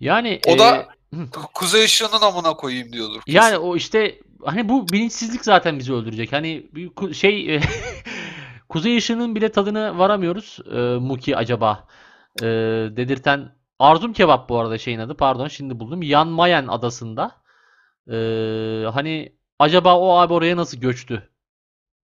Yani 0.00 0.40
O 0.46 0.50
e, 0.50 0.58
da- 0.58 0.88
Ku- 1.14 1.52
Kuzey 1.54 1.84
ışığının 1.84 2.20
amına 2.22 2.54
koyayım 2.54 2.92
diyordur. 2.92 3.22
kesin. 3.26 3.38
yani 3.38 3.56
o 3.58 3.76
işte 3.76 4.18
hani 4.44 4.68
bu 4.68 4.88
bilinçsizlik 4.88 5.44
zaten 5.44 5.78
bizi 5.78 5.92
öldürecek. 5.92 6.32
Hani 6.32 6.66
şey 7.14 7.60
kuzey 8.76 8.96
ışığının 8.96 9.34
bile 9.34 9.52
tadını 9.52 9.98
varamıyoruz. 9.98 10.58
E, 10.72 10.76
Muki 11.00 11.36
acaba 11.36 11.88
e, 12.42 12.46
dedirten 12.96 13.56
Arzum 13.78 14.12
Kebap 14.12 14.48
bu 14.48 14.58
arada 14.58 14.78
şeyin 14.78 14.98
adı. 14.98 15.16
Pardon 15.16 15.48
şimdi 15.48 15.80
buldum. 15.80 16.02
Yan 16.02 16.28
Mayen 16.28 16.66
adasında. 16.66 17.42
E, 18.10 18.16
hani 18.94 19.36
acaba 19.58 19.98
o 19.98 20.18
abi 20.18 20.32
oraya 20.32 20.56
nasıl 20.56 20.78
göçtü? 20.78 21.30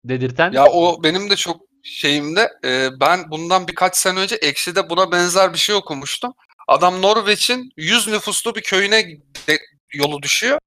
Dedirten. 0.04 0.52
Ya 0.52 0.66
o 0.66 1.02
benim 1.02 1.30
de 1.30 1.36
çok 1.36 1.60
şeyimde. 1.82 2.48
e, 2.64 2.88
ben 3.00 3.30
bundan 3.30 3.68
birkaç 3.68 3.96
sene 3.96 4.18
önce 4.18 4.36
Ekşi'de 4.36 4.90
buna 4.90 5.12
benzer 5.12 5.52
bir 5.52 5.58
şey 5.58 5.74
okumuştum. 5.74 6.34
Adam 6.68 7.02
Norveç'in 7.02 7.70
100 7.76 8.08
nüfuslu 8.08 8.54
bir 8.54 8.62
köyüne 8.62 9.04
de- 9.48 9.60
yolu 9.94 10.22
düşüyor. 10.22 10.58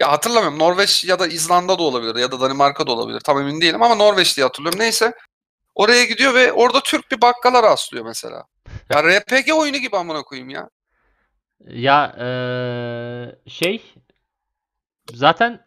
Ya 0.00 0.12
hatırlamıyorum. 0.12 0.58
Norveç 0.58 1.04
ya 1.04 1.18
da 1.18 1.26
İzlanda 1.26 1.78
da 1.78 1.82
olabilir 1.82 2.16
ya 2.16 2.32
da 2.32 2.40
Danimarka 2.40 2.86
da 2.86 2.92
olabilir. 2.92 3.20
Tam 3.20 3.38
emin 3.40 3.60
değilim 3.60 3.82
ama 3.82 3.94
Norveç 3.94 4.36
diye 4.36 4.46
hatırlıyorum. 4.46 4.78
Neyse. 4.80 5.12
Oraya 5.78 6.04
gidiyor 6.04 6.34
ve 6.34 6.52
orada 6.52 6.80
Türk 6.80 7.10
bir 7.10 7.20
bakkala 7.22 7.62
rastlıyor 7.62 8.04
mesela. 8.04 8.44
Ya 8.90 9.02
RPG 9.04 9.52
oyunu 9.54 9.76
gibi 9.76 9.96
amına 9.96 10.22
koyayım 10.22 10.50
ya. 10.50 10.70
Ya 11.68 12.16
eee, 12.18 13.50
şey 13.50 13.94
zaten 15.12 15.64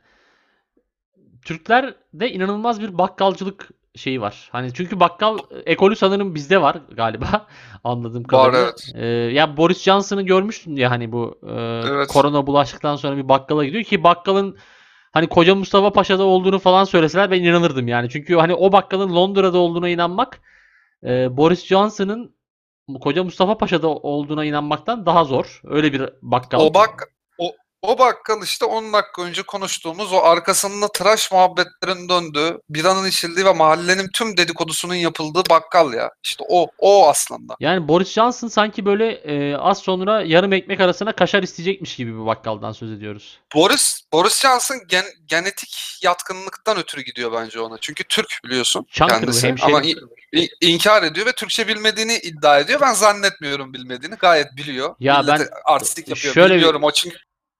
Türklerde 1.45 2.31
inanılmaz 2.31 2.81
bir 2.81 2.97
bakkalcılık 2.97 3.69
şeyi 3.95 4.21
var. 4.21 4.49
Hani 4.51 4.73
çünkü 4.73 4.99
bakkal 4.99 5.37
ekolü 5.65 5.95
sanırım 5.95 6.35
bizde 6.35 6.61
var 6.61 6.77
galiba 6.91 7.47
anladığım 7.83 8.23
Var, 8.23 8.27
kadarıyla. 8.27 8.59
evet. 8.59 8.91
Eee, 8.95 9.05
ya 9.33 9.57
Boris 9.57 9.81
Johnson'ı 9.83 10.21
görmüştün 10.21 10.75
ya 10.75 10.91
hani 10.91 11.11
bu 11.11 11.39
eee, 11.43 11.81
Evet. 11.89 12.07
korona 12.07 12.47
bulaştıktan 12.47 12.95
sonra 12.95 13.17
bir 13.17 13.29
bakkala 13.29 13.65
gidiyor 13.65 13.83
ki 13.83 14.03
bakkalın 14.03 14.57
hani 15.11 15.27
Koca 15.27 15.55
Mustafa 15.55 15.91
Paşa'da 15.91 16.23
olduğunu 16.23 16.59
falan 16.59 16.83
söyleseler 16.83 17.31
ben 17.31 17.43
inanırdım 17.43 17.87
yani. 17.87 18.09
Çünkü 18.09 18.35
hani 18.35 18.53
o 18.53 18.71
bakkalın 18.71 19.15
Londra'da 19.15 19.57
olduğuna 19.57 19.89
inanmak 19.89 20.41
eee, 21.03 21.27
Boris 21.31 21.65
Johnson'ın 21.65 22.35
Koca 23.01 23.23
Mustafa 23.23 23.57
Paşa'da 23.57 23.87
olduğuna 23.87 24.45
inanmaktan 24.45 25.05
daha 25.05 25.23
zor. 25.23 25.61
Öyle 25.63 25.93
bir 25.93 26.09
bakkal. 26.21 26.59
O 26.59 26.73
bak 26.73 27.13
o, 27.81 27.99
bakkal 27.99 28.43
işte 28.43 28.65
10 28.65 28.93
dakika 28.93 29.21
önce 29.21 29.41
konuştuğumuz 29.43 30.13
o 30.13 30.17
arkasında 30.23 30.87
tıraş 30.87 31.31
muhabbetlerin 31.31 32.09
döndüğü, 32.09 32.59
biranın 32.69 33.07
içildiği 33.07 33.45
ve 33.45 33.53
mahallenin 33.53 34.09
tüm 34.13 34.37
dedikodusunun 34.37 34.95
yapıldığı 34.95 35.43
bakkal 35.49 35.93
ya. 35.93 36.09
İşte 36.23 36.43
o 36.49 36.67
o 36.77 37.09
aslında. 37.09 37.55
Yani 37.59 37.87
Boris 37.87 38.11
Johnson 38.13 38.47
sanki 38.47 38.85
böyle 38.85 39.11
e, 39.11 39.55
az 39.55 39.77
sonra 39.79 40.21
yarım 40.21 40.53
ekmek 40.53 40.79
arasına 40.79 41.11
kaşar 41.15 41.43
isteyecekmiş 41.43 41.95
gibi 41.95 42.19
bir 42.21 42.25
bakkaldan 42.25 42.71
söz 42.71 42.91
ediyoruz. 42.91 43.39
Boris 43.55 44.01
Boris 44.13 44.41
Johnson 44.41 44.77
gen- 44.87 45.13
genetik 45.25 45.99
yatkınlıktan 46.03 46.77
ötürü 46.77 47.01
gidiyor 47.01 47.31
bence 47.33 47.59
ona. 47.59 47.77
Çünkü 47.81 48.03
Türk 48.03 48.27
biliyorsun 48.45 48.85
Çankırı, 48.91 49.19
kendisi. 49.19 49.47
hemşeri. 49.47 49.67
Ama 49.75 49.81
i- 49.81 49.95
i- 50.35 50.49
inkar 50.61 51.03
ediyor 51.03 51.25
ve 51.25 51.31
Türkçe 51.31 51.67
bilmediğini 51.67 52.15
iddia 52.17 52.59
ediyor. 52.59 52.81
Ben 52.81 52.93
zannetmiyorum 52.93 53.73
bilmediğini. 53.73 54.15
Gayet 54.15 54.47
biliyor. 54.57 54.95
Ya 54.99 55.21
Millete 55.21 55.39
ben 55.43 55.73
artistik 55.73 56.07
yapıyor. 56.07 56.33
şöyle 56.33 56.49
bir- 56.49 56.55
Bilmiyorum 56.55 56.83
o 56.83 56.91
çünkü. 56.91 57.17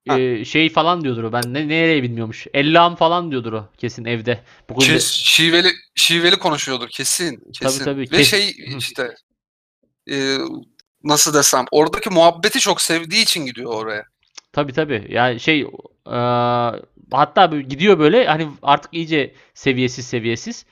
E, 0.10 0.45
şey 0.45 0.70
falan 0.70 1.04
diyordur 1.04 1.24
o. 1.24 1.34
Ben 1.34 1.54
ne 1.54 1.68
nereye 1.68 2.04
bilmiyormuş. 2.04 2.47
Ellam 2.54 2.95
falan 2.95 3.32
diyordur 3.32 3.54
o 3.54 3.70
kesin 3.78 4.06
evde. 4.06 4.43
Bugün 4.70 4.86
Şi- 4.86 5.24
şiveli 5.24 5.68
şiveli 5.95 6.36
konuşuyordur 6.36 6.89
kesin 6.89 7.43
kesin. 7.54 7.86
tabii, 7.86 8.02
Ve 8.02 8.06
kes- 8.06 8.30
şey 8.30 8.56
işte 8.78 9.16
e, 10.12 10.38
nasıl 11.04 11.34
desem 11.34 11.66
oradaki 11.72 12.10
muhabbeti 12.10 12.60
çok 12.60 12.82
sevdiği 12.82 13.24
için 13.24 13.45
gidiyor 13.45 13.74
oraya. 13.74 14.04
Tabii 14.54 14.74
tabii. 14.74 15.08
Yani 15.10 15.39
şey 15.39 15.62
e, 16.08 16.18
hatta 17.12 17.52
böyle 17.52 17.62
gidiyor 17.68 17.99
böyle 17.99 18.26
hani 18.28 18.49
artık 18.62 18.93
iyice 18.93 19.36
seviyesiz 19.54 20.06
seviyesiz. 20.08 20.66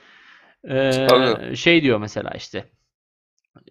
E, 0.70 1.08
Tabii. 1.10 1.58
şey 1.58 1.84
diyor 1.84 2.00
mesela 2.00 2.32
işte. 2.38 2.70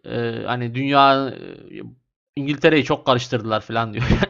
E, 0.05 0.43
hani 0.47 0.75
dünya 0.75 1.29
e, 1.29 1.39
İngiltere'yi 2.37 2.85
çok 2.85 3.07
karıştırdılar 3.07 3.61
falan 3.61 3.95
diyor. 3.95 4.05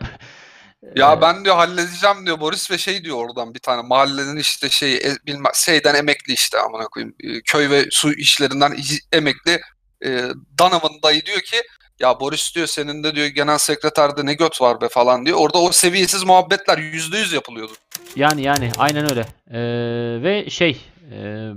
Ya 0.96 1.12
E, 1.12 1.20
ben 1.20 1.44
diyor 1.44 1.56
halledeceğim 1.56 2.26
diyor 2.26 2.40
Boris 2.40 2.70
ve 2.70 2.78
şey 2.78 3.04
diyor 3.04 3.16
oradan 3.16 3.54
bir 3.54 3.60
tane 3.60 3.82
mahallenin 3.82 4.36
işte 4.36 4.68
şey 4.68 4.94
e, 4.96 5.16
bilmem 5.26 5.52
şeyden 5.54 5.94
emekli 5.94 6.32
işte 6.32 6.58
amına 6.60 6.84
koyayım 6.84 7.14
e, 7.20 7.40
köy 7.40 7.70
ve 7.70 7.84
su 7.90 8.12
işlerinden 8.12 8.76
emekli 9.12 9.60
e, 10.04 10.22
Donovan 10.58 11.02
dayı 11.02 11.24
diyor 11.24 11.40
ki 11.40 11.56
ya 12.00 12.20
Boris 12.20 12.54
diyor 12.54 12.66
senin 12.66 13.04
de 13.04 13.14
diyor 13.14 13.26
genel 13.26 13.58
sekreterde 13.58 14.26
ne 14.26 14.34
göt 14.34 14.60
var 14.60 14.80
be 14.80 14.88
falan 14.88 15.26
diyor. 15.26 15.38
Orada 15.40 15.58
o 15.58 15.72
seviyesiz 15.72 16.24
muhabbetler 16.24 16.78
yüzde 16.78 17.18
yüz 17.18 17.32
yapılıyordu. 17.32 17.72
Yani 18.16 18.42
yani 18.42 18.70
aynen 18.78 19.10
öyle. 19.10 19.26
Ee, 19.50 20.22
ve 20.22 20.50
şey 20.50 20.80
ee, 21.12 21.50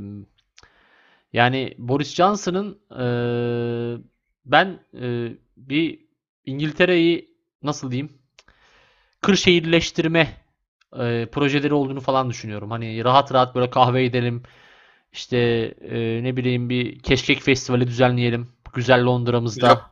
Yani 1.33 1.75
Boris 1.77 2.15
Johnson'ın 2.15 2.79
eee, 2.91 4.03
ben 4.45 4.79
eee, 4.93 5.37
bir 5.57 5.99
İngiltere'yi 6.45 7.35
nasıl 7.63 7.91
diyeyim 7.91 8.20
kırşehirleştirme 9.21 10.37
eee, 10.95 11.29
projeleri 11.31 11.73
olduğunu 11.73 12.01
falan 12.01 12.29
düşünüyorum. 12.29 12.71
Hani 12.71 13.03
rahat 13.03 13.33
rahat 13.33 13.55
böyle 13.55 13.69
kahve 13.69 14.05
edelim. 14.05 14.43
İşte 15.13 15.37
eee, 15.81 16.23
ne 16.23 16.37
bileyim 16.37 16.69
bir 16.69 16.99
keşkek 16.99 17.41
festivali 17.41 17.87
düzenleyelim. 17.87 18.51
Güzel 18.73 19.05
Londra'mızda. 19.05 19.67
Yap. 19.67 19.91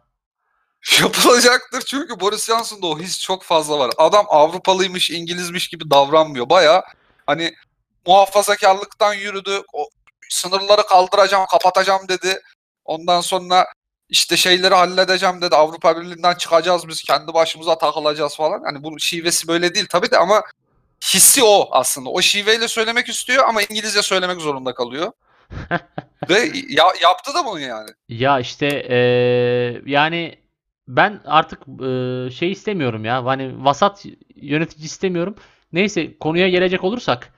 Yapılacaktır 1.02 1.82
çünkü 1.82 2.20
Boris 2.20 2.48
Johnson'da 2.48 2.88
o 2.88 3.00
his 3.00 3.22
çok 3.22 3.44
fazla 3.44 3.80
var. 3.80 3.92
Adam 3.98 4.26
Avrupalıymış, 4.30 5.12
İngilizmiş 5.12 5.68
gibi 5.68 5.92
davranmıyor. 5.92 6.50
Baya 6.50 6.84
hani 7.26 7.54
muhafazakarlıktan 8.08 9.14
yürüdü. 9.14 9.62
O 9.74 9.90
sınırları 10.30 10.82
kaldıracağım, 10.84 11.46
kapatacağım 11.52 12.08
dedi. 12.10 12.40
Ondan 12.86 13.22
sonra 13.22 13.66
işte 14.10 14.38
şeyleri 14.38 14.74
halledeceğim 14.76 15.42
dedi. 15.42 15.56
Avrupa 15.56 15.98
Birliği'nden 16.02 16.34
çıkacağız 16.36 16.88
biz 16.88 17.04
kendi 17.04 17.34
başımıza 17.34 17.78
takılacağız 17.78 18.36
falan. 18.36 18.62
Hani 18.64 18.84
bunun 18.84 18.98
şivesi 18.98 19.48
böyle 19.48 19.76
değil 19.76 19.86
tabii 19.90 20.12
de 20.12 20.18
ama 20.18 20.44
hissi 21.04 21.44
o 21.44 21.68
aslında. 21.72 22.10
O 22.10 22.22
şiveyle 22.22 22.68
söylemek 22.68 23.10
istiyor 23.10 23.44
ama 23.48 23.62
İngilizce 23.62 24.02
söylemek 24.02 24.42
zorunda 24.42 24.74
kalıyor. 24.74 25.12
Ve 26.30 26.52
ya, 26.70 26.86
yaptı 27.04 27.34
da 27.34 27.46
bunu 27.46 27.60
yani. 27.60 27.90
Ya 28.10 28.40
işte 28.40 28.68
eee, 28.90 29.82
yani 29.86 30.40
ben 30.88 31.22
artık 31.26 31.60
eee, 31.68 32.32
şey 32.32 32.52
istemiyorum 32.52 33.06
ya. 33.06 33.26
Hani 33.26 33.66
vasat 33.66 34.06
yönetici 34.36 34.86
istemiyorum. 34.86 35.36
Neyse 35.74 36.18
konuya 36.18 36.50
gelecek 36.50 36.84
olursak 36.84 37.34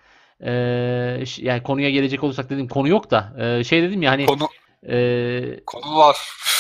ş- 1.26 1.46
yani 1.46 1.64
konuya 1.64 1.90
gelecek 1.90 2.24
olursak 2.24 2.50
dedim 2.50 2.68
konu 2.68 2.88
yok 2.88 3.12
da 3.12 3.34
eee, 3.40 3.64
şey 3.64 3.84
dedim 3.84 4.02
ya 4.02 4.12
hani 4.12 4.26
Konu 4.26 4.48
eee, 4.88 5.60
konu 5.66 5.96
var. 5.98 6.18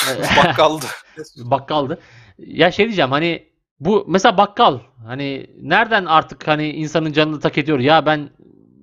Bakkaldı. 0.37 0.85
bakkaldı. 1.37 1.99
Ya 2.37 2.71
şey 2.71 2.85
diyeceğim 2.85 3.11
hani 3.11 3.47
bu 3.79 4.05
mesela 4.07 4.37
bakkal 4.37 4.79
hani 5.07 5.47
nereden 5.61 6.05
artık 6.05 6.47
hani 6.47 6.69
insanın 6.69 7.11
canını 7.11 7.39
tak 7.39 7.57
ediyor 7.57 7.79
ya 7.79 8.05
ben 8.05 8.29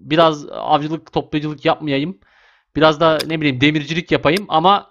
biraz 0.01 0.47
avcılık 0.51 1.13
toplayıcılık 1.13 1.65
yapmayayım. 1.65 2.19
Biraz 2.77 3.01
da 3.01 3.19
ne 3.27 3.41
bileyim 3.41 3.61
demircilik 3.61 4.13
yapayım 4.13 4.45
ama 4.49 4.91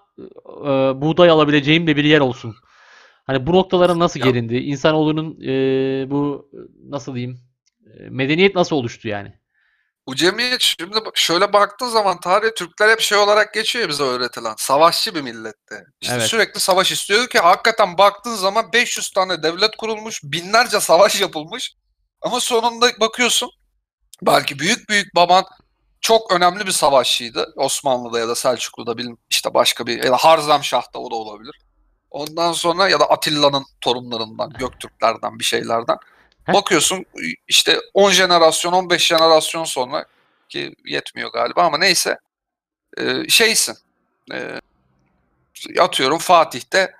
e, 0.63 0.69
buğday 1.01 1.29
alabileceğim 1.29 1.87
de 1.87 1.95
bir 1.95 2.03
yer 2.03 2.19
olsun. 2.19 2.55
Hani 3.25 3.47
bu 3.47 3.53
noktalara 3.53 3.99
nasıl 3.99 4.19
Ya- 4.19 4.25
gelindi? 4.25 4.55
İnsanoğlunun 4.57 5.41
e, 5.41 5.51
bu 6.11 6.49
nasıl 6.89 7.15
diyeyim? 7.15 7.39
e, 7.99 8.09
medeniyet 8.09 8.55
nasıl 8.55 8.75
oluştu 8.75 9.07
yani? 9.07 9.33
Bu 10.07 10.15
cemiyet 10.15 10.61
şimdi 10.61 10.97
şöyle 11.13 11.53
baktığın 11.53 11.89
zaman 11.89 12.19
tarih 12.19 12.49
Türkler 12.55 12.89
hep 12.89 12.99
şey 12.99 13.17
olarak 13.17 13.53
geçiyor 13.53 13.89
bize 13.89 14.03
öğretilen. 14.03 14.53
Savaşçı 14.57 15.15
bir 15.15 15.21
millette. 15.21 15.85
İşte 16.01 16.13
Evet. 16.13 16.27
sürekli 16.27 16.59
savaş 16.59 16.91
istiyor 16.91 17.27
ki 17.27 17.39
hakikaten 17.39 17.97
baktığın 17.97 18.35
zaman 18.35 18.73
500 18.73 19.11
tane 19.11 19.43
devlet 19.43 19.75
kurulmuş, 19.77 20.23
binlerce 20.23 20.79
savaş 20.79 21.21
yapılmış. 21.21 21.73
Ama 22.21 22.39
sonunda 22.39 22.99
bakıyorsun 22.99 23.49
belki 24.21 24.59
büyük 24.59 24.89
büyük 24.89 25.15
baban 25.15 25.45
çok 26.01 26.31
önemli 26.31 26.65
bir 26.65 26.71
savaşçıydı. 26.71 27.53
Osmanlı'da 27.55 28.19
ya 28.19 28.27
da 28.27 28.35
Selçuklu'da 28.35 28.97
bilin 28.97 29.19
işte 29.29 29.53
başka 29.53 29.87
bir 29.87 30.03
ya 30.03 30.11
da 30.11 30.17
Harzemşah'ta 30.17 30.99
o 30.99 31.11
da 31.11 31.15
olabilir. 31.15 31.59
Ondan 32.11 32.51
sonra 32.51 32.89
ya 32.89 32.99
da 32.99 33.05
Atilla'nın 33.05 33.65
torunlarından, 33.81 34.49
Göktürklerden 34.49 35.39
bir 35.39 35.43
şeylerden. 35.43 35.97
Heh. 36.47 36.53
Bakıyorsun 36.53 37.05
işte 37.47 37.79
10 37.93 38.11
jenerasyon, 38.11 38.73
15 38.73 39.05
jenerasyon 39.07 39.63
sonra 39.63 40.05
ki 40.49 40.75
yetmiyor 40.85 41.31
galiba 41.31 41.63
ama 41.63 41.77
neyse 41.77 42.17
e, 42.97 43.29
şeysin. 43.29 43.77
E, 44.33 44.59
atıyorum 45.79 46.17
Fatih'te 46.17 46.93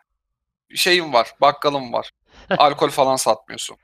şeyim 0.76 1.14
var, 1.14 1.34
bakkalım 1.42 1.94
var. 1.94 2.12
Alkol 2.58 2.90
falan 2.90 3.16
satmıyorsun. 3.16 3.78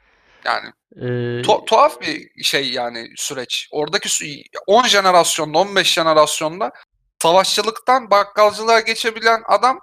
Yani 0.45 0.69
E, 0.95 1.01
tu- 1.41 1.65
tuhaf 1.65 2.01
bir 2.01 2.43
şey 2.43 2.71
yani 2.71 3.09
süreç. 3.15 3.67
Oradaki 3.71 4.09
sü- 4.09 4.43
10 4.67 4.83
jenerasyonda, 4.83 5.57
15 5.57 5.93
jenerasyonda 5.93 6.71
savaşçılıktan 7.21 8.11
bakkalcılığa 8.11 8.79
geçebilen 8.79 9.41
adam 9.47 9.79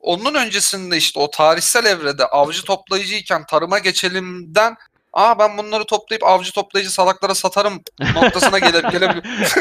onun 0.00 0.34
öncesinde 0.34 0.96
işte 0.96 1.20
o 1.20 1.30
tarihsel 1.30 1.84
evrede 1.84 2.26
avcı 2.26 2.64
toplayıcıyken 2.64 3.46
tarıma 3.46 3.78
geçelimden 3.78 4.76
aa 5.12 5.38
ben 5.38 5.58
bunları 5.58 5.84
toplayıp 5.84 6.24
avcı 6.24 6.52
toplayıcı 6.52 6.92
salaklara 6.92 7.34
satarım 7.34 7.80
noktasına 8.14 8.58
gele, 8.58 8.80
gelebilir. 8.92 9.24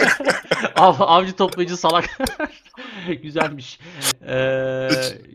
Av, 0.76 0.96
avcı 1.00 1.36
toplayıcı 1.36 1.78
salak. 1.78 2.10
Güzelmiş. 3.24 3.80
Ee, 4.28 4.36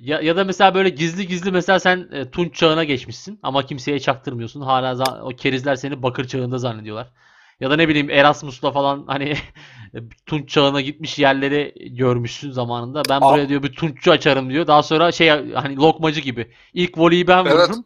ya, 0.01 0.21
ya 0.21 0.37
da 0.37 0.45
mesela 0.45 0.75
böyle 0.75 0.89
gizli 0.89 1.27
gizli 1.27 1.51
mesela 1.51 1.81
sen 1.81 2.09
e, 2.13 2.31
Tunç 2.31 2.55
çağına 2.55 2.85
geçmişsin 2.85 3.39
ama 3.43 3.67
kimseye 3.67 4.01
çaktırmıyorsun. 4.01 4.61
Hala 4.61 5.23
o 5.23 5.29
kerizler 5.29 5.77
seni 5.77 6.03
Bakır 6.03 6.29
çağında 6.29 6.59
zannediyorlar. 6.59 7.09
Ya 7.61 7.71
da 7.71 7.77
ne 7.77 7.89
bileyim 7.89 8.11
Erasmus'la 8.11 8.73
falan 8.73 9.05
hani 9.07 9.37
Tunç 10.27 10.49
çağına 10.49 10.81
gitmiş 10.81 11.19
yerleri 11.19 11.75
görmüşsün 11.97 12.51
zamanında. 12.51 13.03
Ben 13.11 13.21
Aa. 13.21 13.33
buraya 13.33 13.49
diyor 13.49 13.63
bir 13.63 13.73
Tunççu 13.73 14.13
açarım 14.13 14.51
diyor. 14.51 14.67
Daha 14.67 14.83
sonra 14.83 15.13
şey 15.13 15.29
hani 15.55 15.77
lokmacı 15.77 16.21
gibi. 16.21 16.53
İlk 16.75 16.99
voleyi 16.99 17.27
ben 17.27 17.45
Evet. 17.45 17.53
vururum. 17.53 17.85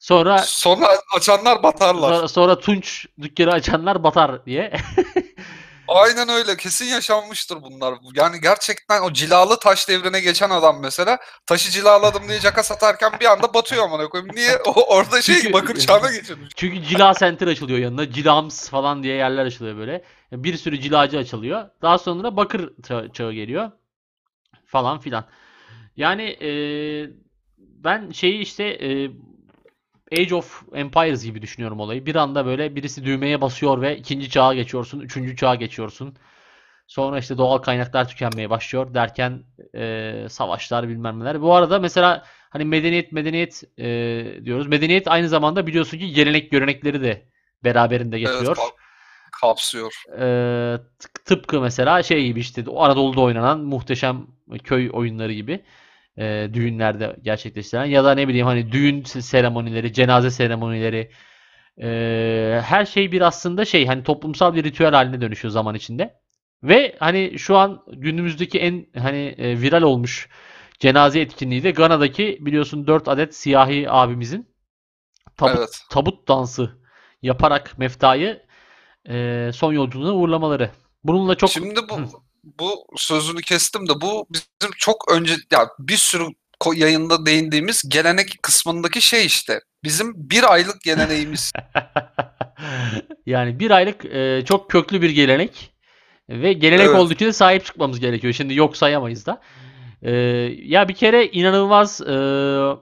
Sonra 0.00 0.38
Sonra 0.38 0.88
açanlar 1.16 1.62
batarlar. 1.62 2.14
sonra, 2.14 2.28
sonra 2.28 2.58
Tunç 2.58 3.06
dükkanı 3.22 3.50
açanlar 3.52 4.02
batar 4.02 4.46
diye. 4.46 4.72
Aynen 5.88 6.28
öyle. 6.28 6.56
Kesin 6.56 6.84
yaşanmıştır 6.86 7.62
bunlar. 7.62 7.94
Yani 8.14 8.40
gerçekten 8.40 9.02
o 9.02 9.12
cilalı 9.12 9.58
taş 9.58 9.88
devrine 9.88 10.20
geçen 10.20 10.50
adam 10.50 10.80
mesela 10.80 11.18
taşı 11.46 11.70
cilaladım 11.70 12.28
diye 12.28 12.40
caka 12.40 12.62
satarken 12.62 13.12
bir 13.20 13.24
anda 13.32 13.54
batıyor 13.54 13.84
amına 13.84 14.08
koyayım. 14.08 14.36
Niye? 14.36 14.56
O 14.66 14.94
orada 14.96 15.22
şey 15.22 15.34
Çünkü- 15.34 15.52
bakır 15.52 15.76
çağına 15.76 16.12
geçirmiş. 16.12 16.52
Çünkü 16.56 16.82
cila 16.82 17.14
center 17.14 17.46
açılıyor 17.46 17.78
yanına. 17.78 18.10
Cilams 18.12 18.68
falan 18.68 19.02
diye 19.02 19.14
yerler 19.16 19.46
açılıyor 19.46 19.76
böyle. 19.76 20.04
Bir 20.32 20.56
sürü 20.56 20.80
cilacı 20.80 21.18
açılıyor. 21.18 21.68
Daha 21.82 21.98
sonra 21.98 22.36
bakır 22.36 22.60
ça- 22.82 23.12
çağı 23.12 23.32
geliyor. 23.32 23.70
Falan 24.66 24.98
filan. 24.98 25.24
Yani 25.96 26.22
e, 26.22 26.50
ben 27.58 28.10
şeyi 28.10 28.38
işte 28.40 28.64
e, 28.64 29.10
Age 30.12 30.34
of 30.34 30.62
Empires 30.74 31.24
gibi 31.24 31.42
düşünüyorum 31.42 31.80
olayı. 31.80 32.06
Bir 32.06 32.14
anda 32.14 32.46
böyle 32.46 32.76
birisi 32.76 33.04
düğmeye 33.04 33.40
basıyor 33.40 33.82
ve 33.82 33.96
ikinci 33.96 34.30
çağa 34.30 34.54
geçiyorsun. 34.54 35.00
Üçüncü 35.00 35.36
çağa 35.36 35.54
geçiyorsun. 35.54 36.16
Sonra 36.86 37.18
işte 37.18 37.38
doğal 37.38 37.58
kaynaklar 37.58 38.08
tükenmeye 38.08 38.50
başlıyor 38.50 38.94
derken 38.94 39.42
e, 39.74 40.26
savaşlar 40.30 40.88
bilmem 40.88 41.20
neler. 41.20 41.42
Bu 41.42 41.54
arada 41.54 41.78
mesela 41.78 42.24
hani 42.50 42.64
medeniyet 42.64 43.12
medeniyet 43.12 43.64
e, 43.78 43.84
diyoruz. 44.44 44.66
Medeniyet 44.66 45.08
aynı 45.08 45.28
zamanda 45.28 45.66
biliyorsun 45.66 45.98
ki 45.98 46.12
gelenek 46.12 46.50
görenekleri 46.50 47.02
de 47.02 47.28
beraberinde 47.64 48.16
Evet, 48.16 48.26
getiriyor. 48.26 48.56
kap- 48.56 48.76
kapsıyor. 49.40 49.92
Tıp- 50.98 51.24
tıpkı 51.24 51.60
mesela 51.60 52.02
şey 52.02 52.24
gibi 52.26 52.40
işte 52.40 52.64
o 52.66 52.82
Anadolu'da 52.82 53.20
oynanan 53.20 53.60
muhteşem 53.60 54.26
köy 54.64 54.90
oyunları 54.92 55.32
gibi 55.32 55.64
e, 56.20 56.50
düğünlerde 56.54 57.16
gerçekleştirilen 57.22 57.84
ya 57.84 58.04
da 58.04 58.14
ne 58.14 58.28
bileyim 58.28 58.46
hani 58.46 58.72
düğün 58.72 59.02
se- 59.02 59.22
seremonileri, 59.22 59.92
cenaze 59.92 60.30
seremonileri 60.30 61.10
e, 61.82 62.60
her 62.64 62.84
şey 62.84 63.12
bir 63.12 63.20
aslında 63.20 63.64
şey 63.64 63.86
hani 63.86 64.02
toplumsal 64.02 64.54
bir 64.54 64.64
ritüel 64.64 64.92
haline 64.94 65.20
dönüşüyor 65.20 65.52
zaman 65.52 65.74
içinde. 65.74 66.20
Ve 66.62 66.96
hani 67.00 67.38
şu 67.38 67.56
an 67.56 67.84
günümüzdeki 67.92 68.58
en 68.58 68.86
hani 68.98 69.34
e, 69.38 69.60
viral 69.60 69.82
olmuş 69.82 70.28
cenaze 70.80 71.20
etkinliği 71.20 71.62
de 71.62 71.70
Gana'daki 71.70 72.38
biliyorsun 72.40 72.86
4 72.86 73.08
adet 73.08 73.34
siyahi 73.34 73.90
abimizin 73.90 74.50
tabut 75.36 75.58
Evet. 75.58 75.80
tabut 75.90 76.28
dansı 76.28 76.70
yaparak 77.22 77.78
meftayı 77.78 78.42
e, 79.08 79.50
son 79.54 79.72
yolculuğuna 79.72 80.14
uğurlamaları. 80.14 80.70
Bununla 81.04 81.34
çok 81.34 81.50
Şimdi 81.50 81.80
Hı. 81.80 82.29
Bu 82.44 82.86
sözünü 82.96 83.40
kestim 83.40 83.88
de 83.88 84.00
bu 84.00 84.26
bizim 84.30 84.70
çok 84.78 85.12
önce 85.12 85.34
ya 85.52 85.68
bir 85.78 85.96
sürü 85.96 86.24
yayında 86.74 87.26
değindiğimiz 87.26 87.88
gelenek 87.88 88.42
kısmındaki 88.42 89.02
şey 89.02 89.26
işte. 89.26 89.60
Bizim 89.84 90.12
bir 90.16 90.52
aylık 90.52 90.80
geleneğimiz. 90.82 91.52
yani 93.26 93.60
bir 93.60 93.70
aylık 93.70 94.04
e, 94.04 94.44
çok 94.44 94.70
köklü 94.70 95.02
bir 95.02 95.10
gelenek 95.10 95.72
ve 96.28 96.52
gelenek 96.52 96.86
Evet. 96.86 96.98
olduğu 96.98 97.12
için 97.12 97.26
de 97.26 97.32
sahip 97.32 97.64
çıkmamız 97.64 98.00
gerekiyor. 98.00 98.32
Şimdi 98.32 98.54
yok 98.54 98.76
sayamayız 98.76 99.26
da. 99.26 99.40
E, 100.02 100.12
ya 100.62 100.88
bir 100.88 100.94
kere 100.94 101.26
inanılmaz 101.26 102.00
e, 102.00 102.14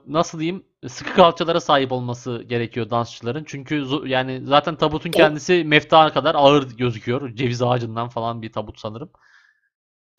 nasıl 0.07 0.39
diyeyim 0.39 0.63
sıkı 0.87 1.13
kalçalara 1.13 1.59
sahip 1.59 1.91
olması 1.91 2.43
gerekiyor 2.47 2.89
dansçıların. 2.89 3.43
Çünkü 3.47 3.85
yani 4.05 4.41
zaten 4.45 4.75
tabutun 4.75 5.09
O- 5.09 5.13
kendisi 5.13 5.63
mefta 5.63 6.13
kadar 6.13 6.35
ağır 6.35 6.77
gözüküyor. 6.77 7.35
Ceviz 7.35 7.61
ağacından 7.61 8.09
falan 8.09 8.41
bir 8.41 8.51
tabut 8.51 8.79
sanırım. 8.79 9.09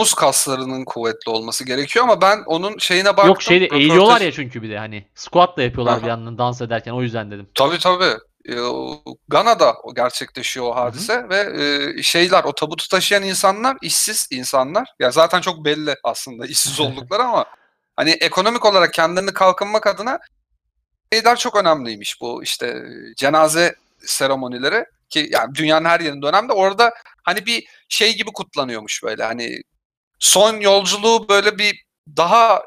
Omuz 0.01 0.15
kaslarının 0.15 0.85
kuvvetli 0.85 1.31
olması 1.31 1.65
gerekiyor 1.65 2.05
ama 2.05 2.21
ben 2.21 2.43
onun 2.47 2.79
şeyine 2.79 3.09
baktım. 3.09 3.27
Yok 3.27 3.43
şeyde 3.43 3.65
röportaj- 3.67 3.79
eğiliyorlar 3.79 4.21
ya 4.21 4.33
çünkü 4.33 4.63
bir 4.63 4.71
de 4.71 4.79
hani 4.79 5.05
squat 5.15 5.57
da 5.57 5.63
yapıyorlar 5.63 5.97
bir 5.99 6.03
Aha. 6.03 6.09
yandan 6.09 6.39
dans 6.39 6.61
ederken 6.61 6.93
o 6.93 7.03
yüzden 7.03 7.31
dedim. 7.31 7.49
Tabii 7.55 7.79
tabii. 7.79 8.15
e, 8.45 8.61
o 8.61 9.03
Gana'da 9.29 9.75
gerçekleşiyor 9.97 10.67
o 10.67 10.77
hadise 10.77 11.29
ve 11.29 11.63
e, 11.99 12.03
şeyler 12.03 12.45
o 12.45 12.53
tabutu 12.53 12.89
taşıyan 12.89 13.23
insanlar 13.23 13.77
işsiz 13.83 14.29
insanlar. 14.31 14.89
Ya 14.99 15.11
zaten 15.11 15.41
çok 15.41 15.65
belli 15.65 15.95
aslında 16.05 16.47
işsiz 16.47 16.81
oldukları 16.81 17.23
ama 17.23 17.45
hani 17.97 18.11
ekonomik 18.11 18.65
olarak 18.65 18.93
kendilerini 18.95 19.33
kalkınmak 19.33 19.87
adına 19.87 20.19
şeyler 21.13 21.37
çok 21.37 21.57
önemliymiş 21.57 22.21
bu 22.21 22.43
işte 22.43 22.83
cenaze 23.17 23.75
seremonileri 24.07 24.85
ki 25.11 25.29
yani 25.33 25.55
dünyanın 25.55 25.85
her 25.85 26.01
yerinde 26.01 26.27
önemli. 26.27 26.53
Orada 26.53 26.93
hani 27.23 27.47
bir 27.47 27.67
şey 27.89 28.17
gibi 28.17 28.33
kutlanıyormuş 28.33 29.03
böyle 29.03 29.25
hani 29.25 29.63
son 30.21 30.61
yolculuğu 30.61 31.29
böyle 31.29 31.59
bir 31.59 31.85
daha 32.17 32.63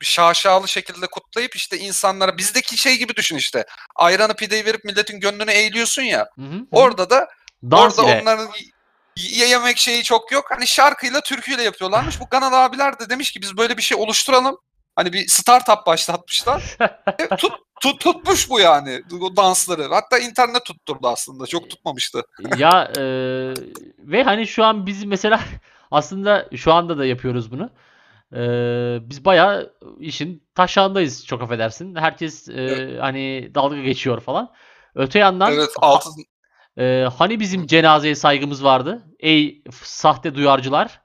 şaşalı 0.00 0.68
şekilde 0.68 1.06
kutlayıp 1.06 1.56
işte 1.56 1.78
insanlara 1.78 2.38
bizdeki 2.38 2.76
şey 2.76 2.98
gibi 2.98 3.16
düşün 3.16 3.36
işte. 3.36 3.66
Ayranı 3.96 4.34
pideyi 4.34 4.64
verip 4.64 4.84
milletin 4.84 5.20
gönlünü 5.20 5.50
eğiliyorsun 5.50 6.02
ya. 6.02 6.28
Hı 6.36 6.42
hı. 6.42 6.66
Orada 6.70 7.10
da 7.10 7.28
Dans 7.62 7.98
orada 7.98 8.12
ile. 8.12 8.22
onların 8.22 8.48
yemek 9.16 9.78
şeyi 9.78 10.02
çok 10.02 10.32
yok. 10.32 10.44
Hani 10.50 10.66
şarkıyla 10.66 11.20
türküyle 11.20 11.62
yapıyorlarmış. 11.62 12.20
Bu 12.20 12.24
Ganalı 12.30 12.56
abiler 12.56 12.98
de 12.98 13.10
demiş 13.10 13.32
ki 13.32 13.42
biz 13.42 13.56
böyle 13.56 13.76
bir 13.76 13.82
şey 13.82 13.98
oluşturalım. 13.98 14.58
Hani 14.96 15.12
bir 15.12 15.28
startup 15.28 15.86
başlatmışlar. 15.86 16.76
E, 17.18 17.36
tut, 17.36 17.52
tut, 17.80 18.00
tutmuş 18.00 18.50
bu 18.50 18.60
yani 18.60 19.02
o 19.20 19.36
dansları. 19.36 19.88
Hatta 19.94 20.18
internet 20.18 20.64
tutturdu 20.64 21.08
aslında. 21.08 21.46
Çok 21.46 21.70
tutmamıştı. 21.70 22.22
ya 22.56 22.92
e, 22.96 23.02
ve 23.98 24.22
hani 24.22 24.46
şu 24.46 24.64
an 24.64 24.86
biz 24.86 25.04
mesela 25.04 25.40
aslında 25.90 26.48
şu 26.56 26.72
anda 26.72 26.98
da 26.98 27.04
yapıyoruz 27.06 27.50
bunu. 27.52 27.70
E, 28.34 28.40
biz 29.10 29.24
bayağı 29.24 29.72
işin 29.98 30.48
taşağındayız 30.54 31.26
çok 31.26 31.42
affedersin. 31.42 31.94
Herkes 31.94 32.48
e, 32.48 32.52
Evet. 32.52 33.02
hani 33.02 33.50
dalga 33.54 33.76
geçiyor 33.82 34.20
falan. 34.20 34.52
Öte 34.94 35.18
yandan 35.18 35.52
Evet 35.52 35.70
altın 35.78 36.12
e, 36.78 37.08
hani 37.18 37.40
bizim 37.40 37.66
cenazeye 37.66 38.14
saygımız 38.14 38.64
vardı. 38.64 39.02
Ey 39.20 39.62
sahte 39.82 40.34
duyarcılar. 40.34 41.00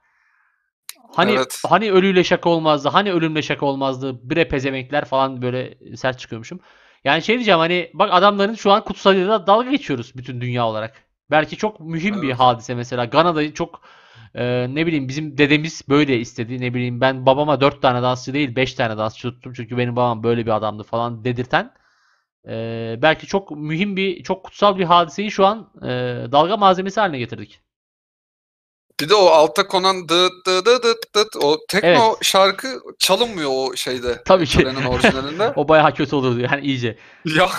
Hani 1.16 1.32
Evet. 1.32 1.62
hani 1.68 1.92
ölüyle 1.92 2.24
şaka 2.24 2.50
olmazdı. 2.50 2.90
Hani 2.90 3.12
ölümle 3.14 3.42
şaka 3.42 3.66
olmazdı. 3.66 4.30
Bre 4.30 4.48
pezemekler 4.48 5.06
falan 5.06 5.42
böyle 5.42 5.78
sert 5.96 6.20
çıkıyormuşum. 6.20 6.60
Yani 7.04 7.22
şey 7.24 7.36
diyeceğim 7.36 7.60
hani 7.60 7.92
bak 7.94 8.10
adamların 8.14 8.54
şu 8.56 8.72
an 8.72 8.84
kutsalıyla 8.84 9.48
dalga 9.48 9.72
geçiyoruz 9.72 10.12
bütün 10.16 10.42
dünya 10.42 10.68
olarak. 10.68 10.96
Belki 11.32 11.58
çok 11.58 11.80
mühim 11.80 12.22
bir 12.22 12.28
Evet. 12.28 12.40
hadise 12.40 12.76
mesela. 12.76 13.06
Gana'da 13.06 13.54
çok 13.54 13.82
e, 14.36 14.68
ne 14.76 14.86
bileyim 14.86 15.08
bizim 15.08 15.38
dedemiz 15.38 15.82
böyle 15.90 16.18
istedi. 16.20 16.62
Ne 16.62 16.74
bileyim 16.74 17.02
ben 17.02 17.26
babama 17.26 17.62
4 17.62 17.82
tane 17.82 18.02
dansçı 18.02 18.34
değil 18.34 18.56
5 18.56 18.74
tane 18.74 18.98
dansçı 18.98 19.22
tuttum. 19.22 19.54
Çünkü 19.56 19.78
benim 19.78 19.96
babam 19.96 20.24
böyle 20.24 20.46
bir 20.46 20.52
adamdı 20.56 20.84
falan 20.84 21.24
dedirten. 21.26 21.72
e, 22.48 22.96
belki 23.02 23.28
çok 23.28 23.52
mühim 23.52 23.96
bir, 23.98 24.24
çok 24.24 24.44
kutsal 24.44 24.78
bir 24.78 24.84
hadiseyi 24.84 25.32
şu 25.32 25.46
an 25.46 25.72
e, 25.84 25.88
dalga 26.32 26.58
malzemesi 26.58 27.00
haline 27.00 27.20
getirdik. 27.20 27.60
Bir 29.00 29.10
de 29.10 29.16
o 29.16 29.26
alta 29.26 29.68
konan 29.68 30.10
dıt 30.10 30.32
dıt 30.46 30.66
dıt 30.66 30.84
dıt 30.84 31.16
dıt 31.16 31.36
o 31.44 31.58
tekno 31.70 31.88
Evet. 31.90 32.18
şarkı 32.22 32.80
çalınmıyor 33.00 33.50
o 33.54 33.76
şeyde. 33.76 34.22
Tabii 34.26 34.46
ki. 34.46 34.68
Orijinalinde. 34.68 35.54
O 35.56 35.68
bayağı 35.68 35.94
kötü 35.94 36.16
olurdu 36.16 36.40
yani 36.40 36.66
iyice. 36.66 36.98
ya 37.26 37.50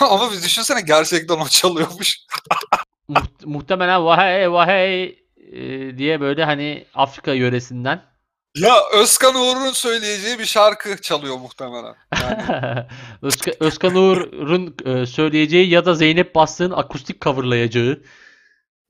ama 0.00 0.30
biz 0.32 0.44
düşünsene 0.44 0.80
gerçekten 0.80 1.34
o 1.38 1.48
çalıyormuş. 1.48 2.18
Muht- 3.08 3.44
muhtemelen 3.46 4.04
vahey 4.04 4.52
vahey 4.52 5.21
e, 5.52 5.98
diye 5.98 6.20
böyle 6.20 6.44
hani 6.44 6.86
Afrika 6.94 7.32
yöresinden 7.32 8.02
Ya 8.56 8.74
Özkan 8.94 9.34
Uğur'un 9.34 9.72
söyleyeceği 9.72 10.38
bir 10.38 10.44
şarkı 10.44 11.00
çalıyor 11.02 11.36
muhtemelen. 11.38 11.94
Yani 12.22 12.42
Özka- 13.22 13.56
Özkan 13.64 13.94
Uğur'un 13.94 14.76
e, 14.84 15.06
söyleyeceği 15.06 15.68
ya 15.70 15.84
da 15.84 15.94
Zeynep 15.94 16.34
Bastık'ın 16.34 16.70
akustik 16.72 17.20
coverlayacağı 17.20 18.02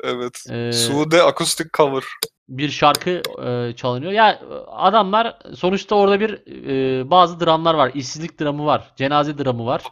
evet. 0.05 0.45
e, 0.51 0.73
Sude 0.73 1.23
akustik 1.23 1.73
cover. 1.75 2.05
bir 2.49 2.69
şarkı 2.71 3.23
e, 3.45 3.77
çalınıyor. 3.77 4.13
Ya 4.13 4.41
adamlar 4.67 5.39
sonuçta 5.57 5.95
orada 5.95 6.21
bir 6.21 6.31
e, 6.69 7.11
bazı 7.11 7.41
dramlar 7.41 7.75
var. 7.75 7.91
İşsizlik 7.95 8.41
dramı 8.41 8.67
var. 8.67 8.93
Cenaze 8.97 9.39
dramı 9.39 9.67
var. 9.67 9.83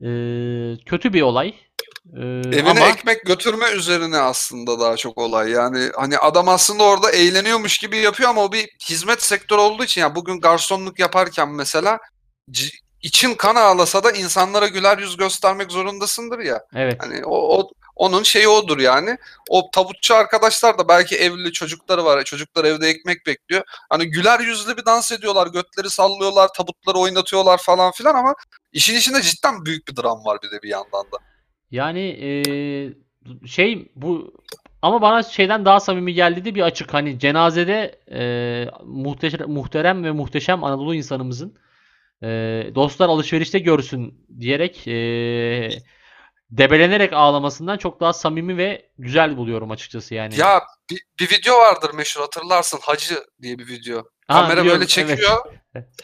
E, 0.00 0.10
kötü 0.86 1.12
bir 1.12 1.22
olay. 1.22 1.54
E, 2.16 2.20
Evine 2.58 2.70
ama 2.70 2.88
ekmek 2.88 3.26
götürme 3.26 3.70
üzerine 3.70 4.18
aslında 4.18 4.80
daha 4.80 4.96
çok 4.96 5.18
olay. 5.18 5.50
Yani 5.50 5.90
hani 5.96 6.18
adam 6.18 6.48
aslında 6.48 6.82
orada 6.82 7.10
eğleniyormuş 7.10 7.78
gibi 7.78 7.96
yapıyor 7.96 8.30
ama 8.30 8.44
o 8.44 8.52
bir 8.52 8.68
hizmet 8.88 9.22
sektörü 9.22 9.60
olduğu 9.60 9.84
için 9.84 10.00
yani 10.00 10.14
bugün 10.14 10.40
garsonluk 10.40 10.98
yaparken 10.98 11.48
mesela 11.48 11.98
için 13.02 13.34
kan 13.34 13.54
ağlasa 13.54 14.04
da 14.04 14.12
insanlara 14.12 14.66
güler 14.66 14.98
yüz 14.98 15.16
göstermek 15.16 15.72
zorundasındır 15.72 16.38
ya. 16.38 16.64
evet. 16.74 16.96
Hani 17.02 17.24
o, 17.24 17.58
o 17.58 17.70
onun 17.98 18.22
şeyi 18.22 18.48
odur 18.48 18.78
yani. 18.78 19.18
O 19.50 19.70
tabutçu 19.70 20.14
arkadaşlar 20.14 20.78
da 20.78 20.88
belki 20.88 21.16
evli 21.16 21.52
çocukları 21.52 22.04
var. 22.04 22.24
Çocuklar 22.24 22.64
evde 22.64 22.88
ekmek 22.88 23.26
bekliyor. 23.26 23.62
Hani 23.90 24.10
güler 24.10 24.40
yüzlü 24.40 24.76
bir 24.76 24.86
dans 24.86 25.12
ediyorlar. 25.12 25.46
Götleri 25.46 25.90
sallıyorlar. 25.90 26.48
Tabutları 26.56 26.98
oynatıyorlar 26.98 27.58
falan 27.58 27.92
filan 27.92 28.14
ama 28.14 28.34
işin 28.72 28.96
içinde 28.96 29.22
cidden 29.22 29.64
büyük 29.64 29.88
bir 29.88 29.96
dram 29.96 30.24
var 30.24 30.38
bir 30.42 30.50
de 30.50 30.62
bir 30.62 30.68
yandan 30.68 31.04
da. 31.12 31.18
Yani 31.70 32.00
eee, 32.00 32.92
şey 33.46 33.92
bu 33.96 34.34
ama 34.82 35.02
bana 35.02 35.22
şeyden 35.22 35.64
daha 35.64 35.80
samimi 35.80 36.14
geldi 36.14 36.44
de 36.44 36.54
bir 36.54 36.62
açık 36.62 36.94
hani 36.94 37.18
cenazede 37.18 38.00
eee 38.10 38.70
muhteşem, 38.84 39.50
muhterem 39.50 40.04
ve 40.04 40.10
muhteşem 40.10 40.64
Anadolu 40.64 40.94
insanımızın 40.94 41.58
eee, 42.22 42.74
dostlar 42.74 43.08
alışverişte 43.08 43.58
görsün 43.58 44.26
diyerek 44.40 44.86
eee, 44.86 45.70
debelenerek 46.50 47.12
ağlamasından 47.12 47.78
çok 47.78 48.00
daha 48.00 48.12
samimi 48.12 48.56
ve 48.56 48.90
güzel 48.98 49.36
buluyorum 49.36 49.70
açıkçası 49.70 50.14
yani. 50.14 50.38
Ya 50.38 50.62
bir, 50.90 51.02
bir 51.20 51.30
video 51.30 51.58
vardır 51.58 51.90
meşhur 51.94 52.20
hatırlarsın. 52.20 52.78
Hacı 52.82 53.14
diye 53.42 53.58
bir 53.58 53.68
video. 53.68 53.96
Ha, 54.28 54.40
Kamera 54.40 54.60
biliyorum, 54.60 54.66
böyle 54.66 54.78
evet. 54.78 54.88
çekiyor. 54.88 55.36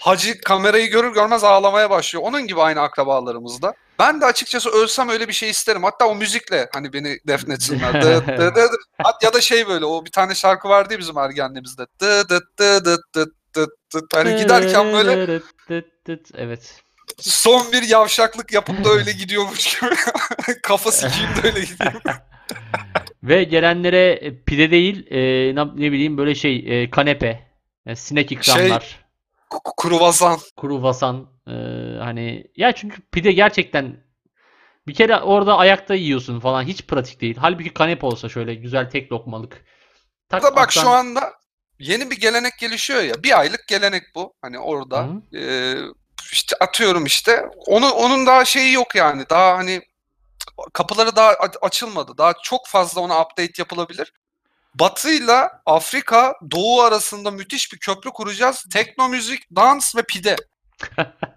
Hacı 0.00 0.40
kamerayı 0.40 0.90
görür 0.90 1.14
görmez 1.14 1.44
ağlamaya 1.44 1.90
başlıyor. 1.90 2.24
Onun 2.26 2.46
gibi 2.46 2.60
aynı 2.62 2.80
akrabalarımızda. 2.80 3.74
Ben 3.98 4.20
de 4.20 4.24
açıkçası 4.26 4.70
ölsem 4.70 5.08
öyle 5.08 5.28
bir 5.28 5.32
şey 5.32 5.50
isterim. 5.50 5.82
Hatta 5.82 6.06
o 6.06 6.14
müzikle 6.14 6.68
hani 6.72 6.92
beni 6.92 7.18
defnetsinler. 7.28 8.02
Dı 8.02 8.26
dı 8.26 8.38
dı 8.38 8.54
dı. 8.54 8.76
Hat- 9.02 9.22
ya 9.22 9.32
da 9.32 9.40
şey 9.40 9.68
böyle 9.68 9.84
o 9.84 10.04
bir 10.04 10.10
tane 10.10 10.34
şarkı 10.34 10.68
vardı 10.68 10.92
ya 10.92 10.98
bizim 10.98 11.18
ergenliğimizde. 11.18 11.86
Dı 12.00 12.28
dı 12.28 12.40
dı 12.58 12.84
dı 12.84 12.96
dı 13.14 13.26
dı 13.56 13.66
dı. 13.94 14.06
Hani 14.14 14.36
giderken 14.36 14.92
böyle 14.92 15.40
Evet. 16.34 16.80
son 17.18 17.72
bir 17.72 17.82
yavşaklık 17.82 18.52
yapıp 18.52 18.84
da 18.84 18.88
öyle 18.88 19.12
gidiyormuş 19.12 19.80
gibi. 19.80 19.90
Kafa 20.62 20.92
sikiyim 20.92 21.30
de 21.42 21.46
öyle 21.46 21.60
gidiyor. 21.60 21.92
Ve 23.22 23.44
gelenlere 23.44 24.12
e, 24.12 24.42
pide 24.44 24.70
değil 24.70 25.06
e, 25.10 25.18
ne, 25.54 25.76
bileyim 25.92 26.18
böyle 26.18 26.34
şey 26.34 26.82
e, 26.82 26.90
kanepe, 26.90 27.46
e, 27.86 27.96
sinek 27.96 28.32
ikramlar, 28.32 29.04
Ku- 29.50 29.72
Kruvasan. 29.76 30.38
kuru 30.56 30.82
vasan 31.46 31.96
e, 31.96 31.98
hani 31.98 32.46
ya 32.56 32.72
çünkü 32.72 33.02
pide 33.12 33.32
gerçekten 33.32 34.04
bir 34.86 34.94
kere 34.94 35.20
orada 35.20 35.56
ayakta 35.56 35.94
yiyorsun 35.94 36.40
falan 36.40 36.62
hiç 36.62 36.86
pratik 36.86 37.20
değil. 37.20 37.36
Halbuki 37.40 37.74
kanepe 37.74 38.06
olsa 38.06 38.28
şöyle 38.28 38.54
güzel 38.54 38.90
tek 38.90 39.12
lokmalık. 39.12 39.64
Tak 40.28 40.42
Da 40.42 40.56
bak 40.56 40.72
şu 40.72 40.80
atsan- 40.80 40.98
anda 40.98 41.32
yeni 41.78 42.10
bir 42.10 42.20
gelenek 42.20 42.58
gelişiyor 42.58 43.02
ya. 43.02 43.22
Bir 43.22 43.38
aylık 43.40 43.68
gelenek 43.68 44.02
bu. 44.14 44.34
Hani 44.42 44.58
orada. 44.58 45.08
Hı. 45.32 45.38
Ee, 45.38 45.76
işte 46.32 46.56
atıyorum 46.60 47.06
işte. 47.06 47.46
Onu 47.66 47.90
onun 47.90 48.26
daha 48.26 48.44
şeyi 48.44 48.72
yok 48.72 48.94
yani. 48.94 49.24
Daha 49.30 49.56
hani 49.56 49.82
kapıları 50.72 51.16
daha 51.16 51.34
açılmadı. 51.62 52.18
Daha 52.18 52.32
çok 52.42 52.66
fazla 52.66 53.00
ona 53.00 53.22
update 53.22 53.52
yapılabilir. 53.58 54.12
Batı'yla 54.74 55.62
Afrika, 55.66 56.34
Doğu 56.50 56.82
arasında 56.82 57.30
müthiş 57.30 57.72
bir 57.72 57.78
köprü 57.78 58.10
kuracağız. 58.10 58.64
Tekno 58.72 59.08
müzik, 59.08 59.56
dans 59.56 59.96
ve 59.96 60.02
pide. 60.02 60.36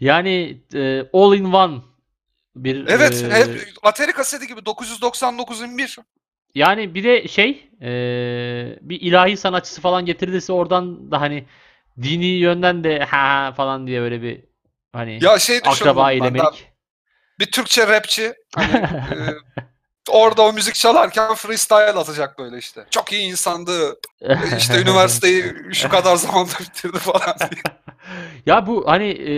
yani 0.00 0.60
e, 0.74 1.04
all 1.12 1.36
in 1.36 1.44
one 1.44 1.82
bir 2.56 2.86
Evet, 2.86 3.24
e, 3.30 3.34
hep 3.34 3.60
Atari 3.82 4.12
kaseti 4.12 4.46
gibi 4.46 4.60
999'un 4.60 5.78
bir. 5.78 5.98
Yani 6.54 6.94
bir 6.94 7.04
de 7.04 7.28
şey 7.28 7.68
e, 7.82 7.88
bir 8.80 9.00
ilahi 9.00 9.36
sanatçısı 9.36 9.80
falan 9.80 10.06
getirilirse 10.06 10.52
oradan 10.52 11.10
da 11.10 11.20
hani 11.20 11.46
dini 12.02 12.26
yönden 12.26 12.84
de 12.84 12.98
ha 12.98 13.52
falan 13.56 13.86
diye 13.86 14.00
böyle 14.00 14.22
bir 14.22 14.40
hani 14.92 15.18
Ya 15.22 15.38
şey 15.38 15.56
akraba 15.64 16.12
eylemelik. 16.12 16.72
bir 17.40 17.50
Türkçe 17.50 17.86
rapçi 17.88 18.32
hani 18.54 18.72
e, 18.76 19.34
orada 20.08 20.42
o 20.42 20.52
müzik 20.52 20.74
çalarken 20.74 21.34
freestyle 21.34 21.98
atacak 21.98 22.38
böyle 22.38 22.58
işte. 22.58 22.86
Çok 22.90 23.12
iyi 23.12 23.30
insandı. 23.30 23.96
İşte 24.58 24.82
üniversiteyi 24.82 25.54
şu 25.72 25.88
kadar 25.88 26.16
zamanda 26.16 26.52
bitirdi 26.60 26.98
falan 26.98 27.36
diye. 27.38 27.62
Ya 28.46 28.66
bu 28.66 28.84
hani 28.86 29.08
e, 29.08 29.34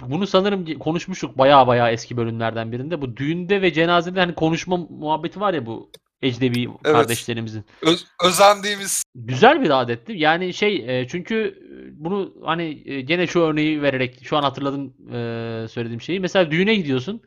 bunu 0.00 0.26
sanırım 0.26 0.78
konuşmuştuk 0.78 1.38
baya 1.38 1.66
baya 1.66 1.90
eski 1.90 2.16
bölümlerden 2.16 2.72
birinde. 2.72 3.02
Bu 3.02 3.16
düğünde 3.16 3.62
ve 3.62 3.72
cenazede 3.72 4.20
hani 4.20 4.34
konuşma 4.34 4.76
muhabbeti 4.76 5.40
var 5.40 5.54
ya 5.54 5.66
bu 5.66 5.90
ecnebi 6.22 6.68
kardeşlerimizin. 6.82 7.64
Öz- 7.82 8.06
özendiğimiz 8.24 9.02
Güzel 9.14 9.62
bir 9.62 9.80
adetti. 9.80 10.12
Yani 10.12 10.54
şey 10.54 11.00
e, 11.00 11.08
çünkü 11.08 11.58
bunu 11.92 12.34
hani 12.44 12.82
e, 12.84 13.00
gene 13.00 13.26
şu 13.26 13.40
örneği 13.40 13.82
vererek 13.82 14.20
şu 14.24 14.36
an 14.36 14.42
hatırladım 14.42 14.94
e, 15.08 15.68
söylediğim 15.68 16.00
şeyi. 16.00 16.20
Mesela 16.20 16.50
düğüne 16.50 16.74
gidiyorsun. 16.74 17.22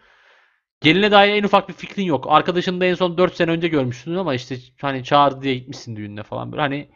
Geline 0.86 1.12
dair 1.12 1.34
en 1.36 1.44
ufak 1.44 1.70
bir 1.70 1.74
fikrin 1.74 2.04
yok. 2.04 2.26
Arkadaşını 2.30 2.82
da 2.82 2.86
en 2.86 2.96
son 2.96 3.18
4 3.18 3.36
sene 3.36 3.52
önce 3.52 3.68
görmüşsün 3.68 4.16
ama 4.16 4.34
işte 4.36 4.58
hani 4.82 5.04
çağırdı 5.04 5.42
diye 5.42 5.56
gitmişsin 5.56 5.96
düğününe 5.96 6.24
falan 6.24 6.52
böyle. 6.52 6.62
Hani 6.62 6.90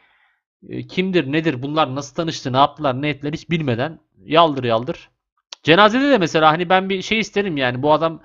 e, 0.70 0.88
kimdir, 0.88 1.32
nedir, 1.32 1.62
bunlar 1.62 1.96
nasıl 1.96 2.16
tanıştı, 2.16 2.54
ne 2.54 2.58
yaptılar, 2.58 3.02
ne 3.02 3.10
ettiler 3.10 3.34
hiç 3.34 3.50
bilmeden 3.50 4.00
yaldır 4.18 4.64
yaldır. 4.64 5.10
Cenazede 5.64 6.12
de 6.12 6.18
mesela 6.18 6.52
hani 6.52 6.70
ben 6.70 6.90
bir 6.90 7.02
şey 7.02 7.20
isterim 7.20 7.58
yani 7.58 7.82
bu 7.84 7.94
adam 7.94 8.22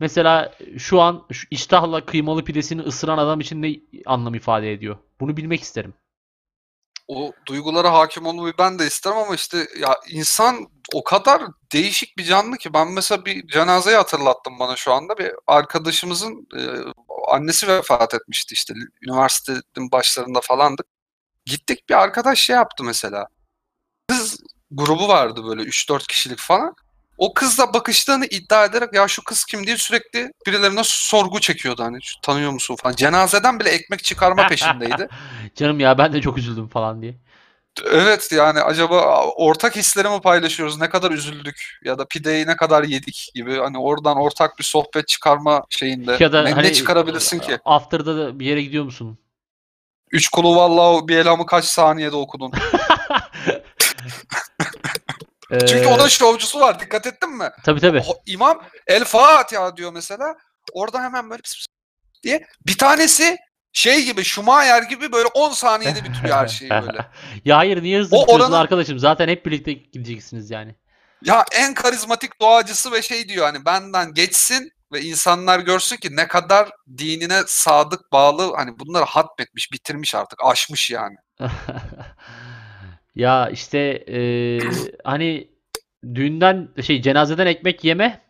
mesela 0.00 0.52
şu 0.78 1.00
an 1.00 1.26
şu 1.32 1.46
iştahla 1.50 2.04
kıymalı 2.04 2.44
pidesini 2.44 2.80
ısıran 2.80 3.18
adam 3.18 3.40
için 3.40 3.62
ne 3.62 3.76
anlam 4.06 4.34
ifade 4.34 4.72
ediyor? 4.72 4.96
Bunu 5.20 5.36
bilmek 5.36 5.60
isterim. 5.60 5.94
O 7.08 7.32
duygulara 7.46 7.92
hakim 7.92 8.26
olmayı 8.26 8.54
ben 8.58 8.78
de 8.78 8.86
isterim 8.86 9.16
ama 9.16 9.34
işte 9.34 9.68
ya 9.78 10.00
insan 10.10 10.68
o 10.94 11.04
kadar 11.04 11.42
değişik 11.72 12.18
bir 12.18 12.24
canlı 12.24 12.56
ki 12.56 12.74
ben 12.74 12.92
mesela 12.92 13.24
bir 13.24 13.48
cenazeyi 13.48 13.96
hatırlattım 13.96 14.58
bana 14.58 14.76
şu 14.76 14.92
anda 14.92 15.18
bir 15.18 15.32
arkadaşımızın 15.46 16.48
e, 16.56 16.60
annesi 17.28 17.68
vefat 17.68 18.14
etmişti 18.14 18.52
işte 18.54 18.74
üniversitenin 19.02 19.90
başlarında 19.92 20.40
falandık. 20.40 20.86
Gittik 21.46 21.88
bir 21.88 21.94
arkadaş 21.94 22.38
şey 22.40 22.56
yaptı 22.56 22.84
mesela. 22.84 23.28
Kız 24.08 24.40
grubu 24.70 25.08
vardı 25.08 25.44
böyle 25.44 25.62
3-4 25.62 26.06
kişilik 26.06 26.38
falan. 26.38 26.74
O 27.18 27.34
kızla 27.34 27.74
bakıştığını 27.74 28.26
iddia 28.26 28.64
ederek 28.64 28.92
ya 28.94 29.08
şu 29.08 29.24
kız 29.24 29.44
kim 29.44 29.66
diye 29.66 29.76
sürekli 29.76 30.32
birilerine 30.46 30.80
sorgu 30.84 31.40
çekiyordu 31.40 31.82
hani 31.84 32.02
"Şu 32.02 32.20
tanıyor 32.20 32.50
musun 32.50 32.76
falan. 32.76 32.94
Cenazeden 32.94 33.60
bile 33.60 33.68
ekmek 33.68 34.04
çıkarma 34.04 34.46
peşindeydi. 34.48 35.08
Canım 35.54 35.80
ya 35.80 35.98
ben 35.98 36.12
de 36.12 36.20
çok 36.20 36.38
üzüldüm 36.38 36.68
falan 36.68 37.02
diye. 37.02 37.14
Evet 37.92 38.32
yani 38.32 38.60
acaba 38.60 39.24
ortak 39.26 39.76
hisleri 39.76 40.08
mi 40.08 40.20
paylaşıyoruz? 40.20 40.80
Ne 40.80 40.88
kadar 40.88 41.10
üzüldük 41.10 41.78
ya 41.84 41.98
da 41.98 42.04
pideyi 42.04 42.46
ne 42.46 42.56
kadar 42.56 42.84
yedik 42.84 43.30
gibi 43.34 43.56
hani 43.58 43.78
oradan 43.78 44.16
ortak 44.16 44.58
bir 44.58 44.64
sohbet 44.64 45.08
çıkarma 45.08 45.64
şeyinde. 45.70 46.16
Ya 46.20 46.32
da 46.32 46.42
ne, 46.42 46.52
hani 46.52 46.66
ne 46.68 46.72
çıkarabilirsin 46.72 47.38
ki? 47.38 47.58
After'da 47.64 48.16
da 48.16 48.38
bir 48.40 48.46
yere 48.46 48.62
gidiyor 48.62 48.84
musun? 48.84 49.18
Üç 50.10 50.28
kulu 50.28 50.56
vallahi 50.56 51.08
bir 51.08 51.16
elhamı 51.16 51.46
kaç 51.46 51.64
saniyede 51.64 52.16
okudun? 52.16 52.52
Çünkü 55.60 55.84
Ee, 55.84 55.86
onun 55.86 56.08
şovcusu 56.08 56.60
var 56.60 56.80
dikkat 56.80 57.06
ettin 57.06 57.30
mi? 57.38 57.50
tabii 57.64 57.80
tabii. 57.80 58.02
O 58.08 58.22
İmam 58.26 58.62
El 58.86 59.04
Fatiha 59.04 59.76
diyor 59.76 59.92
mesela. 59.92 60.34
Orada 60.72 61.02
hemen 61.02 61.30
böyle 61.30 61.42
pıs 61.42 61.54
pıs 61.56 61.66
diye. 62.22 62.46
Bir 62.66 62.78
tanesi 62.78 63.36
şey 63.72 64.04
gibi 64.04 64.24
Schumacher 64.24 64.82
gibi 64.82 65.12
böyle 65.12 65.26
10 65.28 65.50
saniyede 65.50 66.04
bitiriyor 66.04 66.36
her 66.36 66.48
şeyi 66.48 66.70
böyle. 66.70 67.06
Ya 67.44 67.56
hayır 67.56 67.82
niye 67.82 67.98
hızlı 68.00 68.16
O 68.16 68.34
oranın- 68.34 68.52
arkadaşım? 68.52 68.98
Zaten 68.98 69.28
hep 69.28 69.46
birlikte 69.46 69.72
gideceksiniz 69.72 70.50
yani. 70.50 70.74
Ya 71.22 71.44
en 71.52 71.74
karizmatik 71.74 72.40
doğacısı 72.40 72.92
ve 72.92 73.02
şey 73.02 73.28
diyor 73.28 73.46
hani 73.46 73.64
benden 73.64 74.14
geçsin 74.14 74.70
ve 74.92 75.00
insanlar 75.02 75.58
görsün 75.58 75.96
ki 75.96 76.16
ne 76.16 76.28
kadar 76.28 76.70
dinine 76.98 77.42
sadık 77.46 78.12
bağlı 78.12 78.54
hani 78.56 78.78
bunları 78.78 79.04
hatmetmiş, 79.04 79.72
bitirmiş 79.72 80.14
artık, 80.14 80.38
aşmış 80.44 80.90
yani. 80.90 81.16
Ya 83.14 83.48
işte 83.50 84.04
eee, 84.08 84.92
hani 85.04 85.48
düğünden 86.14 86.68
şey 86.82 87.02
cenazeden 87.02 87.46
ekmek 87.46 87.84
yeme 87.84 88.20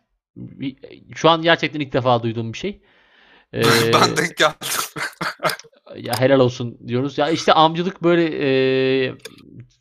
şu 1.15 1.29
an 1.29 1.41
gerçekten 1.41 1.79
ilk 1.79 1.93
defa 1.93 2.23
duyduğum 2.23 2.53
bir 2.53 2.57
şey. 2.57 2.81
Eee, 3.53 3.63
ben 3.93 4.17
denk 4.17 4.37
geldim. 4.37 4.67
ya 5.95 6.19
helal 6.19 6.39
olsun 6.39 6.77
diyoruz. 6.87 7.17
Ya 7.17 7.29
işte 7.29 7.53
amcılık 7.53 8.03
böyle 8.03 8.31
eee, 8.31 9.13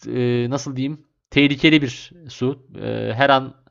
eee, 0.06 0.50
nasıl 0.50 0.76
diyeyim 0.76 1.06
tehlikeli 1.30 1.82
bir 1.82 2.12
su. 2.28 2.66
Eee, 2.74 3.14
her 3.16 3.30
an 3.30 3.64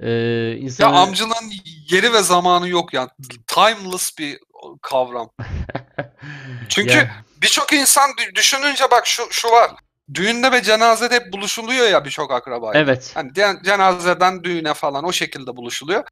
ya 0.00 0.56
insanı 0.56 0.96
amcılığın 0.96 1.52
yeri 1.90 2.12
ve 2.12 2.22
zamanı 2.22 2.68
yok 2.68 2.94
yani. 2.94 3.08
Timeless 3.46 4.18
bir 4.18 4.38
kavram. 4.82 5.30
Çünkü 6.68 6.96
Ya, 6.98 7.24
birçok 7.42 7.72
insan 7.72 8.10
dü- 8.10 8.34
düşününce 8.34 8.84
bak 8.90 9.06
şu 9.06 9.22
şu 9.30 9.48
var. 9.48 9.70
Düğünde 10.14 10.52
ve 10.52 10.62
cenazede 10.62 11.14
hep 11.14 11.32
buluşuluyor 11.32 11.88
ya 11.88 12.04
birçok 12.04 12.32
akraba. 12.32 12.70
evet. 12.74 13.10
Hani 13.14 13.30
ce- 13.30 13.64
cenazeden 13.64 14.44
düğüne 14.44 14.74
falan 14.74 15.04
o 15.04 15.12
şekilde 15.12 15.56
buluşuluyor. 15.56 16.04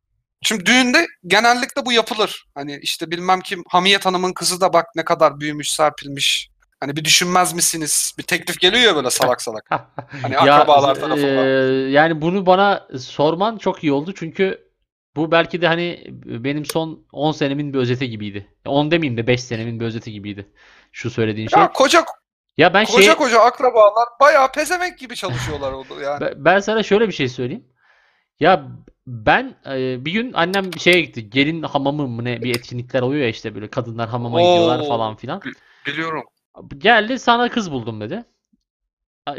Şimdi 0.42 0.66
düğünde 0.66 1.06
genellikle 1.26 1.86
bu 1.86 1.92
yapılır. 1.92 2.44
Hani 2.54 2.78
işte 2.82 3.10
bilmem 3.10 3.40
kim 3.40 3.64
Hamiyet 3.68 4.06
Hanım'ın 4.06 4.32
kızı 4.32 4.60
da 4.60 4.72
bak 4.72 4.86
ne 4.96 5.04
kadar 5.04 5.40
büyümüş, 5.40 5.70
serpilmiş. 5.70 6.50
Hani 6.80 6.96
bir 6.96 7.04
düşünmez 7.04 7.52
misiniz? 7.54 8.14
Bir 8.18 8.22
teklif 8.22 8.60
geliyor 8.60 8.82
ya 8.82 8.96
böyle 8.96 9.10
salak 9.10 9.42
salak. 9.42 9.70
Hani 10.22 10.34
Ya 10.34 10.40
akrabalar 10.40 10.96
e, 10.96 11.00
tarafından. 11.00 11.88
yani 11.88 12.20
bunu 12.22 12.46
bana 12.46 12.88
sorman 12.98 13.58
çok 13.58 13.84
iyi 13.84 13.92
oldu 13.92 14.14
çünkü 14.16 14.70
bu 15.16 15.30
belki 15.32 15.62
de 15.62 15.66
hani 15.66 16.04
benim 16.24 16.64
son 16.64 17.06
10 17.12 17.32
senemin 17.32 17.72
bir 17.74 17.78
özeti 17.78 18.10
gibiydi. 18.10 18.46
10 18.66 18.90
demeyeyim 18.90 19.16
de 19.16 19.26
5 19.26 19.42
senemin 19.42 19.80
bir 19.80 19.84
özeti 19.84 20.12
gibiydi. 20.12 20.46
Şu 20.92 21.10
söylediğin 21.10 21.48
şey. 21.48 21.60
Ya 21.60 21.72
koca 21.72 22.04
Ya 22.60 22.74
ben 22.74 22.84
koca 22.84 23.02
şey 23.02 23.14
koca 23.14 23.40
akrabalar 23.40 24.08
bayağı 24.20 24.52
pezevenk 24.52 24.98
gibi 24.98 25.16
çalışıyorlar 25.16 25.72
orada 25.72 26.02
yani. 26.02 26.20
ben- 26.20 26.44
ben 26.44 26.60
sana 26.60 26.82
şöyle 26.82 27.08
bir 27.08 27.12
şey 27.12 27.28
söyleyeyim. 27.28 27.64
Ya 28.40 28.68
ben 29.06 29.54
e, 29.66 30.04
bir 30.04 30.12
gün 30.12 30.32
annem 30.32 30.72
bir 30.72 30.80
şeye 30.80 31.00
gitti. 31.00 31.30
Gelin 31.30 31.62
hamamı 31.62 32.08
mı 32.08 32.24
ne 32.24 32.42
bir 32.42 32.54
etkinlikler 32.56 33.02
oluyor 33.02 33.22
ya 33.22 33.28
işte 33.28 33.54
böyle 33.54 33.70
kadınlar 33.70 34.08
hamama 34.08 34.40
gidiyorlar 34.40 34.80
Oo. 34.80 34.88
falan 34.88 35.16
filan. 35.16 35.42
Biliyorum. 35.86 36.24
Geldi 36.78 37.18
sana 37.18 37.48
kız 37.48 37.72
buldum 37.72 38.00
dedi. 38.00 38.24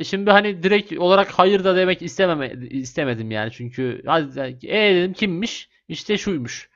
Şimdi 0.04 0.32
hani 0.32 0.64
direkt 0.64 1.00
olarak 1.00 1.32
hayır 1.32 1.64
da 1.64 1.76
demek 1.76 2.02
istememe 2.02 2.54
istemedim 2.70 3.32
yani 3.32 3.52
çünkü 3.52 4.02
hadi 4.06 4.58
e 4.68 4.96
dedim 4.96 5.14
kimmiş? 5.14 5.70
İşte 5.88 6.18
şuymuş. 6.18 6.70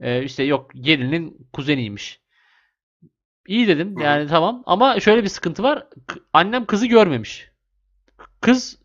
Ee, 0.00 0.22
işte 0.22 0.42
yok 0.42 0.70
gelinin 0.74 1.48
kuzeniymiş. 1.52 2.21
İyi 3.46 3.68
dedim 3.68 3.98
yani 4.00 4.26
tamam 4.28 4.62
ama 4.66 5.00
şöyle 5.00 5.22
bir 5.22 5.28
sıkıntı 5.28 5.62
var. 5.62 5.86
K- 6.06 6.20
Annem 6.32 6.66
kızı 6.66 6.86
görmemiş. 6.86 7.48
Kız 8.40 8.78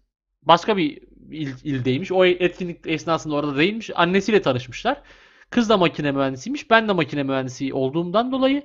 başka 0.43 0.77
bir 0.77 1.01
il- 1.31 1.63
ildeymiş. 1.63 2.11
O 2.11 2.25
etkinlik 2.25 2.87
esnasında 2.87 3.35
orada 3.35 3.57
değilmiş. 3.57 3.89
Annesiyle 3.95 4.41
tanışmışlar. 4.41 5.01
Kız 5.49 5.69
da 5.69 5.77
makine 5.77 6.11
mühendisiymiş. 6.11 6.69
Ben 6.69 6.87
de 6.87 6.93
makine 6.93 7.23
mühendisi 7.23 7.73
olduğumdan 7.73 8.31
dolayı 8.31 8.63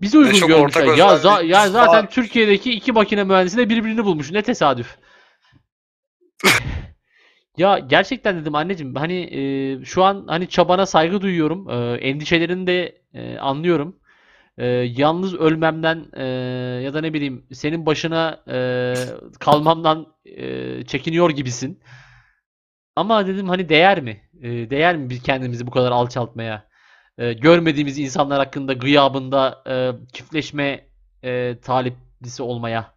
bizi 0.00 0.18
uygun 0.18 0.32
çok 0.32 0.48
görmüşler. 0.48 0.82
Ya, 0.98 1.06
za- 1.14 1.34
özellik 1.36 1.50
ya 1.50 1.68
zaten 1.68 2.02
var. 2.04 2.10
Türkiye'deki 2.10 2.70
iki 2.72 2.92
makine 2.92 3.24
mühendisi 3.24 3.56
de 3.56 3.68
birbirini 3.68 4.04
bulmuş. 4.04 4.30
Ne 4.32 4.42
tesadüf. 4.42 4.96
Ya 7.58 7.78
gerçekten 7.78 8.40
dedim 8.40 8.54
anneciğim 8.54 8.94
hani 8.94 9.14
e, 9.22 9.84
şu 9.84 10.04
an 10.04 10.24
hani 10.28 10.48
çabana 10.48 10.86
saygı 10.86 11.20
duyuyorum. 11.20 11.70
E, 11.70 11.96
endişelerini 11.96 12.66
de 12.66 13.02
e, 13.14 13.38
anlıyorum. 13.38 13.96
E, 14.58 14.66
yalnız 14.96 15.34
ölmemden 15.34 16.06
e, 16.16 16.24
ya 16.84 16.94
da 16.94 17.00
ne 17.00 17.12
bileyim 17.12 17.46
senin 17.52 17.86
başına 17.86 18.44
e, 18.48 18.94
kalmamdan 19.40 20.06
e, 20.24 20.82
çekiniyor 20.82 21.30
gibisin. 21.30 21.82
Ama 22.96 23.26
dedim 23.26 23.48
hani 23.48 23.68
değer 23.68 24.00
mi? 24.00 24.30
E, 24.42 24.70
değer 24.70 24.96
mi 24.96 25.10
biz 25.10 25.22
kendimizi 25.22 25.66
bu 25.66 25.70
kadar 25.70 25.92
alçaltmaya? 25.92 26.68
E, 27.18 27.32
görmediğimiz 27.32 27.98
insanlar 27.98 28.38
hakkında 28.38 28.72
gıyabında 28.72 29.62
e, 29.68 29.92
çiftleşme 30.12 30.88
e, 31.24 31.58
taliplisi 31.60 32.42
olmaya. 32.42 32.95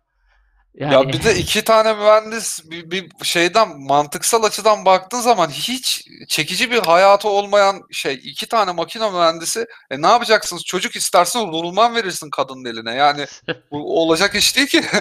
Yani 0.80 0.93
Ya 0.93 1.07
bir 1.07 1.23
de 1.23 1.36
iki 1.36 1.63
tane 1.63 1.93
mühendis 1.93 2.71
bir, 2.71 2.91
bir 2.91 3.09
şeyden 3.23 3.80
mantıksal 3.80 4.43
açıdan 4.43 4.86
baktığın 4.86 5.19
zaman 5.19 5.49
hiç 5.49 6.07
çekici 6.27 6.71
bir 6.71 6.80
hayatı 6.80 7.30
olmayan 7.30 7.82
şey 7.91 8.13
iki 8.23 8.47
tane 8.47 8.71
makine 8.71 9.11
mühendisi 9.11 9.65
e 9.91 10.01
ne 10.01 10.07
yapacaksınız? 10.07 10.65
Çocuk 10.65 10.95
istersin 10.95 11.39
rulman 11.39 11.95
verirsin 11.95 12.30
kadının 12.30 12.65
eline. 12.65 12.93
Yani 12.93 13.25
bu 13.71 13.99
olacak 14.01 14.36
iş 14.36 14.57
değil 14.57 14.67
ki. 14.67 14.82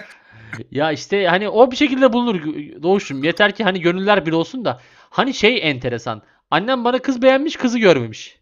Ya 0.71 0.93
işte 0.93 1.27
hani 1.27 1.49
o 1.49 1.71
bir 1.71 1.77
şekilde 1.77 2.13
bulunur 2.13 2.43
Doğuş'um. 2.83 3.25
Yeter 3.25 3.55
ki 3.55 3.65
hani 3.65 3.81
gönüller 3.81 4.27
bir 4.27 4.33
olsun 4.33 4.65
da. 4.65 4.81
Hani 5.11 5.35
şey 5.35 5.71
enteresan. 5.71 6.23
Annem 6.51 6.85
bana 6.85 6.99
kız 6.99 7.23
beğenmiş, 7.23 7.57
kızı 7.57 7.79
görmemiş. 7.79 8.39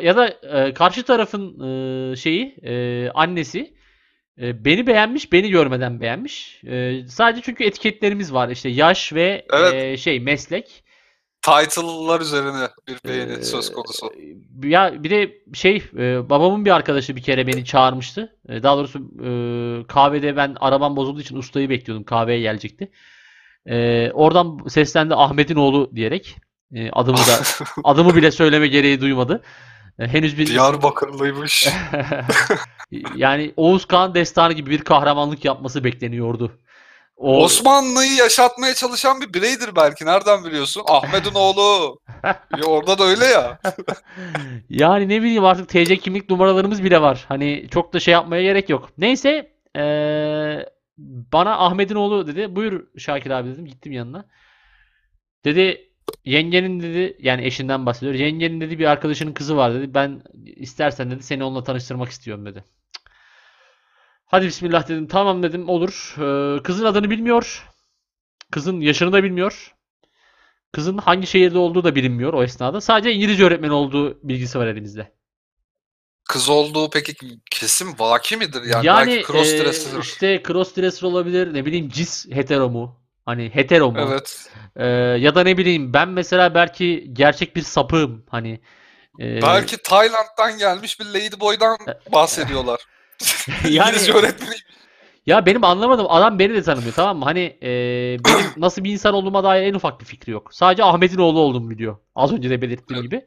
Ya 0.00 0.16
da 0.16 0.28
e, 0.28 0.74
karşı 0.74 1.02
tarafın 1.02 1.60
e, 2.12 2.16
şeyi, 2.16 2.56
e, 2.62 3.10
annesi 3.10 3.74
e, 4.42 4.64
beni 4.64 4.86
beğenmiş, 4.86 5.32
beni 5.32 5.50
görmeden 5.50 6.00
beğenmiş. 6.00 6.60
E, 6.66 7.00
sadece 7.08 7.42
çünkü 7.42 7.64
etiketlerimiz 7.64 8.32
var. 8.32 8.48
işte 8.48 8.68
yaş 8.68 9.12
ve 9.12 9.46
Evet. 9.52 9.74
e, 9.74 9.96
şey 9.96 10.20
meslek. 10.20 10.84
Title'lar 11.42 12.20
üzerine 12.20 12.68
bir 12.88 13.08
beğeni 13.10 13.32
Ee, 13.32 13.42
söz 13.42 13.72
konusu. 13.72 14.12
Ya 14.64 15.02
bir 15.02 15.10
de 15.10 15.32
şey 15.54 15.76
e, 15.98 16.30
babamın 16.30 16.64
bir 16.64 16.70
arkadaşı 16.70 17.16
bir 17.16 17.22
kere 17.22 17.46
beni 17.46 17.64
çağırmıştı. 17.64 18.36
E, 18.48 18.62
Daha 18.62 18.76
doğrusu 18.76 18.98
e, 18.98 19.30
kahvede 19.86 20.36
ben 20.36 20.56
arabam 20.60 20.96
bozulduğu 20.96 21.20
için 21.20 21.36
ustayı 21.36 21.70
bekliyordum. 21.70 22.04
Kahveye 22.04 22.40
gelecekti. 22.40 22.90
E, 23.66 24.10
oradan 24.14 24.58
seslendi 24.68 25.14
Ahmet'in 25.14 25.56
oğlu 25.56 25.90
diyerek. 25.96 26.36
E, 26.74 26.90
adımı 26.90 27.18
da 27.18 27.42
adımı 27.84 28.16
bile 28.16 28.30
söyleme 28.30 28.68
gereği 28.68 29.00
duymadı. 29.00 29.42
E, 30.00 30.08
henüz 30.08 30.38
bir 30.38 30.46
Diyarbakırlıymış. 30.46 31.68
yani 33.16 33.52
Oğuz 33.56 33.84
Kağan 33.84 34.14
destanı 34.14 34.52
gibi 34.52 34.70
bir 34.70 34.80
kahramanlık 34.80 35.44
yapması 35.44 35.84
bekleniyordu. 35.84 36.58
O 37.16 37.44
Osmanlı'yı 37.44 38.14
yaşatmaya 38.14 38.74
çalışan 38.74 39.20
bir 39.20 39.34
bireydir 39.34 39.76
belki. 39.76 40.06
Nereden 40.06 40.44
biliyorsun? 40.44 40.82
Ahmet'in 40.88 41.34
oğlu. 41.34 41.98
Ya 42.58 42.64
orada 42.66 42.98
da 42.98 43.04
öyle 43.04 43.24
ya. 43.24 43.58
yani 44.70 45.08
ne 45.08 45.22
bileyim 45.22 45.44
artık 45.44 45.68
TC 45.68 45.96
kimlik 45.96 46.30
numaralarımız 46.30 46.84
bile 46.84 47.02
var. 47.02 47.24
Hani 47.28 47.68
çok 47.70 47.92
da 47.92 48.00
şey 48.00 48.12
yapmaya 48.12 48.42
gerek 48.42 48.68
yok. 48.70 48.88
Neyse 48.98 49.52
eee, 49.76 50.66
bana 51.32 51.58
Ahmet'in 51.58 51.94
oğlu 51.94 52.26
dedi. 52.26 52.56
Buyur 52.56 52.86
Şakir 52.98 53.30
abi 53.30 53.48
dedim. 53.48 53.66
Gittim 53.66 53.92
yanına. 53.92 54.24
Dedi 55.44 55.89
yengenin 56.24 56.80
dedi 56.80 57.16
yani 57.20 57.44
eşinden 57.44 57.86
bahsediyor. 57.86 58.14
Yengenin 58.14 58.60
dedi 58.60 58.78
bir 58.78 58.84
arkadaşının 58.86 59.32
kızı 59.32 59.56
var 59.56 59.74
dedi. 59.74 59.94
Ben 59.94 60.22
istersen 60.44 61.10
dedi 61.10 61.22
seni 61.22 61.44
onunla 61.44 61.64
tanıştırmak 61.64 62.08
istiyorum 62.10 62.46
dedi. 62.46 62.64
Hadi 64.26 64.46
bismillah 64.46 64.88
dedim. 64.88 65.06
Tamam 65.08 65.42
dedim 65.42 65.68
olur. 65.68 66.14
Eee, 66.18 66.62
kızın 66.62 66.84
adını 66.84 67.10
bilmiyor. 67.10 67.68
Kızın 68.50 68.80
yaşını 68.80 69.12
da 69.12 69.24
bilmiyor. 69.24 69.74
Kızın 70.72 70.98
hangi 70.98 71.26
şehirde 71.26 71.58
olduğu 71.58 71.84
da 71.84 71.94
bilinmiyor 71.94 72.32
o 72.32 72.42
esnada. 72.42 72.80
Sadece 72.80 73.12
İngilizce 73.12 73.44
öğretmeni 73.44 73.72
olduğu 73.72 74.18
bilgisi 74.28 74.58
var 74.58 74.66
elimizde. 74.66 75.12
Kız 76.28 76.48
olduğu 76.48 76.90
peki 76.90 77.12
kesin 77.50 77.94
vaki 77.98 78.36
midir? 78.36 78.62
Yani, 78.62 78.86
Yani 78.86 79.10
belki 79.10 79.26
cross 79.26 79.52
eee, 79.52 79.64
dresser. 79.64 80.00
işte 80.00 80.42
crossdresser 80.46 81.08
olabilir. 81.08 81.54
Ne 81.54 81.66
bileyim 81.66 81.88
cis 81.88 82.26
hetero 82.30 82.68
mu? 82.70 82.99
Hani 83.26 83.50
hetero 83.54 83.92
mu? 83.92 83.98
Evet. 84.00 84.50
Eee, 84.78 84.86
ya 85.20 85.34
da 85.34 85.42
ne 85.42 85.56
bileyim 85.56 85.92
ben 85.92 86.08
mesela 86.08 86.54
belki 86.54 87.10
gerçek 87.12 87.56
bir 87.56 87.62
sapığım. 87.62 88.24
Hani 88.30 88.60
eee, 89.18 89.38
Belki 89.42 89.76
Tayland'dan 89.82 90.58
gelmiş 90.58 91.00
bir 91.00 91.04
ladyboy'dan 91.04 91.76
bahsediyorlar. 92.12 92.80
Yani- 93.70 93.96
öğretmeni. 94.14 94.54
ya 95.26 95.46
benim 95.46 95.64
anlamadım. 95.64 96.06
Adam 96.08 96.38
beni 96.38 96.54
de 96.54 96.62
tanımıyor 96.62 96.92
tamam 96.94 97.18
mı? 97.18 97.24
Hani 97.24 97.40
eee, 97.40 98.18
benim 98.26 98.46
nasıl 98.56 98.84
bir 98.84 98.92
insan 98.92 99.14
olduğuma 99.14 99.44
dair 99.44 99.62
en 99.66 99.74
ufak 99.74 100.00
bir 100.00 100.06
fikri 100.06 100.32
yok. 100.32 100.54
Sadece 100.54 100.84
Ahmet'in 100.84 101.18
oğlu 101.18 101.38
olduğumu 101.40 101.70
biliyor. 101.70 101.96
Az 102.14 102.32
önce 102.32 102.50
de 102.50 102.62
belirttiğim 102.62 103.00
Evet. 103.02 103.10
gibi. 103.10 103.26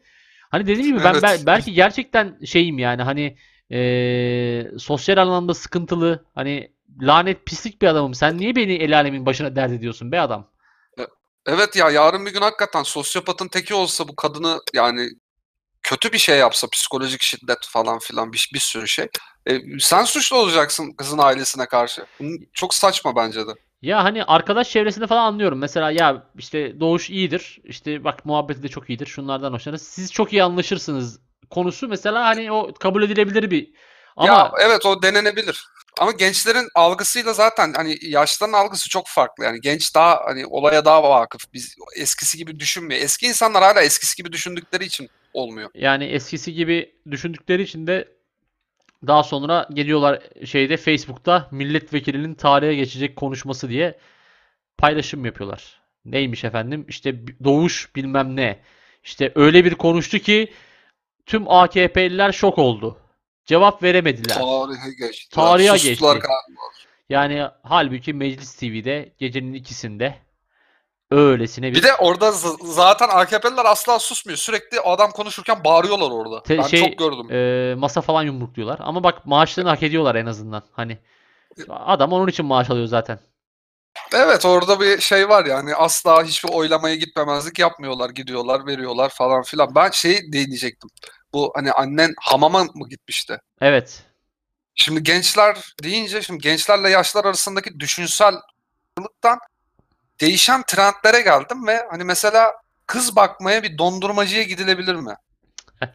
Hani 0.51 0.67
dediğim 0.67 0.87
gibi 0.95 1.03
ben 1.03 1.13
Evet. 1.13 1.23
bel- 1.23 1.45
belki 1.45 1.73
gerçekten 1.73 2.39
şeyim 2.45 2.79
yani 2.79 3.01
hani 3.01 3.37
eee, 3.69 4.71
sosyal 4.79 5.17
anlamda 5.17 5.53
sıkıntılı 5.53 6.25
hani 6.35 6.71
lanet 7.01 7.45
pislik 7.45 7.81
bir 7.81 7.87
adamım. 7.87 8.13
Sen 8.13 8.37
niye 8.37 8.55
beni 8.55 8.73
el 8.73 8.97
alemin 8.97 9.25
başına 9.25 9.55
dert 9.55 9.71
ediyorsun 9.71 10.11
be 10.11 10.21
adam? 10.21 10.53
Evet 11.45 11.75
ya 11.75 11.89
yarın 11.89 12.25
bir 12.25 12.33
gün 12.33 12.41
hakikaten 12.41 12.83
sosyopatın 12.83 13.47
teki 13.47 13.73
olsa 13.73 14.07
bu 14.07 14.15
kadını 14.15 14.59
yani 14.73 15.09
kötü 15.83 16.13
bir 16.13 16.17
şey 16.17 16.37
yapsa 16.37 16.67
psikolojik 16.67 17.21
şiddet 17.21 17.67
falan 17.67 17.99
filan 17.99 18.33
bir, 18.33 18.49
bir 18.53 18.59
sürü 18.59 18.87
şey. 18.87 19.07
E, 19.45 19.79
sen 19.79 20.03
suçlu 20.03 20.37
olacaksın 20.37 20.93
kızın 20.97 21.17
ailesine 21.17 21.65
karşı. 21.65 22.05
Çok 22.53 22.73
saçma 22.73 23.15
bence 23.15 23.47
de. 23.47 23.51
Ya 23.81 24.03
hani 24.03 24.23
arkadaş 24.23 24.69
çevresinde 24.69 25.07
falan 25.07 25.25
anlıyorum. 25.25 25.59
Mesela 25.59 25.91
ya 25.91 26.27
işte 26.37 26.79
Doğuş 26.79 27.09
iyidir. 27.09 27.61
İşte 27.63 28.03
bak 28.03 28.25
muhabbeti 28.25 28.63
de 28.63 28.67
çok 28.67 28.89
iyidir. 28.89 29.05
Şunlardan 29.05 29.53
hoşlanır. 29.53 29.77
Siz 29.77 30.11
çok 30.11 30.33
iyi 30.33 30.43
anlaşırsınız 30.43 31.19
konusu 31.49 31.87
mesela 31.87 32.25
hani 32.25 32.51
o 32.51 32.73
kabul 32.73 33.03
edilebilir 33.03 33.51
bir 33.51 33.73
ama 34.15 34.27
Ya 34.27 34.51
evet 34.59 34.85
o 34.85 35.01
denenebilir. 35.01 35.67
Ama 35.99 36.11
gençlerin 36.11 36.67
algısıyla 36.75 37.33
zaten 37.33 37.73
hani 37.73 37.97
yaşlıların 38.01 38.53
algısı 38.53 38.89
çok 38.89 39.07
farklı. 39.07 39.43
Yani 39.43 39.61
genç 39.61 39.95
daha 39.95 40.21
hani 40.25 40.45
olaya 40.45 40.85
daha 40.85 41.03
vakıf. 41.03 41.53
Biz 41.53 41.75
eskisi 41.97 42.37
gibi 42.37 42.59
düşünmüyor. 42.59 43.01
Eski 43.01 43.27
insanlar 43.27 43.63
hala 43.63 43.81
eskisi 43.81 44.17
gibi 44.17 44.31
düşündükleri 44.31 44.85
için 44.85 45.09
olmuyor. 45.33 45.69
yani 45.75 46.05
eskisi 46.05 46.53
gibi 46.53 46.95
düşündükleri 47.11 47.63
için 47.63 47.87
de 47.87 48.07
daha 49.07 49.23
sonra 49.23 49.67
geliyorlar 49.73 50.23
şeyde 50.45 50.77
Facebook'ta 50.77 51.47
milletvekilinin 51.51 52.35
tarihe 52.35 52.75
geçecek 52.75 53.15
konuşması 53.15 53.69
diye 53.69 53.97
paylaşım 54.77 55.25
yapıyorlar. 55.25 55.81
Neymiş 56.05 56.43
efendim? 56.43 56.85
İşte 56.87 57.15
Doğuş 57.43 57.95
bilmem 57.95 58.35
ne. 58.35 58.59
İşte 59.03 59.31
öyle 59.35 59.65
bir 59.65 59.75
konuştu 59.75 60.19
ki 60.19 60.53
tüm 61.25 61.49
AKP'liler 61.49 62.31
şok 62.31 62.57
oldu. 62.57 62.97
Cevap 63.45 63.83
veremediler. 63.83 64.35
Tarihe 64.35 64.89
geçti. 64.99 65.35
Tarihe 65.35 65.77
geçti. 65.77 66.05
Yani 67.09 67.47
halbuki 67.63 68.13
Meclis 68.13 68.55
TV'de 68.55 69.13
gecenin 69.17 69.53
ikisinde 69.53 70.15
öylesine 71.11 71.71
bir 71.71 71.75
Bir 71.75 71.83
de 71.83 71.95
orada 71.95 72.31
zaten 72.63 73.07
AKP'liler 73.09 73.65
asla 73.65 73.99
susmuyor. 73.99 74.37
Sürekli 74.37 74.79
adam 74.79 75.11
konuşurken 75.11 75.63
bağırıyorlar 75.63 76.11
orada. 76.11 76.43
Te- 76.43 76.57
ben 76.57 76.63
şey, 76.63 76.79
çok 76.79 76.97
gördüm. 76.97 77.31
e, 77.31 77.75
masa 77.75 78.01
falan 78.01 78.23
yumrukluyorlar. 78.23 78.79
Ama 78.81 79.03
bak 79.03 79.25
maaşlarını 79.25 79.69
hak 79.69 79.83
ediyorlar 79.83 80.15
en 80.15 80.25
azından. 80.25 80.63
Hani 80.71 80.97
adam 81.69 82.13
onun 82.13 82.27
için 82.27 82.45
maaş 82.45 82.69
alıyor 82.69 82.87
zaten. 82.87 83.19
Evet 84.13 84.45
orada 84.45 84.79
bir 84.79 84.99
şey 84.99 85.29
var 85.29 85.45
yani 85.45 85.75
asla 85.75 86.23
hiçbir 86.23 86.49
oylamaya 86.49 86.95
gitmemezlik 86.95 87.59
yapmıyorlar. 87.59 88.09
Gidiyorlar 88.09 88.67
veriyorlar 88.67 89.09
falan 89.09 89.43
filan. 89.43 89.75
Ben 89.75 89.89
şey 89.89 90.33
değinecektim. 90.33 90.89
Bu 91.33 91.51
hani 91.55 91.71
annen 91.71 92.13
hamama 92.21 92.63
mı 92.63 92.89
gitmişti? 92.89 93.39
Evet. 93.61 94.03
Şimdi 94.75 95.03
gençler 95.03 95.73
deyince 95.83 96.21
şimdi 96.21 96.41
gençlerle 96.41 96.89
yaşlar 96.89 97.25
arasındaki 97.25 97.79
düşünsellikten 97.79 99.39
değişen 100.21 100.63
trendlere 100.63 101.21
geldim 101.21 101.67
ve 101.67 101.85
hani 101.91 102.03
mesela 102.03 102.53
kız 102.87 103.15
bakmaya 103.15 103.63
bir 103.63 103.77
dondurmacıya 103.77 104.43
gidilebilir 104.43 104.95
mi? 104.95 105.15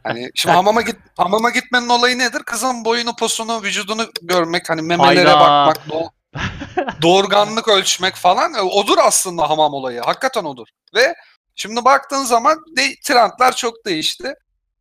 Hani 0.05 0.31
şimdi 0.35 0.55
hamama 0.55 0.83
git 0.83 0.97
hamama 1.17 1.51
gitmenin 1.51 1.89
olayı 1.89 2.19
nedir? 2.19 2.43
Kızın 2.43 2.85
boyunu, 2.85 3.17
posunu, 3.17 3.63
vücudunu 3.63 4.07
görmek, 4.23 4.71
hani 4.71 4.83
memelere 4.83 5.29
Hayda. 5.29 5.41
bakmak, 5.41 5.87
doğ- 5.87 6.11
doğurganlık 7.03 7.69
ölçmek 7.69 8.15
falan 8.15 8.55
e, 8.55 8.61
odur 8.61 8.99
aslında 8.99 9.51
hamam 9.51 9.75
olayı. 9.75 10.01
Hakikaten 10.01 10.45
odur. 10.45 10.67
Ve 10.95 11.15
şimdi 11.55 11.85
baktığın 11.85 12.25
zaman 12.25 12.59
de, 12.77 12.95
trendler 13.05 13.57
çok 13.57 13.87
değişti. 13.87 14.35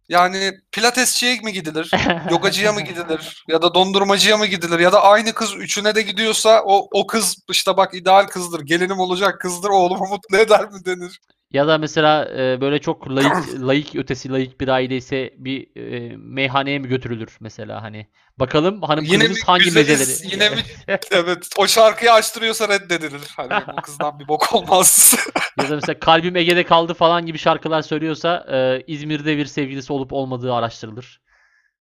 Yani 0.09 0.51
pilatesçiye 0.71 1.39
mi 1.43 1.53
gidilir? 1.53 1.91
Yogacıya 2.31 2.73
mı 2.73 2.81
gidilir? 2.81 3.43
Ya 3.47 3.61
da 3.61 3.73
dondurmacıya 3.73 4.37
mı 4.37 4.45
gidilir? 4.45 4.79
Ya 4.79 4.91
da 4.91 5.03
aynı 5.03 5.33
kız 5.33 5.55
üçüne 5.55 5.95
de 5.95 6.01
gidiyorsa 6.01 6.63
o, 6.65 6.87
o 6.91 7.07
kız 7.07 7.37
işte 7.51 7.77
bak 7.77 7.93
ideal 7.93 8.27
kızdır, 8.27 8.61
gelinim 8.61 8.99
olacak 8.99 9.41
kızdır, 9.41 9.69
oğlumu 9.69 10.07
mutlu 10.07 10.37
eder 10.37 10.69
mi 10.71 10.85
denir? 10.85 11.19
Ya 11.51 11.67
da 11.67 11.77
mesela 11.77 12.25
e, 12.37 12.61
böyle 12.61 12.79
çok 12.81 13.09
layık 13.09 13.61
layık 13.67 13.95
ötesi 13.95 14.31
layık 14.31 14.61
bir 14.61 14.67
aile 14.67 14.97
ise 14.97 15.33
bir 15.37 15.75
e, 15.75 16.15
meyhaneye 16.17 16.79
mi 16.79 16.87
götürülür 16.87 17.37
mesela 17.39 17.83
hani. 17.83 18.07
Bakalım 18.39 18.81
hanım 18.81 19.03
Yine 19.05 19.17
kızımız 19.17 19.43
hangi 19.43 19.63
güzeliz, 19.63 19.99
mezeleri. 19.99 20.33
yine 20.33 20.49
mi- 20.49 20.63
Evet 21.11 21.47
o 21.57 21.67
şarkıyı 21.67 22.13
açtırıyorsa 22.13 22.69
reddedilir. 22.69 23.21
Hani 23.35 23.63
bu 23.77 23.81
kızdan 23.81 24.19
bir 24.19 24.27
bok 24.27 24.53
olmaz. 24.53 25.15
Ya 25.61 25.69
da 25.69 25.75
mesela 25.75 25.99
kalbim 25.99 26.35
Ege'de 26.35 26.63
kaldı 26.63 26.93
falan 26.93 27.25
gibi 27.25 27.37
şarkılar 27.37 27.81
söylüyorsa 27.81 28.45
e, 28.51 28.83
İzmir'de 28.87 29.37
bir 29.37 29.45
sevgilisi 29.45 29.93
olup 29.93 30.13
olmadığı 30.13 30.53
araştırılır. 30.53 31.21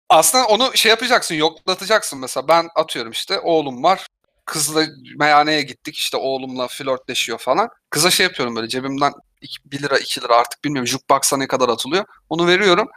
Aslında 0.09 0.45
onu 0.45 0.71
şey 0.77 0.89
yapacaksın, 0.89 1.35
yoklatacaksın 1.35 2.19
mesela. 2.19 2.47
Ben 2.47 2.67
atıyorum 2.75 3.11
işte 3.11 3.39
oğlum 3.39 3.83
var. 3.83 4.07
Kızla 4.45 4.85
meyhaneye 5.19 5.61
gittik 5.61 5.97
işte 5.97 6.17
oğlumla 6.17 6.67
flörtleşiyor 6.67 7.37
falan. 7.37 7.69
Kıza 7.89 8.11
şey 8.11 8.23
yapıyorum 8.23 8.55
böyle 8.55 8.67
cebimden 8.67 9.13
1 9.65 9.83
lira 9.83 9.97
2 9.97 10.21
lira 10.21 10.35
artık 10.35 10.63
bilmiyorum 10.63 10.87
jukebox'a 10.87 11.37
ne 11.37 11.47
kadar 11.47 11.69
atılıyor. 11.69 12.05
Onu 12.29 12.47
veriyorum. 12.47 12.87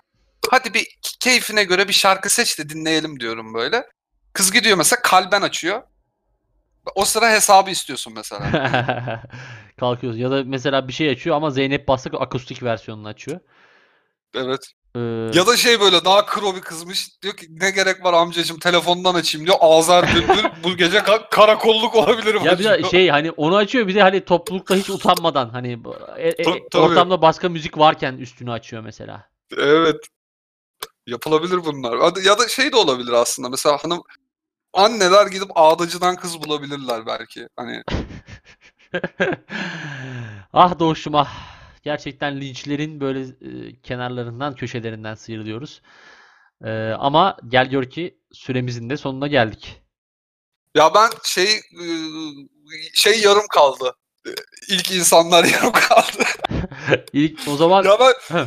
Hadi 0.51 0.75
bir 0.75 0.99
keyfine 1.21 1.65
göre 1.65 1.89
bir 1.89 1.93
şarkı 1.93 2.31
seç 2.31 2.59
de 2.59 2.69
dinleyelim 2.69 3.21
diyorum 3.21 3.55
böyle. 3.55 3.87
Kız 4.33 4.53
gidiyor 4.53 4.77
mesela 4.77 5.03
kalben 5.03 5.43
açıyor. 5.43 5.83
O 6.95 7.05
sıra 7.05 7.31
hesabı 7.31 7.71
istiyorsun 7.71 8.13
mesela. 8.17 9.23
Kalkıyoruz. 9.81 10.19
Ya 10.19 10.31
da 10.31 10.45
mesela 10.45 10.89
bir 10.89 10.93
şey 10.93 11.09
açıyor 11.09 11.37
ama 11.37 11.51
Zeynep 11.51 11.89
Bastık 11.89 12.15
akustik 12.15 12.63
versiyonunu 12.63 13.09
açıyor. 13.09 13.41
Evet. 14.35 14.73
Ee, 14.99 15.39
Ya 15.39 15.47
da 15.47 15.57
şey 15.57 15.81
böyle 15.81 16.05
daha 16.05 16.27
kro 16.27 16.57
bir 16.57 16.61
kızmış. 16.61 17.23
Diyor 17.23 17.35
ki 17.37 17.47
ne 17.51 17.71
gerek 17.71 18.05
var 18.05 18.13
amcacığım 18.13 18.59
telefondan 18.59 19.15
açayım 19.15 19.47
diyor. 19.47 19.59
Azar 19.61 20.07
bülbül 20.15 20.45
bu 20.65 20.77
gece 20.77 20.99
ka- 20.99 21.31
karakolluk 21.31 21.95
olabilirim. 21.95 22.43
Ya 22.45 22.59
bir 22.59 22.65
de 22.65 22.83
şey 22.91 23.09
hani 23.09 23.31
onu 23.31 23.57
açıyor 23.57 23.87
bir 23.89 23.95
de 23.95 24.03
hani 24.03 24.25
toplulukta 24.25 24.75
hiç 24.75 24.91
utanmadan 24.91 25.49
hani 25.49 25.79
e- 26.17 26.29
e- 26.29 26.43
Tabii, 26.45 26.63
tabii. 26.71 26.83
ortamda 26.83 27.23
başka 27.23 27.49
müzik 27.49 27.79
varken 27.79 28.17
üstünü 28.17 28.51
açıyor 28.53 28.83
mesela. 28.83 29.29
Evet. 29.57 29.97
Yapılabilir 31.07 31.65
bunlar. 31.65 31.99
Hadi- 31.99 32.27
Ya 32.29 32.39
da 32.39 32.49
şey 32.49 32.73
de 32.73 32.77
olabilir 32.77 33.13
aslında. 33.13 33.49
Mesela 33.49 33.79
hanım 33.85 34.03
anneler 34.75 35.27
gidip 35.27 35.49
ağdacıdan 35.55 36.17
kız 36.17 36.43
bulabilirler 36.43 37.07
belki. 37.07 37.49
Hani 37.57 37.83
Ah 40.53 40.79
Doğuş'um 40.79 41.15
ah. 41.15 41.58
Gerçekten 41.89 42.41
linçlerin 42.41 43.01
böyle 43.01 43.21
e, 43.21 43.81
kenarlarından, 43.83 44.55
köşelerinden 44.55 45.15
sıyrılıyoruz. 45.15 45.83
Ee, 46.65 46.71
ama 46.99 47.37
gel 47.49 47.71
gör 47.71 47.91
ki 47.91 48.19
süremizin 48.33 48.91
de 48.91 48.97
sonuna 48.97 49.27
geldik. 49.27 49.83
ya 50.75 50.95
ben 50.95 51.11
şey 51.25 51.49
ıı, 51.81 52.33
şey 52.95 53.21
yarım 53.21 53.47
kaldı. 53.51 53.93
İlk 54.69 54.91
insanlar 54.93 55.45
yarım 55.55 55.73
kaldı. 55.73 56.25
İlk 57.13 57.49
o 57.49 57.57
zaman 57.57 57.85
ya 57.85 57.99
ben 58.01 58.47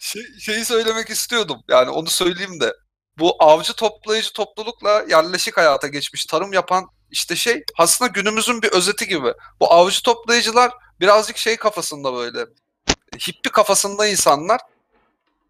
şey, 0.00 0.22
şeyi 0.40 0.64
söylemek 0.64 1.10
istiyordum. 1.10 1.58
Yani 1.68 1.90
onu 1.90 2.08
söyleyeyim 2.08 2.60
de. 2.60 2.72
bu 3.18 3.36
avcı 3.38 3.72
toplayıcı 3.72 4.32
toplulukla 4.32 5.04
yerleşik 5.10 5.56
hayata 5.56 5.88
geçmiş 5.88 6.26
tarım 6.26 6.52
yapan 6.52 6.86
işte 7.10 7.36
şey 7.36 7.64
aslında 7.78 8.10
günümüzün 8.10 8.62
bir 8.62 8.72
özeti 8.72 9.08
gibi. 9.08 9.32
Bu 9.60 9.72
avcı 9.72 10.02
toplayıcılar 10.02 10.72
birazcık 11.00 11.36
şey 11.36 11.56
kafasında 11.56 12.14
böyle 12.14 12.46
hippi 13.18 13.50
kafasında 13.50 14.06
insanlar. 14.06 14.60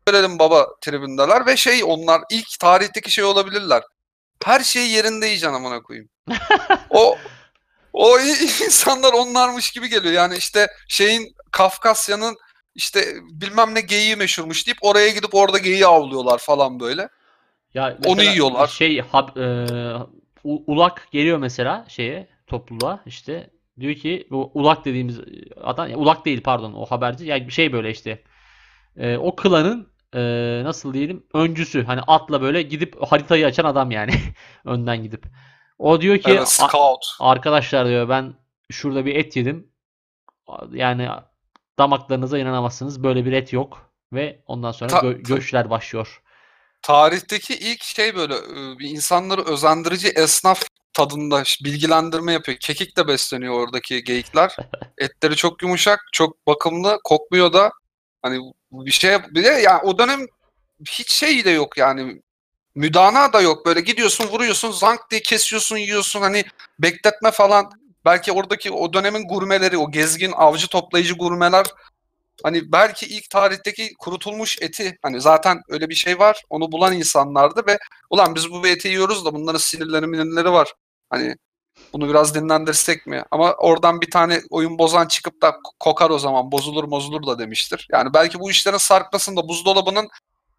Görelim 0.07 0.39
baba 0.39 0.67
tribündeler 0.81 1.47
ve 1.47 1.57
şey 1.57 1.85
onlar 1.85 2.21
ilk 2.31 2.59
tarihteki 2.61 3.11
şey 3.11 3.25
olabilirler. 3.25 3.83
Her 4.45 4.61
şeyi 4.61 4.91
yerinde 4.91 5.27
yiyeceksin 5.27 5.55
amına 5.55 5.83
koyayım. 5.83 6.09
o 6.91 7.17
o 7.93 8.19
insanlar 8.65 9.13
onlarmış 9.13 9.71
gibi 9.71 9.89
geliyor. 9.89 10.15
Yani 10.15 10.37
işte 10.37 10.67
şeyin 10.89 11.35
Kafkasya'nın 11.51 12.37
işte 12.75 13.15
bilmem 13.31 13.75
ne 13.75 13.81
geyiği 13.81 14.17
meşhurmuş 14.17 14.67
deyip 14.67 14.79
oraya 14.81 15.09
gidip 15.09 15.35
orada 15.35 15.59
geyiği 15.59 15.87
avlıyorlar 15.87 16.39
falan 16.39 16.81
böyle. 16.81 17.09
Ya 17.75 17.99
Onu 18.05 18.23
yiyorlar. 18.23 18.69
Şey 18.69 19.01
hab, 19.01 19.37
e, 19.37 19.67
Ulak 20.45 21.09
geliyor 21.13 21.39
mesela 21.39 21.87
şeye 21.89 22.29
topluluğa 22.47 23.03
işte 23.07 23.51
diyor 23.83 23.95
ki 23.95 24.27
bu 24.31 24.51
Ulak 24.55 24.85
dediğimiz 24.85 25.21
adam 25.65 25.91
ya 25.91 25.97
Ulak 25.97 26.25
değil 26.25 26.43
pardon 26.43 26.73
o 26.73 26.87
haberci 26.87 27.27
yani 27.27 27.47
bir 27.49 27.53
şey 27.53 27.73
böyle 27.73 27.91
işte 27.91 28.23
E, 28.97 29.17
o 29.17 29.37
klanın 29.37 29.89
e, 30.15 30.21
nasıl 30.65 30.95
diyelim 30.95 31.27
öncüsü 31.35 31.85
hani 31.85 32.01
atla 32.01 32.43
böyle 32.43 32.63
gidip 32.63 33.03
haritayı 33.03 33.47
açan 33.47 33.65
adam 33.65 33.91
yani 33.91 34.13
önden 34.65 35.03
gidip. 35.03 35.25
O 35.79 36.01
diyor 36.01 36.19
ki 36.19 36.31
Evet, 36.31 36.41
"A- 36.43 36.47
scout. 36.47 37.17
arkadaşlar 37.21 37.89
diyor 37.89 38.09
ben 38.09 38.35
şurada 38.71 39.07
bir 39.07 39.15
et 39.17 39.37
yedim. 39.37 39.69
Yani 40.73 41.09
damaklarınıza 41.79 42.39
inanamazsınız 42.39 43.03
böyle 43.05 43.25
bir 43.25 43.33
et 43.33 43.53
yok 43.53 43.91
ve 44.13 44.43
ondan 44.47 44.73
sonra 44.73 44.91
Ta- 44.91 44.99
gö- 45.01 45.23
göçler 45.23 45.71
başlıyor. 45.71 46.23
Tarihteki 46.83 47.55
ilk 47.55 47.83
şey 47.83 48.17
böyle 48.17 48.35
e, 48.35 48.79
bir 48.79 48.89
insanları 48.91 49.43
özendirici 49.45 50.09
esnaf 50.09 50.63
tadında 50.95 51.43
bilgilendirme 51.65 52.33
yapıyor. 52.33 52.59
Kekik 52.59 52.97
de 52.97 53.09
besleniyor 53.09 53.55
oradaki 53.55 54.05
geyikler. 54.05 54.57
Etleri 54.99 55.37
çok 55.37 55.63
yumuşak, 55.63 56.01
çok 56.13 56.47
bakımlı, 56.47 57.01
kokmuyor 57.05 57.53
da. 57.53 57.71
Hani 58.23 58.41
bir 58.73 58.91
şey 58.91 59.19
bir 59.31 59.45
de 59.45 59.49
yani 59.49 59.83
o 59.83 59.99
dönem 59.99 60.27
hiç 60.89 61.13
şey 61.13 61.45
de 61.45 61.51
yok 61.51 61.79
yani 61.79 62.23
müdana 62.75 63.33
da 63.33 63.41
yok. 63.41 63.67
Böyle 63.67 63.81
gidiyorsun, 63.81 64.29
vuruyorsun, 64.29 64.71
zank 64.71 65.01
diye 65.11 65.23
kesiyorsun, 65.23 65.77
yiyorsun. 65.77 66.21
Hani 66.21 66.45
bekletme 66.79 67.31
falan. 67.31 67.71
Belki 68.05 68.33
oradaki 68.33 68.71
o 68.71 68.93
dönemin 68.93 69.29
gurmeleri, 69.29 69.79
o 69.79 69.91
gezgin 69.91 70.33
avcı 70.33 70.69
toplayıcı 70.69 71.15
gurmeler 71.15 71.67
hani 72.43 72.73
belki 72.73 73.07
ilk 73.07 73.31
tarihteki 73.31 73.95
kurutulmuş 73.99 74.59
eti 74.63 74.99
hani 75.03 75.21
zaten 75.21 75.63
öyle 75.69 75.89
bir 75.89 75.95
şey 75.95 76.19
var. 76.19 76.43
Onu 76.51 76.73
bulan 76.73 76.93
insanlardı 76.93 77.63
ve 77.67 77.79
ulan 78.11 78.35
biz 78.35 78.51
bu 78.51 78.67
eti 78.67 78.89
yiyoruz 78.89 79.25
da 79.25 79.35
bunların 79.35 79.59
sinirleri 79.59 80.07
minirleri 80.07 80.53
var. 80.53 80.75
Hani 81.13 81.37
bunu 81.93 82.09
biraz 82.09 82.35
dinlendirsek 82.35 83.07
mi? 83.07 83.25
Ama 83.31 83.53
oradan 83.53 84.01
bir 84.01 84.11
tane 84.11 84.43
oyun 84.51 84.79
bozan 84.79 85.07
çıkıp 85.09 85.43
da 85.43 85.57
kokar 85.81 86.11
o 86.11 86.19
zaman 86.19 86.53
bozulur 86.53 86.91
bozulur 86.91 87.27
da 87.27 87.39
demiştir. 87.39 87.89
Yani 87.93 88.15
belki 88.15 88.41
bu 88.41 88.51
işlerin 88.51 88.77
sarkmasında 88.77 89.49
buzdolabının 89.49 90.09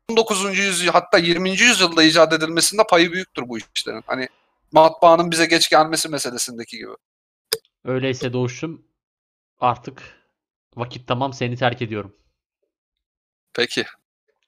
19. 0.09 0.57
yüzyıl 0.57 0.91
hatta 0.91 1.17
20. 1.17 1.49
yüzyılda 1.49 2.03
icat 2.03 2.33
edilmesinde 2.33 2.81
payı 2.89 3.11
büyüktür 3.11 3.49
bu 3.49 3.57
işlerin. 3.57 4.03
Hani 4.07 4.27
matbaanın 4.71 5.31
bize 5.31 5.45
geç 5.45 5.69
gelmesi 5.69 6.09
meselesindeki 6.09 6.77
gibi. 6.77 6.91
Öyleyse 7.85 8.33
Doğuş'um 8.33 8.85
artık 9.59 10.01
vakit 10.75 11.07
tamam 11.07 11.33
seni 11.33 11.57
terk 11.57 11.81
ediyorum. 11.81 12.15
Peki. 13.53 13.85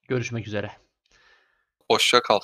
Görüşmek 0.08 0.48
üzere. 0.48 0.72
Hoşça 1.92 2.22
kal. 2.22 2.40